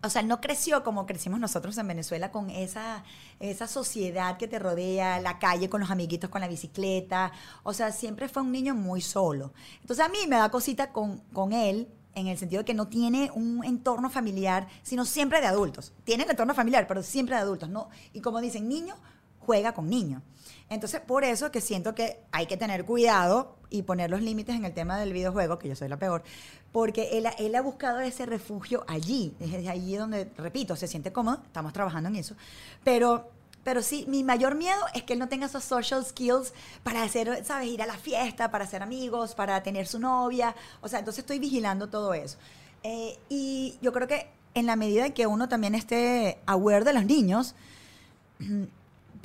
[0.06, 3.04] O sea, no creció como crecimos nosotros en Venezuela con esa,
[3.40, 7.32] esa sociedad que te rodea, la calle con los amiguitos con la bicicleta.
[7.62, 9.52] O sea, siempre fue un niño muy solo.
[9.80, 12.88] Entonces a mí me da cosita con, con él en el sentido de que no
[12.88, 15.92] tiene un entorno familiar, sino siempre de adultos.
[16.04, 17.68] Tiene el entorno familiar, pero siempre de adultos.
[17.68, 17.90] ¿no?
[18.12, 18.96] Y como dicen, niño
[19.40, 20.22] juega con niño.
[20.68, 24.64] Entonces, por eso que siento que hay que tener cuidado y poner los límites en
[24.64, 26.24] el tema del videojuego, que yo soy la peor,
[26.72, 31.40] porque él, él ha buscado ese refugio allí, es allí donde, repito, se siente cómodo,
[31.44, 32.34] estamos trabajando en eso,
[32.82, 33.30] pero,
[33.62, 36.52] pero sí, mi mayor miedo es que él no tenga esos social skills
[36.82, 37.68] para hacer, ¿sabes?
[37.68, 41.38] Ir a la fiesta, para hacer amigos, para tener su novia, o sea, entonces estoy
[41.38, 42.38] vigilando todo eso.
[42.82, 47.04] Eh, y yo creo que en la medida que uno también esté aware de los
[47.04, 47.54] niños,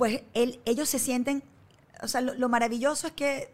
[0.01, 1.43] pues él- ellos se sienten,
[2.01, 3.53] o sea, lo, lo maravilloso es que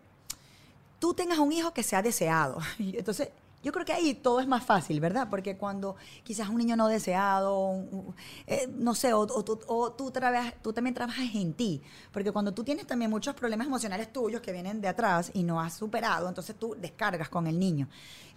[0.98, 2.60] tú tengas un hijo que sea deseado.
[2.80, 3.28] Y entonces,
[3.64, 5.28] yo creo que ahí todo es más fácil, ¿verdad?
[5.30, 8.16] Porque cuando quizás un niño no deseado, un- un-
[8.46, 11.82] eh, no sé, o, o tú, o tú trabajas- tú también trabajas en ti.
[12.14, 15.60] Porque cuando tú tienes también muchos problemas emocionales tuyos que vienen de atrás y no
[15.60, 17.90] has superado, entonces tú descargas con el niño.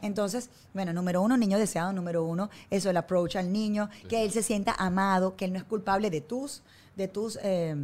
[0.03, 4.33] Entonces, bueno, número uno, niño deseado, número uno, eso, el approach al niño, que él
[4.33, 6.63] se sienta amado, que él no es culpable de tus
[7.01, 7.77] de tus eh,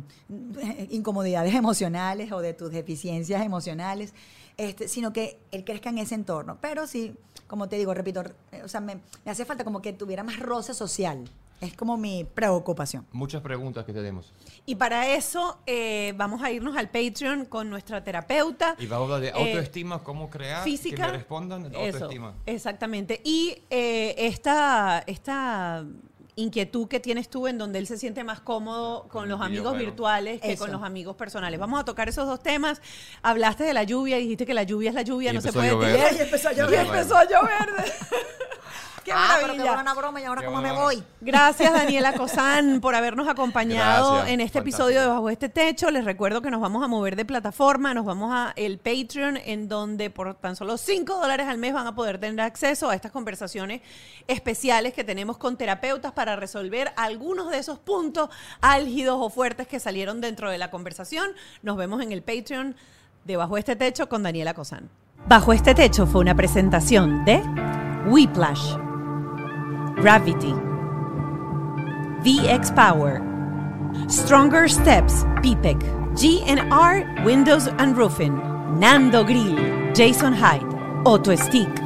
[0.91, 4.13] incomodidades emocionales o de tus deficiencias emocionales,
[4.57, 6.59] este, sino que él crezca en ese entorno.
[6.61, 7.15] Pero sí,
[7.47, 8.23] como te digo, repito,
[8.53, 11.29] eh, o sea, me, me hace falta como que tuviera más roce social.
[11.59, 13.07] Es como mi preocupación.
[13.13, 14.31] Muchas preguntas que tenemos.
[14.67, 18.77] Y para eso eh, vamos a irnos al Patreon con nuestra terapeuta.
[18.79, 20.97] Y vamos a hablar de Eh, autoestima, cómo crear, física.
[21.07, 22.35] que me respondan Eso, autoestima.
[22.45, 23.23] exactamente.
[23.25, 25.87] Y eh, esta, esta
[26.39, 29.77] inquietud que tienes tú en donde él se siente más cómodo con Con los amigos
[29.79, 30.65] virtuales que Eso.
[30.65, 31.59] con los amigos personales.
[31.59, 32.83] Vamos a tocar esos dos temas.
[33.23, 35.69] Hablaste de la lluvia, dijiste que la lluvia es la lluvia, Y no se puede
[35.69, 36.81] Y empezó a Y llover.
[36.87, 37.95] empezó a llover.
[39.05, 41.01] ¡Qué ah, pero buena broma y ahora Qué cómo me voy.
[41.21, 44.89] Gracias, Daniela Cosán, por habernos acompañado Gracias, en este fantástico.
[44.89, 45.93] episodio de Bajo este Techo.
[45.93, 49.69] Les recuerdo que nos vamos a mover de plataforma, nos vamos a el Patreon, en
[49.69, 53.13] donde por tan solo 5 dólares al mes van a poder tener acceso a estas
[53.13, 53.81] conversaciones
[54.27, 58.29] especiales que tenemos con terapeutas para resolver algunos de esos puntos
[58.61, 61.31] álgidos o fuertes que salieron dentro de la conversación.
[61.63, 62.75] Nos vemos en el Patreon
[63.25, 64.91] de Bajo este Techo con Daniela Cosán.
[65.29, 67.43] Bajo este Techo fue una presentación de
[68.07, 68.77] Whiplash.
[69.97, 70.55] Gravity,
[72.23, 73.21] VX Power,
[74.09, 75.79] Stronger Steps, PPEC,
[76.15, 78.41] GNR Windows and Roofing,
[78.79, 79.57] Nando Grill,
[79.97, 80.67] Jason Hyde,
[81.05, 81.86] Auto Stick.